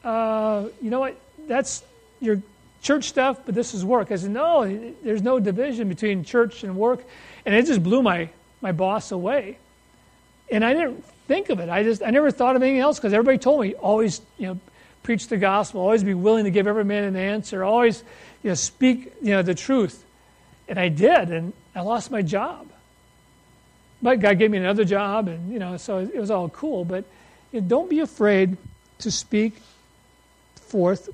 uh, 0.05 0.67
You 0.83 0.91
know 0.91 1.01
what? 1.01 1.19
That's 1.47 1.83
your 2.21 2.43
church 2.83 3.05
stuff, 3.05 3.41
but 3.47 3.55
this 3.55 3.75
is 3.75 3.85
work. 3.85 4.13
I 4.13 4.17
said, 4.17 4.31
No, 4.31 4.93
there's 5.03 5.23
no 5.23 5.39
division 5.39 5.89
between 5.89 6.25
church 6.25 6.65
and 6.65 6.77
work. 6.77 7.05
And 7.45 7.55
it 7.55 7.67
just 7.67 7.83
blew 7.83 8.03
my, 8.03 8.29
my 8.61 8.73
boss 8.73 9.13
away. 9.13 9.59
And 10.51 10.65
I 10.65 10.75
didn't 10.75 11.05
think 11.27 11.51
of 11.51 11.61
it. 11.61 11.69
I 11.69 11.83
just 11.83 12.03
I 12.03 12.11
never 12.11 12.31
thought 12.31 12.57
of 12.57 12.63
anything 12.63 12.81
else 12.81 12.99
because 12.99 13.13
everybody 13.13 13.39
told 13.39 13.61
me 13.61 13.75
always 13.75 14.21
you 14.39 14.47
know 14.47 14.61
preach 15.03 15.29
the 15.29 15.37
gospel, 15.37 15.81
always 15.81 16.03
be 16.03 16.15
willing 16.15 16.45
to 16.45 16.51
give 16.51 16.67
every 16.67 16.85
man 16.85 17.05
an 17.05 17.17
answer, 17.17 17.63
always 17.65 18.03
you 18.43 18.51
know 18.51 18.55
speak 18.55 19.13
you 19.23 19.31
know 19.31 19.43
the 19.43 19.55
truth, 19.55 20.05
and 20.69 20.79
I 20.79 20.89
did, 20.89 21.31
and 21.31 21.53
I 21.75 21.81
lost 21.81 22.11
my 22.11 22.23
job. 22.23 22.69
But 24.03 24.21
God 24.21 24.39
gave 24.39 24.51
me 24.51 24.59
another 24.59 24.85
job, 24.85 25.29
and 25.29 25.53
you 25.53 25.59
know 25.59 25.77
so 25.77 25.99
it 25.99 26.17
was 26.17 26.31
all 26.31 26.49
cool. 26.49 26.85
But 26.85 27.05
you 27.53 27.61
know, 27.61 27.69
don't 27.69 27.91
be 27.91 28.01
afraid 28.01 28.57
to 29.01 29.11
speak 29.11 29.55
forth 30.55 31.11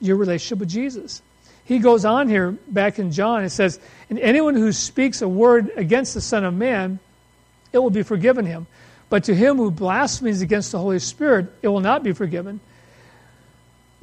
your 0.00 0.16
relationship 0.16 0.58
with 0.58 0.68
Jesus. 0.68 1.22
He 1.64 1.78
goes 1.78 2.04
on 2.04 2.28
here 2.28 2.52
back 2.68 2.98
in 2.98 3.10
John. 3.10 3.42
It 3.44 3.50
says, 3.50 3.80
"And 4.10 4.18
anyone 4.18 4.54
who 4.54 4.72
speaks 4.72 5.22
a 5.22 5.28
word 5.28 5.70
against 5.76 6.14
the 6.14 6.20
Son 6.20 6.44
of 6.44 6.54
Man." 6.54 6.98
It 7.72 7.82
will 7.82 7.90
be 7.90 8.04
forgiven 8.04 8.46
him. 8.46 8.68
But 9.14 9.22
to 9.24 9.34
him 9.36 9.58
who 9.58 9.70
blasphemes 9.70 10.42
against 10.42 10.72
the 10.72 10.80
Holy 10.80 10.98
Spirit, 10.98 11.46
it 11.62 11.68
will 11.68 11.78
not 11.78 12.02
be 12.02 12.12
forgiven. 12.12 12.58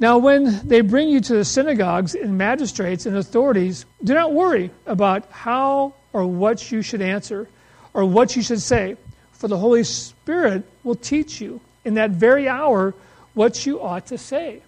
Now, 0.00 0.16
when 0.16 0.66
they 0.66 0.80
bring 0.80 1.10
you 1.10 1.20
to 1.20 1.34
the 1.34 1.44
synagogues 1.44 2.14
and 2.14 2.38
magistrates 2.38 3.04
and 3.04 3.18
authorities, 3.18 3.84
do 4.02 4.14
not 4.14 4.32
worry 4.32 4.70
about 4.86 5.30
how 5.30 5.92
or 6.14 6.24
what 6.24 6.72
you 6.72 6.80
should 6.80 7.02
answer 7.02 7.46
or 7.92 8.06
what 8.06 8.36
you 8.36 8.42
should 8.42 8.62
say, 8.62 8.96
for 9.32 9.48
the 9.48 9.58
Holy 9.58 9.84
Spirit 9.84 10.64
will 10.82 10.94
teach 10.94 11.42
you 11.42 11.60
in 11.84 11.92
that 11.92 12.12
very 12.12 12.48
hour 12.48 12.94
what 13.34 13.66
you 13.66 13.82
ought 13.82 14.06
to 14.06 14.16
say. 14.16 14.62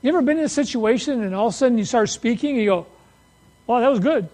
You 0.00 0.10
ever 0.10 0.22
been 0.22 0.38
in 0.38 0.44
a 0.44 0.48
situation 0.48 1.24
and 1.24 1.34
all 1.34 1.48
of 1.48 1.54
a 1.54 1.56
sudden 1.56 1.76
you 1.76 1.84
start 1.84 2.08
speaking 2.08 2.50
and 2.50 2.60
you 2.60 2.66
go, 2.66 2.86
Wow, 3.66 3.80
that 3.80 3.90
was 3.90 3.98
good. 3.98 4.28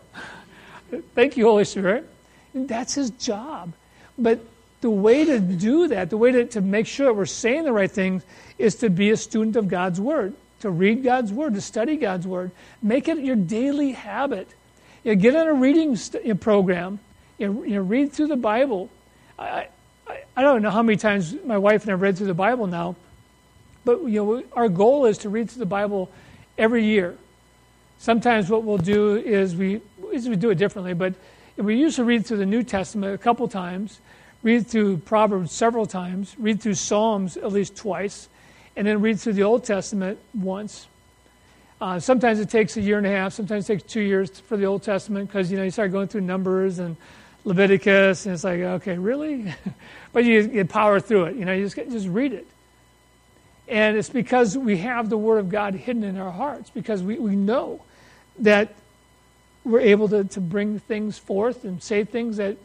Thank 1.15 1.39
you, 1.39 1.47
Holy 1.47 1.65
Spirit. 1.65 2.07
And 2.53 2.69
that's 2.69 2.93
his 2.93 3.09
job. 3.13 3.73
But 4.19 4.41
the 4.87 4.91
way 4.91 5.25
to 5.25 5.41
do 5.41 5.89
that, 5.89 6.11
the 6.11 6.17
way 6.17 6.31
to, 6.31 6.45
to 6.45 6.61
make 6.61 6.87
sure 6.87 7.07
that 7.07 7.15
we're 7.15 7.27
saying 7.27 7.65
the 7.65 7.73
right 7.73 7.91
things, 7.91 8.23
is 8.57 8.77
to 8.77 8.89
be 8.89 9.11
a 9.11 9.17
student 9.17 9.57
of 9.57 9.67
God's 9.67 10.01
Word, 10.01 10.33
to 10.61 10.71
read 10.71 11.03
God's 11.03 11.33
Word, 11.33 11.55
to 11.55 11.61
study 11.61 11.97
God's 11.97 12.25
Word. 12.25 12.53
Make 12.81 13.09
it 13.09 13.19
your 13.19 13.35
daily 13.35 13.91
habit. 13.91 14.49
You 15.03 15.17
know, 15.17 15.21
get 15.21 15.35
on 15.35 15.49
a 15.49 15.55
reading 15.55 15.97
st- 15.97 16.41
program. 16.41 17.01
You 17.37 17.53
know, 17.53 17.63
you 17.65 17.75
know, 17.75 17.81
read 17.81 18.13
through 18.13 18.29
the 18.29 18.37
Bible. 18.37 18.89
I, 19.37 19.67
I, 20.07 20.21
I 20.37 20.43
don't 20.43 20.63
know 20.63 20.71
how 20.71 20.85
many 20.85 20.99
times 20.99 21.35
my 21.45 21.59
wife 21.59 21.83
and 21.83 21.91
I 21.91 21.95
have 21.95 22.01
read 22.01 22.17
through 22.17 22.29
the 22.29 22.35
Bible 22.35 22.69
now, 22.69 22.95
but 23.85 24.05
you 24.05 24.25
know, 24.25 24.45
our 24.53 24.69
goal 24.69 25.07
is 25.07 25.19
to 25.19 25.29
read 25.29 25.51
through 25.51 25.59
the 25.59 25.67
Bible 25.67 26.13
every 26.57 26.85
year. 26.85 27.17
Sometimes 27.99 28.49
what 28.49 28.63
we'll 28.63 28.79
do 28.79 29.17
is 29.17 29.57
we, 29.57 29.81
is 30.13 30.29
we 30.29 30.37
do 30.37 30.51
it 30.51 30.59
differently, 30.59 30.95
but 30.95 31.15
we 31.57 31.75
usually 31.77 32.07
read 32.07 32.25
through 32.25 32.37
the 32.37 32.47
New 32.47 32.63
Testament 32.63 33.15
a 33.15 33.19
couple 33.19 33.49
times 33.49 33.99
read 34.43 34.67
through 34.67 34.99
Proverbs 34.99 35.53
several 35.53 35.87
times, 35.87 36.35
read 36.39 36.61
through 36.61 36.75
Psalms 36.75 37.37
at 37.37 37.53
least 37.53 37.77
twice, 37.77 38.29
and 38.77 38.87
then 38.87 39.01
read 39.01 39.19
through 39.19 39.33
the 39.33 39.43
Old 39.43 39.65
Testament 39.65 40.19
once. 40.35 40.87
Uh, 41.81 41.99
sometimes 42.01 42.41
it 42.41 42.49
takes 42.49 42.77
a 42.77 42.81
year 42.81 42.99
and 42.99 43.07
a 43.07 43.11
half, 43.11 43.33
sometimes 43.33 43.69
it 43.69 43.75
takes 43.75 43.93
two 43.93 44.01
years 44.01 44.41
for 44.41 44.57
the 44.57 44.65
Old 44.65 44.83
Testament 44.83 45.29
because 45.29 45.51
you 45.51 45.59
know 45.59 45.65
you 45.65 45.71
start 45.71 45.93
going 45.93 46.09
through 46.09 46.23
Numbers 46.23 46.79
and 46.79 46.97
Leviticus, 47.45 48.27
and 48.27 48.35
it's 48.35 48.45
like, 48.45 48.61
okay, 48.61 48.99
really? 48.99 49.55
but 50.13 50.25
you, 50.25 50.41
you 50.41 50.65
power 50.65 51.01
through 51.01 51.25
it. 51.27 51.37
You 51.37 51.45
know, 51.45 51.53
you 51.53 51.69
just 51.69 51.77
just 51.77 52.09
read 52.09 52.33
it. 52.33 52.47
And 53.69 53.97
it's 53.97 54.11
because 54.11 54.57
we 54.57 54.79
have 54.79 55.11
the 55.11 55.19
Word 55.19 55.39
of 55.39 55.49
God 55.49 55.75
hidden 55.75 56.05
in 56.05 56.19
our 56.19 56.31
hearts, 56.31 56.71
because 56.71 57.03
we, 57.03 57.19
we 57.19 57.35
know 57.37 57.83
that 58.39 58.75
we're 59.65 59.81
able 59.81 60.09
to, 60.09 60.25
to 60.25 60.41
bring 60.41 60.79
things 60.79 61.19
forth 61.19 61.65
and 61.65 61.83
say 61.83 62.05
things 62.05 62.37
that 62.37 62.57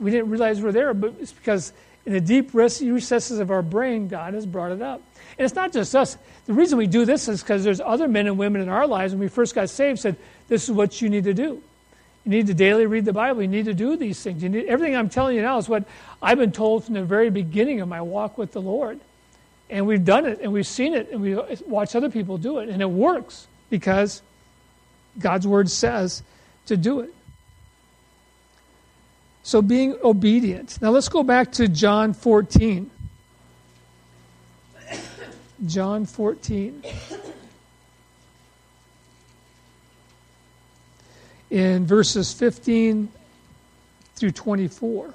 we 0.00 0.10
didn't 0.10 0.30
realize 0.30 0.58
we 0.58 0.64
were 0.64 0.72
there, 0.72 0.94
but 0.94 1.14
it's 1.20 1.32
because 1.32 1.72
in 2.06 2.12
the 2.12 2.20
deep 2.20 2.54
recesses 2.54 3.38
of 3.38 3.50
our 3.50 3.62
brain, 3.62 4.08
God 4.08 4.34
has 4.34 4.46
brought 4.46 4.72
it 4.72 4.80
up. 4.80 5.02
And 5.36 5.44
it's 5.44 5.54
not 5.54 5.72
just 5.72 5.94
us. 5.94 6.16
The 6.46 6.52
reason 6.52 6.78
we 6.78 6.86
do 6.86 7.04
this 7.04 7.28
is 7.28 7.42
because 7.42 7.64
there's 7.64 7.80
other 7.80 8.08
men 8.08 8.26
and 8.26 8.38
women 8.38 8.62
in 8.62 8.68
our 8.68 8.86
lives 8.86 9.12
when 9.12 9.20
we 9.20 9.28
first 9.28 9.54
got 9.54 9.68
saved 9.70 9.98
said, 9.98 10.16
This 10.48 10.64
is 10.64 10.70
what 10.70 11.02
you 11.02 11.10
need 11.10 11.24
to 11.24 11.34
do. 11.34 11.62
You 12.24 12.30
need 12.30 12.46
to 12.48 12.54
daily 12.54 12.86
read 12.86 13.04
the 13.04 13.12
Bible. 13.12 13.42
You 13.42 13.48
need 13.48 13.66
to 13.66 13.74
do 13.74 13.96
these 13.96 14.22
things. 14.22 14.42
You 14.42 14.48
need, 14.48 14.66
everything 14.66 14.96
I'm 14.96 15.08
telling 15.08 15.36
you 15.36 15.42
now 15.42 15.58
is 15.58 15.68
what 15.68 15.84
I've 16.20 16.38
been 16.38 16.52
told 16.52 16.84
from 16.84 16.94
the 16.94 17.04
very 17.04 17.30
beginning 17.30 17.80
of 17.80 17.88
my 17.88 18.00
walk 18.02 18.38
with 18.38 18.52
the 18.52 18.60
Lord. 18.60 19.00
And 19.70 19.86
we've 19.86 20.04
done 20.04 20.24
it, 20.24 20.40
and 20.40 20.52
we've 20.52 20.66
seen 20.66 20.94
it, 20.94 21.10
and 21.10 21.20
we 21.20 21.34
watch 21.66 21.94
other 21.94 22.08
people 22.08 22.38
do 22.38 22.58
it. 22.58 22.68
And 22.68 22.80
it 22.80 22.90
works 22.90 23.46
because 23.70 24.22
God's 25.18 25.46
Word 25.46 25.70
says 25.70 26.22
to 26.66 26.76
do 26.76 27.00
it. 27.00 27.14
So 29.42 29.62
being 29.62 29.96
obedient. 30.02 30.80
Now 30.82 30.90
let's 30.90 31.08
go 31.08 31.22
back 31.22 31.52
to 31.52 31.68
John 31.68 32.12
14. 32.12 32.90
John 35.66 36.06
14. 36.06 36.82
In 41.50 41.86
verses 41.86 42.32
15 42.32 43.08
through 44.16 44.32
24. 44.32 45.14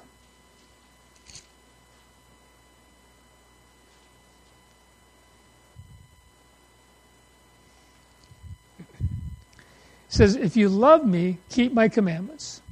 says, 10.14 10.36
If 10.36 10.56
you 10.56 10.68
love 10.68 11.04
me, 11.04 11.38
keep 11.50 11.72
my 11.72 11.88
commandments. 11.88 12.62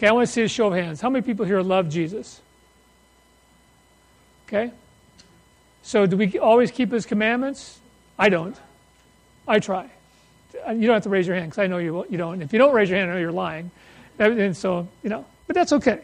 Okay, 0.00 0.06
I 0.06 0.12
want 0.12 0.26
to 0.26 0.32
see 0.32 0.40
a 0.40 0.48
show 0.48 0.68
of 0.68 0.72
hands. 0.72 1.02
How 1.02 1.10
many 1.10 1.22
people 1.22 1.44
here 1.44 1.60
love 1.60 1.90
Jesus? 1.90 2.40
Okay? 4.48 4.72
So, 5.82 6.06
do 6.06 6.16
we 6.16 6.38
always 6.38 6.70
keep 6.70 6.90
his 6.90 7.04
commandments? 7.04 7.78
I 8.18 8.30
don't. 8.30 8.56
I 9.46 9.58
try. 9.58 9.90
Uh, 10.66 10.70
you 10.70 10.86
don't 10.86 10.94
have 10.94 11.02
to 11.02 11.10
raise 11.10 11.26
your 11.26 11.36
hand 11.36 11.50
because 11.50 11.62
I 11.62 11.66
know 11.66 11.76
you, 11.76 12.06
you 12.08 12.16
don't. 12.16 12.40
If 12.40 12.50
you 12.50 12.58
don't 12.58 12.72
raise 12.72 12.88
your 12.88 12.98
hand, 12.98 13.10
I 13.10 13.14
know 13.14 13.20
you're 13.20 13.30
lying. 13.30 13.70
And 14.18 14.56
so, 14.56 14.88
you 15.02 15.10
know, 15.10 15.26
but 15.46 15.54
that's 15.54 15.74
okay. 15.74 16.00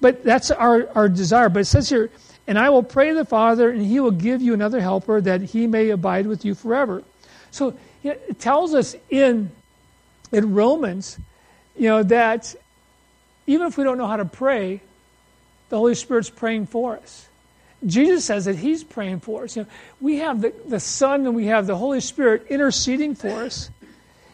But 0.00 0.24
that's 0.24 0.50
our, 0.50 0.88
our 0.96 1.08
desire. 1.08 1.48
But 1.48 1.60
it 1.60 1.66
says 1.66 1.88
here, 1.88 2.10
and 2.48 2.58
I 2.58 2.70
will 2.70 2.82
pray 2.82 3.12
the 3.12 3.24
Father, 3.24 3.70
and 3.70 3.86
he 3.86 4.00
will 4.00 4.10
give 4.10 4.42
you 4.42 4.52
another 4.52 4.80
helper 4.80 5.20
that 5.20 5.42
he 5.42 5.68
may 5.68 5.90
abide 5.90 6.26
with 6.26 6.44
you 6.44 6.56
forever. 6.56 7.04
So 7.52 7.78
it 8.02 8.40
tells 8.40 8.74
us 8.74 8.96
in 9.10 9.52
in 10.32 10.54
Romans, 10.54 11.20
you 11.76 11.88
know, 11.88 12.02
that 12.02 12.56
even 13.46 13.66
if 13.66 13.78
we 13.78 13.84
don't 13.84 13.98
know 13.98 14.06
how 14.06 14.16
to 14.16 14.24
pray, 14.24 14.80
the 15.68 15.76
Holy 15.76 15.94
Spirit's 15.94 16.30
praying 16.30 16.66
for 16.66 16.96
us. 16.96 17.28
Jesus 17.84 18.24
says 18.24 18.46
that 18.46 18.56
He's 18.56 18.82
praying 18.82 19.20
for 19.20 19.44
us. 19.44 19.56
You 19.56 19.62
know, 19.62 19.68
we 20.00 20.16
have 20.18 20.40
the, 20.40 20.52
the 20.66 20.80
Son 20.80 21.26
and 21.26 21.34
we 21.34 21.46
have 21.46 21.66
the 21.66 21.76
Holy 21.76 22.00
Spirit 22.00 22.46
interceding 22.48 23.14
for 23.14 23.44
us. 23.44 23.70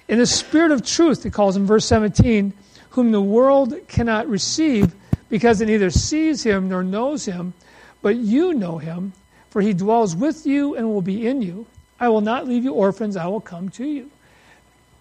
In 0.09 0.19
the 0.19 0.27
Spirit 0.27 0.71
of 0.71 0.85
truth, 0.85 1.25
it 1.27 1.33
calls 1.33 1.57
in 1.57 1.67
verse 1.67 1.85
17, 1.87 2.53
whom 2.91 3.13
the 3.13 3.21
world 3.21 3.75
cannot 3.89 4.29
receive 4.29 4.95
because 5.29 5.61
it 5.61 5.67
neither 5.67 5.91
sees 5.91 6.43
Him 6.43 6.69
nor 6.69 6.83
knows 6.83 7.25
Him, 7.25 7.55
but 8.01 8.17
you 8.17 8.55
know 8.55 8.79
Him, 8.79 9.13
for 9.51 9.61
He 9.61 9.73
dwells 9.73 10.15
with 10.15 10.47
you 10.47 10.77
and 10.77 10.89
will 10.89 11.03
be 11.03 11.27
in 11.27 11.43
you. 11.43 11.67
I 11.99 12.09
will 12.09 12.21
not 12.21 12.47
leave 12.47 12.65
you 12.65 12.73
orphans, 12.73 13.17
I 13.17 13.27
will 13.27 13.41
come 13.41 13.69
to 13.71 13.87
you 13.87 14.11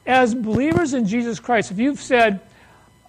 as 0.05 0.34
believers 0.34 0.93
in 0.93 1.05
Jesus 1.05 1.39
Christ, 1.39 1.72
if 1.72 1.80
you've 1.80 2.01
said, 2.01 2.41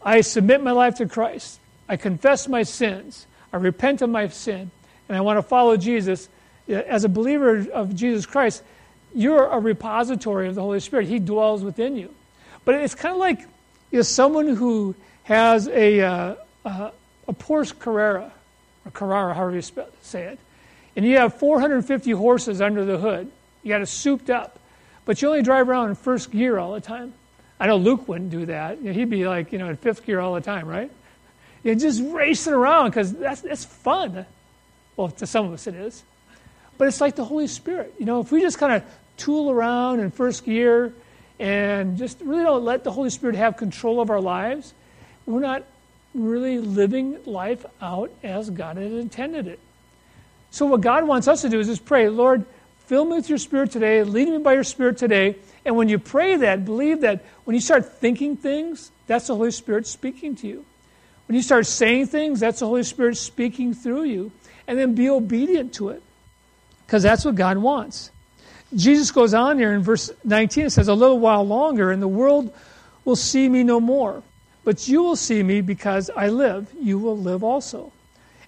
I 0.05 0.21
submit 0.21 0.63
my 0.63 0.73
life 0.73 0.97
to 0.97 1.07
Christ, 1.07 1.61
I 1.89 1.97
confess 1.97 2.49
my 2.49 2.63
sins, 2.63 3.27
I 3.53 3.57
repent 3.57 4.03
of 4.03 4.11
my 4.11 4.29
sin, 4.29 4.71
and 5.09 5.17
I 5.17 5.21
want 5.21 5.39
to 5.39 5.43
follow 5.43 5.77
Jesus, 5.77 6.29
as 6.69 7.05
a 7.05 7.09
believer 7.09 7.67
of 7.73 7.95
Jesus 7.95 8.27
Christ, 8.27 8.63
you're 9.15 9.47
a 9.47 9.59
repository 9.59 10.49
of 10.49 10.55
the 10.55 10.63
Holy 10.63 10.81
Spirit. 10.81 11.07
He 11.07 11.19
dwells 11.19 11.63
within 11.63 11.97
you. 11.97 12.15
But 12.65 12.77
it's 12.77 12.95
kind 12.95 13.15
of 13.15 13.21
like 13.21 13.41
you 13.91 13.99
know, 13.99 14.03
someone 14.03 14.49
who 14.49 14.95
has 15.25 15.69
a, 15.69 16.01
uh, 16.01 16.35
uh, 16.65 16.91
a 17.29 17.33
Porsche 17.33 17.79
Carrera, 17.79 18.33
or 18.85 18.91
Carrara, 18.93 19.35
however 19.35 19.55
you 19.55 19.63
spell 19.63 19.89
say 20.01 20.25
it, 20.25 20.39
and 20.97 21.05
you 21.05 21.19
have 21.19 21.35
450 21.35 22.11
horses 22.13 22.61
under 22.61 22.85
the 22.85 22.99
hood. 22.99 23.31
You 23.63 23.69
got 23.69 23.83
it 23.83 23.87
souped 23.87 24.31
up. 24.31 24.59
But 25.05 25.21
you 25.21 25.29
only 25.29 25.43
drive 25.43 25.69
around 25.69 25.91
in 25.91 25.95
first 25.95 26.31
gear 26.31 26.59
all 26.59 26.73
the 26.73 26.81
time. 26.81 27.15
I 27.63 27.69
know 27.69 27.77
Luke 27.77 28.09
wouldn't 28.09 28.31
do 28.31 28.47
that. 28.47 28.79
You 28.79 28.87
know, 28.87 28.93
he'd 28.93 29.09
be 29.09 29.25
like, 29.25 29.53
you 29.53 29.59
know, 29.59 29.69
in 29.69 29.77
fifth 29.77 30.05
gear 30.05 30.19
all 30.19 30.35
the 30.35 30.41
time, 30.41 30.67
right? 30.67 30.91
You 31.63 31.77
just 31.77 32.03
racing 32.03 32.55
around 32.55 32.91
because 32.91 33.13
that's, 33.13 33.43
that's 33.43 33.65
fun. 33.65 34.27
Well, 34.97 35.11
to 35.11 35.29
some 35.29 35.47
of 35.47 35.53
us 35.53 35.69
it 35.69 35.77
is. 35.77 36.03
But 36.77 36.89
it's 36.89 37.01
like 37.01 37.15
the 37.15 37.25
Holy 37.25 37.47
Spirit. 37.47 37.95
You 38.01 38.05
know, 38.05 38.19
if 38.19 38.33
we 38.33 38.41
just 38.41 38.59
kind 38.59 38.73
of 38.73 38.83
tool 39.17 39.49
around 39.49 40.01
in 40.01 40.11
first 40.11 40.45
gear 40.45 40.93
and 41.39 41.97
just 41.97 42.21
really 42.23 42.43
don't 42.43 42.65
let 42.65 42.83
the 42.83 42.91
Holy 42.91 43.11
Spirit 43.11 43.37
have 43.37 43.57
control 43.57 44.01
of 44.01 44.11
our 44.11 44.21
lives, 44.21 44.75
we're 45.25 45.39
not 45.39 45.63
really 46.15 46.59
living 46.59 47.17
life 47.27 47.65
out 47.81 48.11
as 48.25 48.51
God 48.51 48.77
had 48.77 48.91
intended 48.91 49.47
it. 49.47 49.61
So, 50.51 50.67
what 50.67 50.81
God 50.81 51.07
wants 51.07 51.29
us 51.29 51.43
to 51.43 51.49
do 51.49 51.61
is 51.61 51.69
just 51.69 51.85
pray, 51.85 52.09
Lord, 52.09 52.45
Fill 52.93 53.05
me 53.05 53.17
with 53.17 53.29
your 53.29 53.39
spirit 53.39 53.71
today. 53.71 54.03
Lead 54.03 54.29
me 54.29 54.39
by 54.39 54.53
your 54.55 54.65
spirit 54.65 54.99
today. 54.99 55.37
And 55.65 55.77
when 55.77 55.89
you 55.89 55.99
pray 55.99 56.37
that, 56.37 56.65
believe 56.65 57.03
that 57.03 57.25
when 57.45 57.55
you 57.55 57.61
start 57.61 57.93
thinking 57.95 58.37
things, 58.37 58.91
that's 59.07 59.29
the 59.29 59.37
Holy 59.37 59.51
Spirit 59.51 59.87
speaking 59.87 60.35
to 60.37 60.49
you. 60.49 60.65
When 61.29 61.37
you 61.37 61.43
start 61.43 61.67
saying 61.67 62.07
things, 62.07 62.41
that's 62.41 62.61
the 62.61 62.67
Holy 62.67 62.83
Spirit 62.83 63.17
speaking 63.17 63.75
through 63.75 64.05
you. 64.05 64.33
And 64.67 64.79
then 64.79 64.95
be 64.95 65.09
obedient 65.09 65.75
to 65.75 65.91
it. 65.91 66.03
Because 66.87 67.03
that's 67.03 67.25
what 67.25 67.35
God 67.35 67.59
wants. 67.59 68.11
Jesus 68.75 69.11
goes 69.11 69.35
on 69.35 69.59
here 69.59 69.73
in 69.73 69.83
verse 69.83 70.11
19. 70.25 70.67
It 70.67 70.71
says, 70.71 70.89
A 70.89 70.95
little 70.95 71.19
while 71.19 71.47
longer, 71.47 71.91
and 71.91 72.03
the 72.03 72.09
world 72.09 72.55
will 73.05 73.17
see 73.17 73.49
me 73.49 73.63
no 73.63 73.81
more. 73.81 74.23
But 74.65 74.89
you 74.89 75.03
will 75.03 75.17
see 75.17 75.43
me 75.43 75.61
because 75.61 76.11
I 76.17 76.29
live. 76.29 76.69
You 76.81 76.99
will 76.99 77.19
live 77.19 77.43
also. 77.43 77.93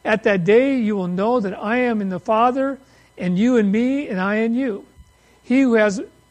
At 0.04 0.22
that 0.24 0.44
day, 0.44 0.76
you 0.78 0.96
will 0.96 1.08
know 1.08 1.40
that 1.40 1.58
I 1.58 1.78
am 1.78 2.00
in 2.00 2.08
the 2.08 2.20
Father 2.20 2.78
and 3.16 3.38
you 3.38 3.56
and 3.56 3.70
me, 3.70 4.08
and 4.08 4.20
I 4.20 4.36
and 4.36 4.56
you. 4.56 4.84
He 5.42 5.62
who 5.62 5.74
has 5.74 6.02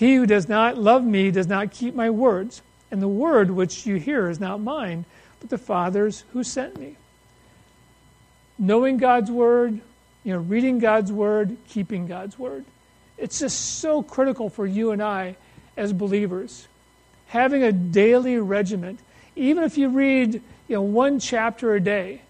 He 0.00 0.14
who 0.14 0.24
does 0.24 0.48
not 0.48 0.78
love 0.78 1.04
me 1.04 1.30
does 1.30 1.46
not 1.46 1.72
keep 1.72 1.94
my 1.94 2.08
words, 2.08 2.62
and 2.90 3.02
the 3.02 3.06
word 3.06 3.50
which 3.50 3.84
you 3.84 3.96
hear 3.96 4.30
is 4.30 4.40
not 4.40 4.58
mine, 4.58 5.04
but 5.40 5.50
the 5.50 5.58
Father's 5.58 6.24
who 6.32 6.42
sent 6.42 6.80
me. 6.80 6.96
Knowing 8.58 8.96
God's 8.96 9.30
word, 9.30 9.78
you 10.24 10.32
know, 10.32 10.38
reading 10.38 10.78
God's 10.78 11.12
word, 11.12 11.54
keeping 11.68 12.06
God's 12.06 12.38
word. 12.38 12.64
It's 13.18 13.40
just 13.40 13.78
so 13.80 14.02
critical 14.02 14.48
for 14.48 14.66
you 14.66 14.92
and 14.92 15.02
I 15.02 15.36
as 15.76 15.92
believers. 15.92 16.66
Having 17.26 17.64
a 17.64 17.70
daily 17.70 18.38
regiment, 18.38 19.00
even 19.36 19.64
if 19.64 19.76
you 19.76 19.90
read 19.90 20.32
you 20.32 20.76
know, 20.76 20.80
one 20.80 21.20
chapter 21.20 21.74
a 21.74 21.80
day, 21.80 22.22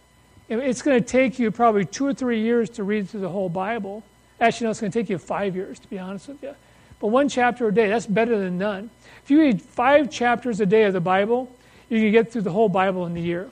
it's 0.48 0.82
going 0.82 1.00
to 1.00 1.08
take 1.08 1.38
you 1.38 1.52
probably 1.52 1.84
two 1.84 2.04
or 2.04 2.14
three 2.14 2.40
years 2.40 2.68
to 2.70 2.82
read 2.82 3.08
through 3.08 3.20
the 3.20 3.28
whole 3.28 3.48
Bible. 3.48 4.02
Actually, 4.40 4.64
no, 4.64 4.70
it's 4.72 4.80
going 4.80 4.90
to 4.90 4.98
take 4.98 5.08
you 5.08 5.18
five 5.18 5.54
years, 5.54 5.78
to 5.78 5.86
be 5.86 6.00
honest 6.00 6.26
with 6.26 6.42
you. 6.42 6.56
But 7.00 7.08
one 7.08 7.28
chapter 7.28 7.66
a 7.66 7.74
day, 7.74 7.88
that's 7.88 8.06
better 8.06 8.38
than 8.38 8.58
none. 8.58 8.90
If 9.24 9.30
you 9.30 9.40
read 9.40 9.60
five 9.60 10.10
chapters 10.10 10.60
a 10.60 10.66
day 10.66 10.84
of 10.84 10.92
the 10.92 11.00
Bible, 11.00 11.50
you 11.88 11.98
can 11.98 12.12
get 12.12 12.30
through 12.30 12.42
the 12.42 12.52
whole 12.52 12.68
Bible 12.68 13.06
in 13.06 13.16
a 13.16 13.20
year. 13.20 13.50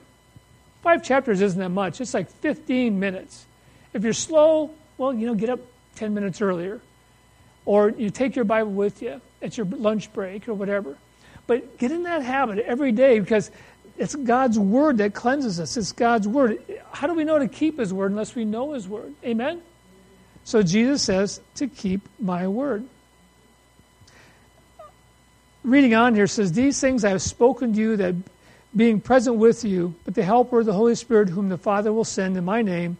Five 0.82 1.03
chapters 1.03 1.40
isn't 1.40 1.59
that 1.59 1.70
much, 1.70 2.01
it's 2.01 2.14
like 2.14 2.30
15 2.30 3.01
minutes. 3.01 3.46
If 3.92 4.05
you're 4.05 4.12
slow, 4.12 4.70
Well, 4.96 5.14
you 5.14 5.26
know, 5.26 5.34
get 5.34 5.49
up 5.49 5.61
10 5.96 6.14
minutes 6.14 6.40
earlier. 6.40 6.80
Or 7.64 7.90
you 7.90 8.11
take 8.11 8.36
your 8.36 8.44
Bible 8.44 8.72
with 8.72 9.03
you 9.03 9.20
at 9.42 9.57
your 9.57 9.66
lunch 9.66 10.12
break 10.12 10.49
or 10.49 10.55
whatever. 10.55 10.96
But 11.46 11.78
get 11.78 11.90
in 11.90 12.03
that 12.05 12.22
habit 12.22 12.59
every 12.59 12.92
day 12.92 13.20
because 13.20 13.51
it's 13.96 14.14
God's 14.14 14.59
word 14.59 14.99
that 14.99 15.14
cleanses 15.14 15.61
us. 15.61 15.76
It's 15.76 15.92
God's 15.92 16.28
word. 16.28 16.62
How 16.92 17.07
do 17.07 17.14
we 17.14 17.24
know 17.24 17.38
to 17.38 17.49
keep 17.49 17.78
his 17.78 17.92
word 17.92 18.11
unless 18.11 18.34
we 18.34 18.44
know 18.44 18.72
his 18.72 18.88
word? 18.88 19.14
Amen? 19.24 19.62
So 20.44 20.62
Jesus 20.62 21.03
says 21.03 21.40
to 21.57 21.66
keep 21.66 22.09
my 22.18 22.49
word. 22.49 22.84
Reading 25.69 25.95
on 25.95 26.14
here 26.14 26.27
says, 26.27 26.53
These 26.53 26.81
things 26.81 27.05
I 27.05 27.11
have 27.11 27.21
spoken 27.21 27.75
to 27.75 27.79
you 27.79 27.97
that 27.99 28.14
being 28.75 29.03
present 29.03 29.37
with 29.37 29.64
you, 29.64 29.95
but 30.07 30.14
the 30.14 30.23
Helper, 30.23 30.64
the 30.64 30.73
Holy 30.73 30.95
Spirit, 30.95 31.29
whom 31.29 31.51
the 31.51 31.59
Father 31.59 31.93
will 31.93 32.07
send 32.07 32.39
in 32.39 32.45
my 32.47 32.62
name, 32.62 32.97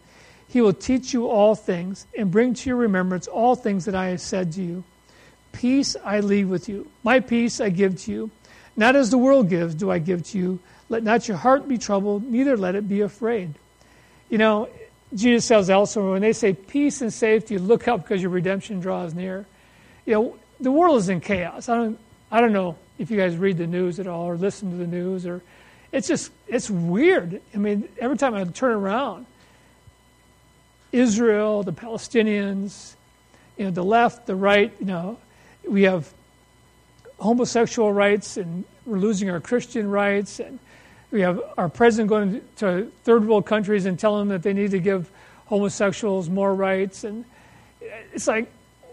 he 0.47 0.61
will 0.61 0.73
teach 0.73 1.11
you 1.11 1.27
all 1.27 1.55
things 1.55 2.05
and 2.15 2.29
bring 2.29 2.53
to 2.53 2.69
your 2.69 2.77
remembrance 2.77 3.25
all 3.25 3.55
things 3.55 3.85
that 3.85 3.95
I 3.95 4.09
have 4.09 4.21
said 4.21 4.51
to 4.53 4.61
you. 4.61 4.83
Peace 5.51 5.95
I 6.05 6.19
leave 6.19 6.47
with 6.47 6.69
you. 6.69 6.87
My 7.01 7.19
peace 7.21 7.59
I 7.59 7.69
give 7.69 7.99
to 8.03 8.11
you. 8.11 8.31
Not 8.77 8.95
as 8.95 9.09
the 9.09 9.17
world 9.17 9.49
gives, 9.49 9.73
do 9.73 9.89
I 9.89 9.97
give 9.97 10.23
to 10.27 10.37
you. 10.37 10.59
Let 10.89 11.01
not 11.01 11.27
your 11.27 11.37
heart 11.37 11.67
be 11.67 11.79
troubled, 11.79 12.23
neither 12.23 12.55
let 12.55 12.75
it 12.75 12.87
be 12.87 13.01
afraid. 13.01 13.55
You 14.29 14.37
know, 14.37 14.69
Jesus 15.15 15.45
says 15.45 15.71
elsewhere, 15.71 16.11
when 16.11 16.21
they 16.21 16.33
say 16.33 16.53
peace 16.53 17.01
and 17.01 17.11
safety, 17.11 17.57
look 17.57 17.87
up 17.87 18.03
because 18.03 18.21
your 18.21 18.29
redemption 18.29 18.79
draws 18.79 19.15
near. 19.15 19.47
You 20.05 20.13
know, 20.13 20.35
the 20.59 20.71
world 20.71 20.99
is 20.99 21.09
in 21.09 21.19
chaos. 21.19 21.67
I 21.67 21.75
don't, 21.75 21.99
I 22.31 22.41
don't 22.41 22.53
know 22.53 22.77
if 22.99 23.09
you 23.09 23.17
guys 23.17 23.35
read 23.37 23.57
the 23.57 23.65
news 23.65 23.99
at 23.99 24.07
all 24.07 24.25
or 24.25 24.37
listen 24.37 24.69
to 24.71 24.77
the 24.77 24.87
news 24.87 25.25
or 25.25 25.41
it's 25.91 26.07
just 26.07 26.31
it's 26.47 26.69
weird. 26.69 27.41
I 27.55 27.57
mean, 27.57 27.89
every 27.97 28.17
time 28.17 28.35
I 28.35 28.43
turn 28.43 28.71
around, 28.71 29.25
Israel, 30.91 31.63
the 31.63 31.73
Palestinians, 31.73 32.93
you 33.57 33.65
know, 33.65 33.71
the 33.71 33.83
left, 33.83 34.27
the 34.27 34.35
right, 34.35 34.71
you 34.79 34.85
know, 34.85 35.17
we 35.67 35.83
have 35.83 36.13
homosexual 37.19 37.91
rights 37.91 38.37
and 38.37 38.63
we're 38.85 38.97
losing 38.97 39.29
our 39.29 39.39
Christian 39.39 39.89
rights 39.89 40.39
and 40.39 40.59
we 41.11 41.21
have 41.21 41.41
our 41.57 41.67
president 41.67 42.09
going 42.09 42.41
to 42.57 42.91
third 43.03 43.27
world 43.27 43.47
countries 43.47 43.85
and 43.87 43.97
telling 43.97 44.27
them 44.27 44.29
that 44.29 44.43
they 44.43 44.53
need 44.53 44.71
to 44.71 44.79
give 44.79 45.09
homosexuals 45.47 46.29
more 46.29 46.53
rights. 46.53 47.03
And 47.03 47.25
it's 48.13 48.27
like 48.27 48.51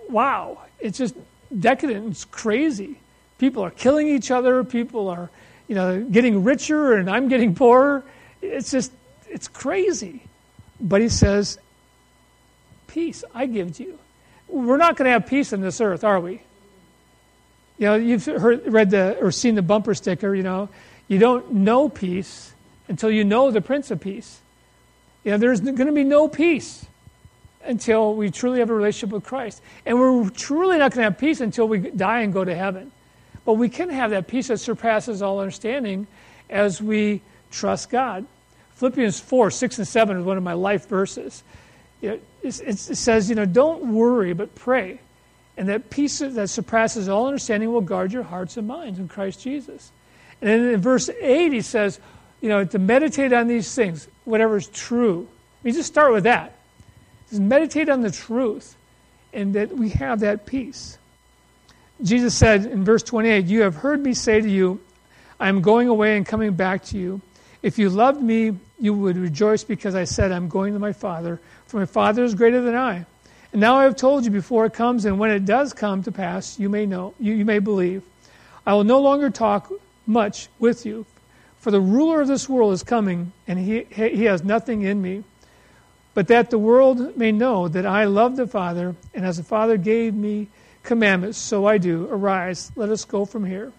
wow 0.09 0.63
it's 0.81 0.97
just 0.97 1.15
decadent. 1.59 2.13
It's 2.13 2.25
crazy 2.25 2.99
people 3.39 3.63
are 3.63 3.71
killing 3.71 4.09
each 4.09 4.31
other 4.31 4.65
people 4.65 5.09
are 5.09 5.31
you 5.69 5.75
know 5.75 6.03
getting 6.03 6.45
richer 6.45 6.95
and 6.95 7.11
i'm 7.11 7.29
getting 7.29 7.55
poorer 7.55 8.05
it's 8.43 8.71
just 8.71 8.93
it's 9.29 9.49
crazy 9.49 10.23
but 10.81 11.01
he 11.01 11.09
says 11.09 11.59
peace 12.97 13.25
I 13.35 13.45
give 13.45 13.75
to 13.75 13.83
you. 13.83 13.99
We're 14.49 14.79
not 14.79 14.97
going 14.97 15.05
to 15.05 15.11
have 15.11 15.27
peace 15.27 15.53
on 15.53 15.61
this 15.61 15.83
earth, 15.83 16.03
are 16.03 16.19
we? 16.19 16.41
You 17.77 17.87
know, 17.87 17.95
you've 17.95 18.25
heard, 18.25 18.67
read 18.73 18.89
the 18.89 19.19
or 19.21 19.31
seen 19.31 19.55
the 19.55 19.61
bumper 19.61 19.93
sticker. 19.95 20.35
You 20.35 20.43
know, 20.43 20.71
you 21.07 21.19
don't 21.19 21.53
know 21.53 21.91
peace 21.91 22.55
until 22.89 23.11
you 23.11 23.23
know 23.23 23.51
the 23.51 23.61
Prince 23.61 23.91
of 23.91 24.01
Peace. 24.01 24.41
You 25.25 25.33
know, 25.33 25.37
there's 25.37 25.61
going 25.61 25.77
to 25.77 25.93
be 25.93 26.05
no 26.05 26.27
peace 26.27 26.87
until 27.65 28.15
we 28.15 28.31
truly 28.31 28.61
have 28.61 28.71
a 28.71 28.75
relationship 28.75 29.13
with 29.13 29.25
Christ, 29.25 29.61
and 29.85 30.01
we're 30.01 30.31
truly 30.31 30.79
not 30.79 30.93
going 30.93 31.05
to 31.05 31.11
have 31.11 31.19
peace 31.19 31.43
until 31.43 31.69
we 31.69 31.81
die 31.81 32.21
and 32.21 32.33
go 32.33 32.47
to 32.47 32.55
heaven. 32.55 32.93
But 33.47 33.55
we 33.55 33.71
can 33.71 33.89
have 33.89 34.11
that 34.11 34.27
peace 34.27 34.49
that 34.49 34.59
surpasses 34.59 35.23
all 35.23 35.41
understanding 35.41 36.07
as 36.51 36.83
we 36.83 37.23
trust 37.51 37.89
God. 37.89 38.27
Philippians 38.75 39.19
4, 39.19 39.51
6, 39.51 39.79
and 39.79 39.89
7 39.89 40.19
is 40.19 40.25
one 40.25 40.37
of 40.37 40.43
my 40.43 40.53
life 40.53 40.87
verses 40.87 41.43
it, 42.03 42.23
says, 42.43 43.29
you 43.29 43.37
know, 43.37 43.47
don't 43.47 43.95
worry, 43.95 44.33
but 44.33 44.55
pray. 44.55 45.01
And 45.57 45.69
that 45.69 45.91
peace 45.91 46.19
that 46.19 46.49
surpasses 46.49 47.09
all 47.09 47.27
understanding 47.27 47.73
will 47.73 47.81
guard 47.81 48.13
your 48.13 48.23
hearts 48.23 48.57
and 48.57 48.69
minds 48.69 48.99
in 48.99 49.09
Christ 49.09 49.43
Jesus. 49.43 49.91
And 50.41 50.51
then 50.51 50.75
in 50.75 50.81
verse 50.81 51.09
8, 51.09 51.53
he 51.53 51.63
says, 51.63 51.99
you 52.41 52.49
know, 52.49 52.65
to 52.65 52.79
meditate 52.79 53.33
on 53.33 53.49
these 53.49 53.75
things, 53.75 54.07
whatever 54.25 54.59
is 54.59 54.69
true. 54.69 55.29
We 55.63 55.73
just 55.73 55.89
start 55.89 56.13
with 56.13 56.25
that. 56.25 56.57
Just 57.31 57.41
meditate 57.41 57.89
on 57.89 58.03
the 58.03 58.11
truth, 58.11 58.77
and 59.33 59.55
that 59.55 59.77
we 59.77 59.89
have 59.91 60.21
that 60.21 60.47
peace. 60.47 60.99
Jesus 62.03 62.35
said 62.35 62.67
in 62.67 62.85
verse 62.85 63.03
28, 63.03 63.47
You 63.47 63.63
have 63.63 63.77
heard 63.77 64.03
me 64.03 64.15
say 64.15 64.41
to 64.41 64.49
you, 64.49 64.81
I 65.41 65.49
am 65.49 65.63
going 65.63 65.89
away 65.89 66.17
and 66.17 66.27
coming 66.27 66.53
back 66.55 66.85
to 66.87 66.99
you. 66.99 67.21
If 67.63 67.79
you 67.79 67.91
loved 67.91 68.23
me, 68.23 68.57
you 68.79 68.95
would 68.95 69.17
rejoice 69.17 69.65
because 69.65 69.95
I 69.95 70.05
said, 70.05 70.33
I'm 70.33 70.49
going 70.49 70.73
to 70.75 70.79
my 70.79 70.93
Father 70.93 71.41
for 71.67 71.79
my 71.79 71.87
Father 71.87 72.25
is 72.25 72.35
greater 72.35 72.61
than 72.61 72.75
I. 72.75 73.05
And 73.53 73.61
now 73.61 73.77
I 73.77 73.85
have 73.85 73.97
told 73.97 74.25
you 74.25 74.31
before 74.31 74.67
it 74.67 74.73
comes, 74.73 75.05
and 75.05 75.19
when 75.19 75.31
it 75.31 75.45
does 75.45 75.73
come 75.73 76.03
to 76.05 76.13
pass, 76.13 76.59
you 76.59 76.69
may 76.69 76.87
know, 76.87 77.15
you, 77.19 77.35
you 77.35 77.45
may 77.45 77.59
believe. 77.59 78.03
I 78.67 78.75
will 78.75 78.85
no 78.85 79.01
longer 79.01 79.31
talk 79.31 79.71
much 80.07 80.49
with 80.59 80.87
you, 80.87 81.07
for 81.59 81.71
the 81.71 81.81
ruler 81.81 82.21
of 82.21 82.29
this 82.29 82.49
world 82.49 82.73
is 82.73 82.83
coming, 82.83 83.33
and 83.47 83.59
he, 83.59 83.85
he 83.91 84.25
has 84.25 84.45
nothing 84.45 84.83
in 84.83 85.03
me. 85.03 85.25
But 86.15 86.29
that 86.29 86.51
the 86.51 86.59
world 86.59 87.17
may 87.17 87.33
know 87.33 87.69
that 87.69 87.85
I 87.85 88.05
love 88.05 88.37
the 88.37 88.47
Father, 88.47 88.95
and 89.13 89.27
as 89.27 89.37
the 89.37 89.45
Father 89.45 89.77
gave 89.77 90.15
me 90.15 90.49
commandments, 90.87 91.37
so 91.37 91.67
I 91.67 91.77
do. 91.77 92.09
Arise, 92.11 92.73
let 92.77 92.89
us 92.89 93.05
go 93.05 93.27
from 93.27 93.45
here. 93.45 93.73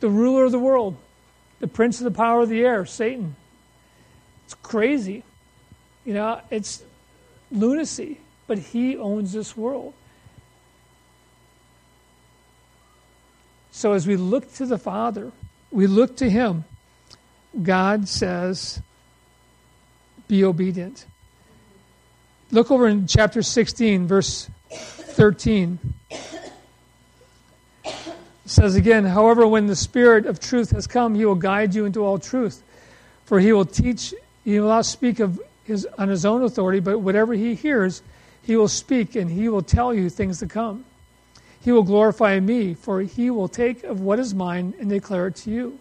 The 0.00 0.08
ruler 0.08 0.44
of 0.44 0.52
the 0.52 0.58
world, 0.58 0.96
the 1.60 1.68
prince 1.68 2.00
of 2.00 2.04
the 2.04 2.10
power 2.10 2.40
of 2.40 2.48
the 2.48 2.64
air, 2.64 2.84
Satan. 2.84 3.36
It's 4.44 4.54
crazy. 4.54 5.22
You 6.04 6.14
know, 6.14 6.40
it's 6.50 6.82
lunacy, 7.52 8.20
but 8.46 8.58
he 8.58 8.96
owns 8.96 9.32
this 9.32 9.56
world. 9.56 9.94
So 13.70 13.92
as 13.92 14.06
we 14.06 14.16
look 14.16 14.52
to 14.54 14.66
the 14.66 14.78
Father, 14.78 15.32
we 15.70 15.86
look 15.86 16.16
to 16.16 16.30
him. 16.30 16.64
God 17.62 18.08
says, 18.08 18.80
be 20.28 20.44
obedient. 20.44 21.06
Look 22.50 22.70
over 22.70 22.86
in 22.86 23.06
chapter 23.06 23.42
16, 23.42 24.06
verse 24.06 24.48
13. 25.16 25.78
Says 28.44 28.76
again, 28.76 29.06
however, 29.06 29.46
when 29.46 29.66
the 29.66 29.74
Spirit 29.74 30.26
of 30.26 30.38
truth 30.38 30.72
has 30.72 30.86
come, 30.86 31.14
he 31.14 31.24
will 31.24 31.34
guide 31.34 31.74
you 31.74 31.86
into 31.86 32.04
all 32.04 32.18
truth. 32.18 32.62
For 33.24 33.40
he 33.40 33.50
will 33.50 33.64
teach, 33.64 34.12
he 34.44 34.60
will 34.60 34.68
not 34.68 34.84
speak 34.84 35.18
of 35.18 35.40
his, 35.64 35.86
on 35.96 36.10
his 36.10 36.26
own 36.26 36.44
authority, 36.44 36.80
but 36.80 36.98
whatever 36.98 37.32
he 37.32 37.54
hears, 37.54 38.02
he 38.42 38.56
will 38.56 38.68
speak 38.68 39.16
and 39.16 39.30
he 39.30 39.48
will 39.48 39.62
tell 39.62 39.94
you 39.94 40.10
things 40.10 40.38
to 40.40 40.46
come. 40.46 40.84
He 41.62 41.72
will 41.72 41.82
glorify 41.82 42.38
me, 42.38 42.74
for 42.74 43.00
he 43.00 43.30
will 43.30 43.48
take 43.48 43.84
of 43.84 44.02
what 44.02 44.18
is 44.18 44.34
mine 44.34 44.74
and 44.78 44.90
declare 44.90 45.28
it 45.28 45.36
to 45.36 45.50
you. 45.50 45.78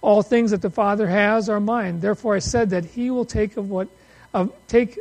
All 0.00 0.22
things 0.22 0.52
that 0.52 0.62
the 0.62 0.70
Father 0.70 1.08
has 1.08 1.48
are 1.48 1.60
mine. 1.60 1.98
Therefore 1.98 2.36
I 2.36 2.38
said 2.38 2.70
that 2.70 2.84
he 2.84 3.10
will 3.10 3.24
take 3.24 3.56
of 3.56 3.68
what 3.68 3.88
of, 4.32 4.52
take 4.68 5.00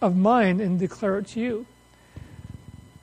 of 0.00 0.16
mine 0.16 0.58
and 0.60 0.78
declare 0.78 1.18
it 1.18 1.26
to 1.28 1.40
you. 1.40 1.66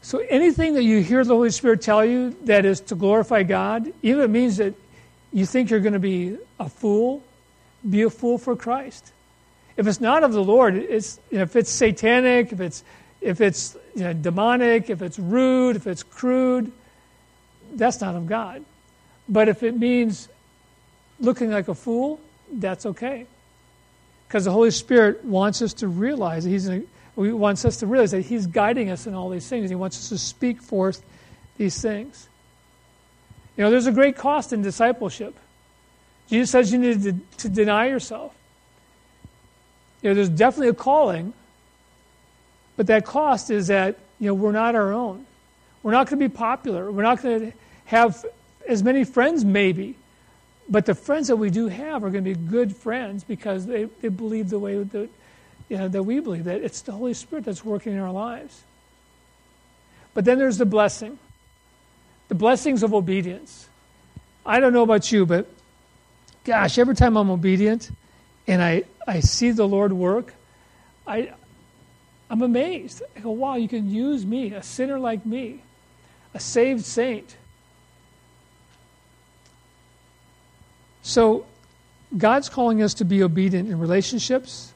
So 0.05 0.19
anything 0.19 0.75
that 0.75 0.83
you 0.83 1.01
hear 1.01 1.23
the 1.23 1.33
Holy 1.33 1.49
Spirit 1.49 1.81
tell 1.81 2.05
you 2.05 2.37
that 2.43 2.63
is 2.63 2.79
to 2.81 2.95
glorify 2.95 3.41
God, 3.41 3.91
even 4.03 4.21
if 4.21 4.25
it 4.25 4.31
means 4.31 4.57
that 4.57 4.75
you 5.33 5.47
think 5.47 5.71
you're 5.71 5.79
going 5.79 5.93
to 5.93 5.99
be 5.99 6.37
a 6.59 6.69
fool, 6.69 7.23
be 7.89 8.03
a 8.03 8.11
fool 8.11 8.37
for 8.37 8.55
Christ. 8.55 9.11
If 9.77 9.87
it's 9.87 9.99
not 9.99 10.23
of 10.23 10.31
the 10.31 10.43
Lord, 10.43 10.75
it's, 10.75 11.19
you 11.31 11.37
know, 11.39 11.43
if 11.45 11.55
it's 11.55 11.71
satanic, 11.71 12.53
if 12.53 12.59
it's, 12.59 12.83
if 13.19 13.41
it's 13.41 13.75
you 13.95 14.03
know, 14.03 14.13
demonic, 14.13 14.91
if 14.91 15.01
it's 15.01 15.17
rude, 15.17 15.75
if 15.75 15.87
it's 15.87 16.03
crude, 16.03 16.71
that's 17.73 17.99
not 17.99 18.13
of 18.13 18.27
God. 18.27 18.63
But 19.27 19.49
if 19.49 19.63
it 19.63 19.75
means 19.75 20.29
looking 21.19 21.49
like 21.49 21.67
a 21.67 21.73
fool, 21.73 22.19
that's 22.51 22.85
okay. 22.85 23.25
Because 24.27 24.45
the 24.45 24.51
Holy 24.51 24.69
Spirit 24.69 25.25
wants 25.25 25.63
us 25.63 25.73
to 25.73 25.87
realize 25.87 26.43
that 26.43 26.51
He's, 26.51 26.69
He 27.15 27.31
wants 27.31 27.63
us 27.63 27.77
to 27.77 27.87
realize 27.87 28.11
that 28.11 28.21
He's 28.21 28.47
guiding 28.47 28.89
us 28.89 29.07
in 29.07 29.13
all 29.13 29.29
these 29.29 29.47
things. 29.47 29.69
He 29.69 29.75
wants 29.75 29.97
us 29.97 30.09
to 30.09 30.17
speak 30.17 30.61
forth 30.61 31.03
these 31.57 31.81
things. 31.81 32.27
You 33.55 33.63
know, 33.63 33.71
there's 33.71 33.87
a 33.87 33.91
great 33.91 34.17
cost 34.17 34.51
in 34.51 34.61
discipleship. 34.61 35.33
Jesus 36.27 36.49
says 36.49 36.71
you 36.71 36.79
need 36.79 37.03
to, 37.03 37.15
to 37.37 37.49
deny 37.49 37.87
yourself. 37.87 38.35
You 40.01 40.09
know, 40.09 40.15
there's 40.15 40.29
definitely 40.29 40.69
a 40.69 40.73
calling, 40.73 41.33
but 42.75 42.87
that 42.87 43.05
cost 43.05 43.49
is 43.49 43.67
that 43.67 43.97
you 44.19 44.27
know 44.27 44.33
we're 44.33 44.51
not 44.51 44.75
our 44.75 44.91
own. 44.91 45.25
We're 45.83 45.91
not 45.91 46.09
going 46.09 46.19
to 46.19 46.29
be 46.29 46.35
popular. 46.35 46.91
We're 46.91 47.03
not 47.03 47.21
going 47.21 47.51
to 47.51 47.57
have 47.85 48.25
as 48.67 48.83
many 48.83 49.03
friends, 49.03 49.45
maybe, 49.45 49.95
but 50.67 50.85
the 50.85 50.95
friends 50.95 51.27
that 51.27 51.35
we 51.35 51.49
do 51.49 51.67
have 51.67 52.03
are 52.03 52.09
going 52.09 52.23
to 52.23 52.33
be 52.33 52.47
good 52.49 52.75
friends 52.75 53.23
because 53.23 53.67
they, 53.67 53.85
they 54.01 54.09
believe 54.09 54.49
the 54.49 54.59
way 54.59 54.81
that 54.81 55.09
you 55.69 55.77
know 55.77 55.87
that 55.87 56.03
we 56.03 56.19
believe 56.19 56.45
that 56.45 56.61
it's 56.61 56.81
the 56.81 56.91
Holy 56.91 57.13
Spirit 57.13 57.45
that's 57.45 57.65
working 57.65 57.93
in 57.93 57.99
our 57.99 58.11
lives. 58.11 58.63
But 60.13 60.25
then 60.25 60.37
there's 60.37 60.57
the 60.57 60.65
blessing, 60.65 61.19
the 62.27 62.35
blessings 62.35 62.83
of 62.83 62.93
obedience. 62.93 63.67
I 64.45 64.59
don't 64.59 64.73
know 64.73 64.83
about 64.83 65.11
you, 65.11 65.25
but 65.25 65.47
gosh, 66.43 66.77
every 66.77 66.95
time 66.95 67.17
I'm 67.17 67.29
obedient 67.29 67.91
and 68.47 68.61
I 68.61 68.83
I 69.07 69.19
see 69.19 69.51
the 69.51 69.67
Lord 69.67 69.93
work, 69.93 70.33
I, 71.05 71.31
I'm 72.29 72.41
amazed. 72.41 73.03
I 73.15 73.19
go, 73.19 73.31
wow, 73.31 73.55
you 73.55 73.67
can 73.67 73.89
use 73.89 74.25
me, 74.25 74.53
a 74.53 74.63
sinner 74.63 74.99
like 74.99 75.25
me, 75.25 75.61
a 76.33 76.39
saved 76.39 76.85
saint. 76.85 77.37
So, 81.03 81.45
God's 82.17 82.49
calling 82.49 82.81
us 82.81 82.95
to 82.95 83.05
be 83.05 83.21
obedient 83.21 83.69
in 83.69 83.77
relationships, 83.77 84.73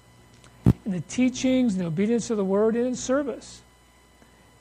in 0.89 0.95
the 0.95 1.01
teachings, 1.01 1.73
in 1.73 1.79
the 1.79 1.85
obedience 1.85 2.31
of 2.31 2.37
the 2.37 2.43
word, 2.43 2.75
and 2.75 2.87
in 2.87 2.95
service. 2.95 3.61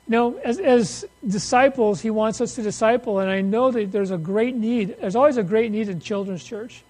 You 0.06 0.12
know, 0.12 0.36
as, 0.44 0.58
as 0.58 1.06
disciples, 1.26 2.02
He 2.02 2.10
wants 2.10 2.42
us 2.42 2.54
to 2.56 2.62
disciple, 2.62 3.18
and 3.18 3.30
I 3.30 3.40
know 3.40 3.70
that 3.70 3.90
there's 3.90 4.10
a 4.10 4.18
great 4.18 4.54
need. 4.54 4.96
There's 5.00 5.16
always 5.16 5.38
a 5.38 5.42
great 5.42 5.72
need 5.72 5.88
in 5.88 6.00
children's 6.00 6.44
church. 6.44 6.82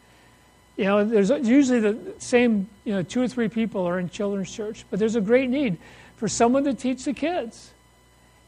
You 0.77 0.85
know, 0.85 1.05
there's 1.05 1.31
usually 1.31 1.79
the 1.79 2.15
same, 2.19 2.69
you 2.85 2.93
know, 2.93 3.05
two 3.05 3.23
or 3.23 3.29
three 3.29 3.49
people 3.49 3.87
are 3.87 4.01
in 4.01 4.09
children's 4.11 4.53
church, 4.53 4.85
but 4.91 4.99
there's 4.99 5.17
a 5.17 5.21
great 5.21 5.49
need 5.49 5.79
for 6.17 6.27
someone 6.27 6.65
to 6.65 6.75
teach 6.75 7.05
the 7.05 7.13
kids. 7.13 7.71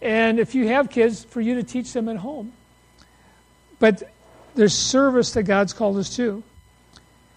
And 0.03 0.41
if 0.41 0.57
you 0.57 0.67
have 0.69 0.91
kids, 0.91 1.23
for 1.23 1.41
you 1.41 1.55
to 1.55 1.63
teach 1.63 1.93
them 1.93 2.09
at 2.09 2.17
home. 2.17 2.53
But 3.79 4.03
there's 4.57 4.75
service 4.75 5.33
that 5.33 5.45
God's 5.45 5.73
called 5.73 5.99
us 5.99 6.17
to. 6.17 6.43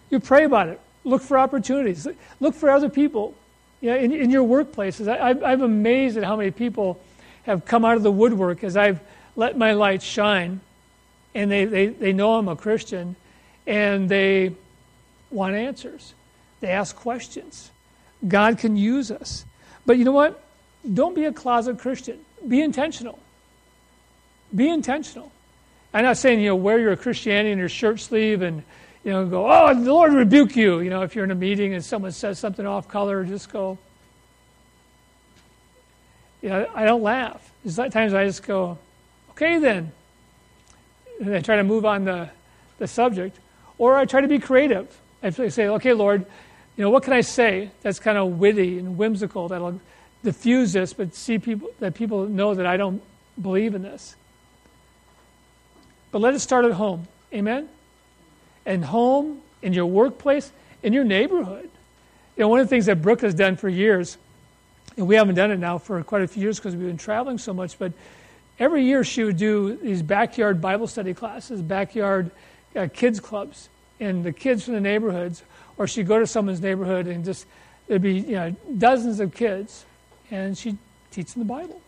You 0.09 0.19
pray 0.19 0.43
about 0.43 0.69
it. 0.69 0.79
Look 1.03 1.21
for 1.21 1.37
opportunities. 1.37 2.07
Look 2.39 2.55
for 2.55 2.69
other 2.69 2.89
people. 2.89 3.35
You 3.83 3.89
know, 3.89 3.97
in, 3.97 4.13
in 4.13 4.29
your 4.29 4.47
workplaces. 4.47 5.09
I, 5.09 5.51
I'm 5.51 5.61
amazed 5.61 6.15
at 6.15 6.23
how 6.23 6.37
many 6.37 6.51
people 6.51 7.01
have 7.43 7.65
come 7.65 7.83
out 7.83 7.97
of 7.97 8.03
the 8.03 8.13
woodwork 8.13 8.63
as 8.63 8.77
I've 8.77 9.01
let 9.35 9.57
my 9.57 9.73
light 9.73 10.01
shine. 10.01 10.61
And 11.35 11.51
they, 11.51 11.65
they, 11.65 11.87
they 11.87 12.13
know 12.13 12.35
I'm 12.35 12.47
a 12.47 12.55
Christian. 12.55 13.17
And 13.67 14.07
they 14.07 14.55
want 15.29 15.55
answers. 15.55 16.13
They 16.61 16.69
ask 16.69 16.95
questions. 16.95 17.71
God 18.25 18.57
can 18.57 18.77
use 18.77 19.11
us. 19.11 19.43
But 19.85 19.97
you 19.97 20.05
know 20.05 20.13
what? 20.13 20.41
Don't 20.93 21.13
be 21.13 21.25
a 21.25 21.33
closet 21.33 21.77
Christian. 21.77 22.19
Be 22.47 22.61
intentional. 22.61 23.19
Be 24.55 24.69
intentional. 24.69 25.29
I'm 25.93 26.05
not 26.05 26.15
saying, 26.15 26.39
you 26.39 26.47
know, 26.47 26.55
wear 26.55 26.79
your 26.79 26.95
Christianity 26.95 27.51
in 27.51 27.57
your 27.57 27.67
shirt 27.67 27.99
sleeve 27.99 28.43
and, 28.43 28.63
you 29.03 29.11
know, 29.11 29.25
go, 29.25 29.51
oh, 29.51 29.73
the 29.73 29.93
Lord 29.93 30.13
rebuke 30.13 30.55
you. 30.55 30.79
You 30.79 30.89
know, 30.89 31.01
if 31.01 31.15
you're 31.15 31.25
in 31.25 31.31
a 31.31 31.35
meeting 31.35 31.73
and 31.73 31.83
someone 31.83 32.11
says 32.11 32.39
something 32.39 32.65
off 32.65 32.87
color, 32.87 33.23
just 33.25 33.51
go, 33.51 33.77
you 36.41 36.49
know, 36.49 36.69
I 36.73 36.85
don't 36.85 37.03
laugh. 37.03 37.51
Sometimes 37.67 38.13
I 38.13 38.25
just 38.25 38.43
go, 38.43 38.77
okay 39.31 39.59
then. 39.59 39.91
And 41.21 41.35
I 41.35 41.41
try 41.41 41.57
to 41.57 41.63
move 41.63 41.85
on 41.85 42.05
the, 42.05 42.29
the 42.79 42.87
subject. 42.87 43.37
Or 43.77 43.97
I 43.97 44.05
try 44.05 44.21
to 44.21 44.27
be 44.27 44.39
creative. 44.39 44.87
I 45.21 45.29
say, 45.29 45.67
okay, 45.67 45.93
Lord, 45.93 46.25
you 46.75 46.83
know, 46.83 46.89
what 46.89 47.03
can 47.03 47.13
I 47.13 47.21
say 47.21 47.71
that's 47.81 47.99
kind 47.99 48.17
of 48.17 48.39
witty 48.39 48.79
and 48.79 48.97
whimsical 48.97 49.47
that'll 49.47 49.79
diffuse 50.23 50.73
this, 50.73 50.93
but 50.93 51.13
see 51.13 51.39
people 51.39 51.69
that 51.79 51.93
people 51.93 52.27
know 52.27 52.53
that 52.55 52.65
I 52.65 52.77
don't 52.77 53.01
believe 53.41 53.75
in 53.75 53.83
this. 53.83 54.15
But 56.11 56.19
let 56.19 56.33
it 56.33 56.39
start 56.39 56.65
at 56.65 56.71
home. 56.71 57.07
Amen? 57.33 57.69
And 58.65 58.83
home, 58.85 59.41
in 59.61 59.73
your 59.73 59.85
workplace, 59.85 60.51
in 60.81 60.93
your 60.93 61.03
neighborhood. 61.03 61.69
You 62.35 62.41
know, 62.41 62.47
one 62.47 62.59
of 62.59 62.65
the 62.65 62.69
things 62.69 62.85
that 62.87 63.01
Brooke 63.01 63.21
has 63.21 63.33
done 63.33 63.55
for 63.55 63.69
years, 63.69 64.17
and 64.97 65.07
we 65.07 65.15
haven't 65.15 65.35
done 65.35 65.51
it 65.51 65.57
now 65.57 65.77
for 65.77 66.03
quite 66.03 66.21
a 66.21 66.27
few 66.27 66.43
years 66.43 66.59
because 66.59 66.75
we've 66.75 66.87
been 66.87 66.97
traveling 66.97 67.37
so 67.37 67.53
much, 67.53 67.77
but 67.79 67.93
every 68.59 68.83
year 68.83 69.03
she 69.03 69.23
would 69.23 69.37
do 69.37 69.75
these 69.77 70.01
backyard 70.01 70.61
Bible 70.61 70.87
study 70.87 71.13
classes, 71.13 71.61
backyard 71.61 72.31
uh, 72.75 72.87
kids 72.93 73.19
clubs 73.19 73.69
and 73.99 74.23
the 74.23 74.33
kids 74.33 74.65
from 74.65 74.73
the 74.73 74.81
neighborhoods, 74.81 75.43
or 75.77 75.87
she'd 75.87 76.07
go 76.07 76.19
to 76.19 76.27
someone's 76.27 76.61
neighborhood 76.61 77.07
and 77.07 77.23
just 77.23 77.45
there'd 77.87 78.01
be 78.01 78.15
you 78.15 78.35
know 78.35 78.55
dozens 78.77 79.19
of 79.19 79.33
kids, 79.33 79.85
and 80.31 80.57
she'd 80.57 80.77
teach 81.11 81.33
them 81.33 81.41
the 81.41 81.53
Bible. 81.53 81.81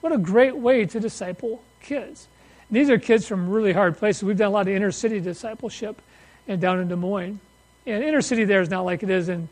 What 0.00 0.12
a 0.12 0.18
great 0.18 0.56
way 0.56 0.86
to 0.86 1.00
disciple 1.00 1.62
kids. 1.80 2.26
And 2.68 2.76
these 2.76 2.90
are 2.90 2.98
kids 2.98 3.26
from 3.26 3.48
really 3.48 3.72
hard 3.72 3.98
places. 3.98 4.24
We've 4.24 4.36
done 4.36 4.48
a 4.48 4.50
lot 4.50 4.66
of 4.66 4.74
inner 4.74 4.90
city 4.90 5.20
discipleship, 5.20 6.00
and 6.48 6.60
down 6.60 6.80
in 6.80 6.88
Des 6.88 6.96
Moines, 6.96 7.40
and 7.86 8.04
inner 8.04 8.22
city 8.22 8.44
there 8.44 8.60
is 8.60 8.70
not 8.70 8.84
like 8.84 9.02
it 9.02 9.10
is 9.10 9.28
in 9.28 9.48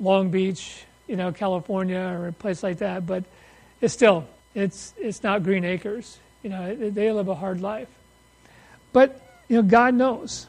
Long 0.00 0.30
Beach, 0.30 0.84
you 1.06 1.16
know, 1.16 1.32
California 1.32 1.98
or 1.98 2.28
a 2.28 2.32
place 2.32 2.62
like 2.62 2.78
that, 2.78 3.06
but 3.06 3.24
it's 3.80 3.94
still 3.94 4.26
it's 4.54 4.94
it's 4.98 5.22
not 5.22 5.42
Green 5.42 5.64
Acres. 5.64 6.18
You 6.42 6.50
know, 6.50 6.74
they 6.74 7.10
live 7.10 7.28
a 7.28 7.34
hard 7.34 7.60
life. 7.60 7.88
But 8.92 9.20
you 9.48 9.56
know, 9.56 9.62
God 9.62 9.94
knows. 9.94 10.46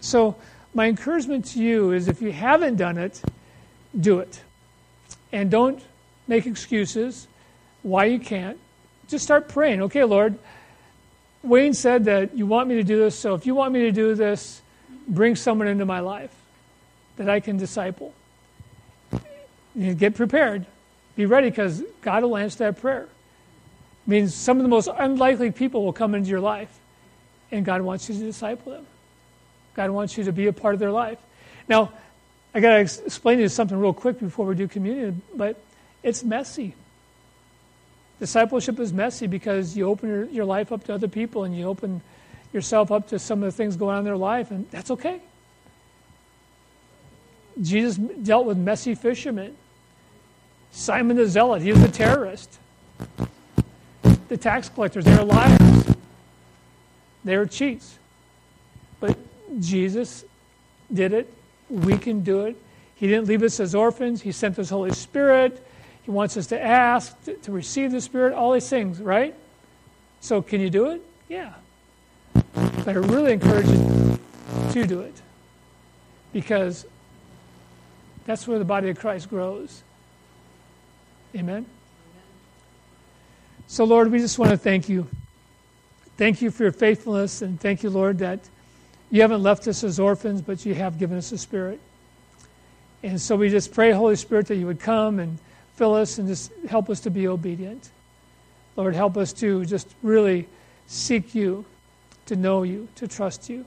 So, 0.00 0.36
my 0.74 0.86
encouragement 0.86 1.46
to 1.46 1.62
you 1.62 1.92
is 1.92 2.08
if 2.08 2.20
you 2.20 2.32
haven't 2.32 2.76
done 2.76 2.98
it, 2.98 3.22
do 3.98 4.18
it. 4.18 4.42
And 5.32 5.50
don't 5.50 5.82
make 6.28 6.46
excuses 6.46 7.28
why 7.82 8.06
you 8.06 8.18
can't. 8.18 8.58
Just 9.08 9.24
start 9.24 9.48
praying. 9.48 9.82
Okay, 9.82 10.04
Lord, 10.04 10.38
Wayne 11.42 11.74
said 11.74 12.04
that 12.06 12.36
you 12.36 12.46
want 12.46 12.68
me 12.68 12.74
to 12.76 12.82
do 12.82 12.98
this, 12.98 13.18
so 13.18 13.34
if 13.34 13.46
you 13.46 13.54
want 13.54 13.72
me 13.72 13.82
to 13.82 13.92
do 13.92 14.14
this, 14.14 14.60
bring 15.06 15.36
someone 15.36 15.68
into 15.68 15.84
my 15.84 16.00
life 16.00 16.34
that 17.16 17.28
I 17.28 17.40
can 17.40 17.56
disciple. 17.56 18.12
You 19.74 19.94
get 19.94 20.14
prepared. 20.14 20.66
Be 21.16 21.26
ready 21.26 21.50
because 21.50 21.82
God 22.02 22.22
will 22.22 22.36
answer 22.36 22.58
that 22.58 22.80
prayer. 22.80 23.02
It 23.02 24.10
means 24.10 24.34
some 24.34 24.58
of 24.58 24.62
the 24.62 24.68
most 24.68 24.88
unlikely 24.96 25.50
people 25.50 25.84
will 25.84 25.92
come 25.92 26.14
into 26.14 26.30
your 26.30 26.40
life, 26.40 26.78
and 27.50 27.64
God 27.64 27.82
wants 27.82 28.08
you 28.08 28.14
to 28.14 28.20
disciple 28.20 28.72
them. 28.72 28.86
God 29.74 29.90
wants 29.90 30.16
you 30.16 30.24
to 30.24 30.32
be 30.32 30.46
a 30.46 30.52
part 30.52 30.74
of 30.74 30.80
their 30.80 30.90
life. 30.90 31.18
Now, 31.68 31.92
I 32.54 32.60
got 32.60 32.70
to 32.70 32.78
explain 32.78 33.36
to 33.36 33.42
you 33.42 33.48
something 33.48 33.78
real 33.78 33.92
quick 33.92 34.18
before 34.18 34.46
we 34.46 34.54
do 34.54 34.66
communion, 34.68 35.20
but 35.34 35.60
it's 36.02 36.24
messy. 36.24 36.74
Discipleship 38.18 38.80
is 38.80 38.92
messy 38.92 39.26
because 39.26 39.76
you 39.76 39.88
open 39.88 40.08
your, 40.08 40.24
your 40.26 40.44
life 40.46 40.72
up 40.72 40.84
to 40.84 40.94
other 40.94 41.08
people 41.08 41.44
and 41.44 41.56
you 41.56 41.66
open 41.66 42.00
yourself 42.56 42.90
up 42.90 43.06
to 43.08 43.18
some 43.20 43.44
of 43.44 43.52
the 43.52 43.56
things 43.56 43.76
going 43.76 43.94
on 43.94 44.00
in 44.00 44.04
their 44.04 44.16
life, 44.16 44.50
and 44.50 44.68
that's 44.72 44.90
okay. 44.90 45.20
Jesus 47.62 47.96
dealt 47.96 48.46
with 48.46 48.58
messy 48.58 48.94
fishermen. 48.94 49.56
Simon 50.72 51.16
the 51.16 51.26
Zealot, 51.26 51.62
he 51.62 51.72
was 51.72 51.82
a 51.82 51.90
terrorist. 51.90 52.58
The 54.28 54.36
tax 54.36 54.68
collectors, 54.68 55.04
they 55.04 55.14
were 55.14 55.24
liars. 55.24 55.94
They 57.24 57.36
were 57.36 57.46
cheats. 57.46 57.98
But 59.00 59.16
Jesus 59.60 60.24
did 60.92 61.12
it. 61.12 61.32
We 61.70 61.96
can 61.96 62.22
do 62.22 62.46
it. 62.46 62.56
He 62.94 63.06
didn't 63.06 63.26
leave 63.26 63.42
us 63.42 63.60
as 63.60 63.74
orphans. 63.74 64.22
He 64.22 64.32
sent 64.32 64.58
us 64.58 64.70
Holy 64.70 64.92
Spirit. 64.92 65.64
He 66.02 66.10
wants 66.10 66.36
us 66.36 66.46
to 66.48 66.60
ask, 66.60 67.22
to, 67.24 67.34
to 67.34 67.52
receive 67.52 67.92
the 67.92 68.00
Spirit, 68.00 68.32
all 68.32 68.52
these 68.52 68.68
things, 68.68 69.00
right? 69.00 69.34
So, 70.20 70.40
can 70.40 70.60
you 70.60 70.70
do 70.70 70.90
it? 70.90 71.02
Yeah. 71.28 71.52
But 72.86 72.94
I 72.94 72.98
really 73.00 73.32
encourage 73.32 73.66
you 73.66 74.18
to 74.70 74.86
do 74.86 75.00
it 75.00 75.20
because 76.32 76.86
that's 78.26 78.46
where 78.46 78.60
the 78.60 78.64
body 78.64 78.90
of 78.90 78.96
Christ 79.00 79.28
grows. 79.28 79.82
Amen? 81.34 81.66
So, 83.66 83.82
Lord, 83.82 84.12
we 84.12 84.20
just 84.20 84.38
want 84.38 84.52
to 84.52 84.56
thank 84.56 84.88
you. 84.88 85.08
Thank 86.16 86.40
you 86.40 86.52
for 86.52 86.62
your 86.62 86.70
faithfulness, 86.70 87.42
and 87.42 87.60
thank 87.60 87.82
you, 87.82 87.90
Lord, 87.90 88.18
that 88.18 88.38
you 89.10 89.20
haven't 89.20 89.42
left 89.42 89.66
us 89.66 89.82
as 89.82 89.98
orphans, 89.98 90.40
but 90.40 90.64
you 90.64 90.72
have 90.74 90.96
given 90.96 91.18
us 91.18 91.32
a 91.32 91.38
spirit. 91.38 91.80
And 93.02 93.20
so 93.20 93.34
we 93.34 93.48
just 93.48 93.74
pray, 93.74 93.90
Holy 93.90 94.14
Spirit, 94.14 94.46
that 94.46 94.58
you 94.58 94.66
would 94.66 94.78
come 94.78 95.18
and 95.18 95.40
fill 95.74 95.94
us 95.94 96.18
and 96.18 96.28
just 96.28 96.52
help 96.68 96.88
us 96.88 97.00
to 97.00 97.10
be 97.10 97.26
obedient. 97.26 97.90
Lord, 98.76 98.94
help 98.94 99.16
us 99.16 99.32
to 99.32 99.64
just 99.64 99.92
really 100.04 100.46
seek 100.86 101.34
you, 101.34 101.64
to 102.26 102.36
know 102.36 102.62
you, 102.62 102.88
to 102.96 103.08
trust 103.08 103.48
you. 103.48 103.64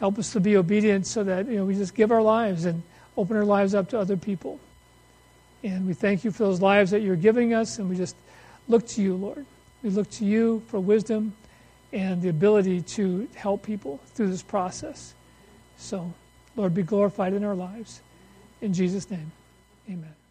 Help 0.00 0.18
us 0.18 0.32
to 0.32 0.40
be 0.40 0.56
obedient 0.56 1.06
so 1.06 1.24
that 1.24 1.46
you 1.46 1.56
know 1.56 1.64
we 1.64 1.74
just 1.74 1.94
give 1.94 2.10
our 2.10 2.22
lives 2.22 2.64
and 2.64 2.82
open 3.16 3.36
our 3.36 3.44
lives 3.44 3.74
up 3.74 3.88
to 3.90 3.98
other 3.98 4.16
people. 4.16 4.58
And 5.62 5.86
we 5.86 5.94
thank 5.94 6.24
you 6.24 6.30
for 6.30 6.44
those 6.44 6.60
lives 6.60 6.90
that 6.90 7.00
you're 7.00 7.16
giving 7.16 7.54
us, 7.54 7.78
and 7.78 7.88
we 7.88 7.96
just 7.96 8.16
look 8.68 8.86
to 8.88 9.02
you, 9.02 9.14
Lord. 9.14 9.46
We 9.82 9.90
look 9.90 10.10
to 10.12 10.24
you 10.24 10.62
for 10.66 10.80
wisdom 10.80 11.34
and 11.92 12.20
the 12.20 12.28
ability 12.28 12.82
to 12.82 13.28
help 13.34 13.62
people 13.62 14.00
through 14.14 14.28
this 14.28 14.42
process. 14.42 15.14
So, 15.76 16.12
Lord, 16.56 16.74
be 16.74 16.82
glorified 16.82 17.32
in 17.32 17.44
our 17.44 17.54
lives. 17.54 18.02
In 18.60 18.74
Jesus' 18.74 19.10
name, 19.10 19.30
amen. 19.88 20.23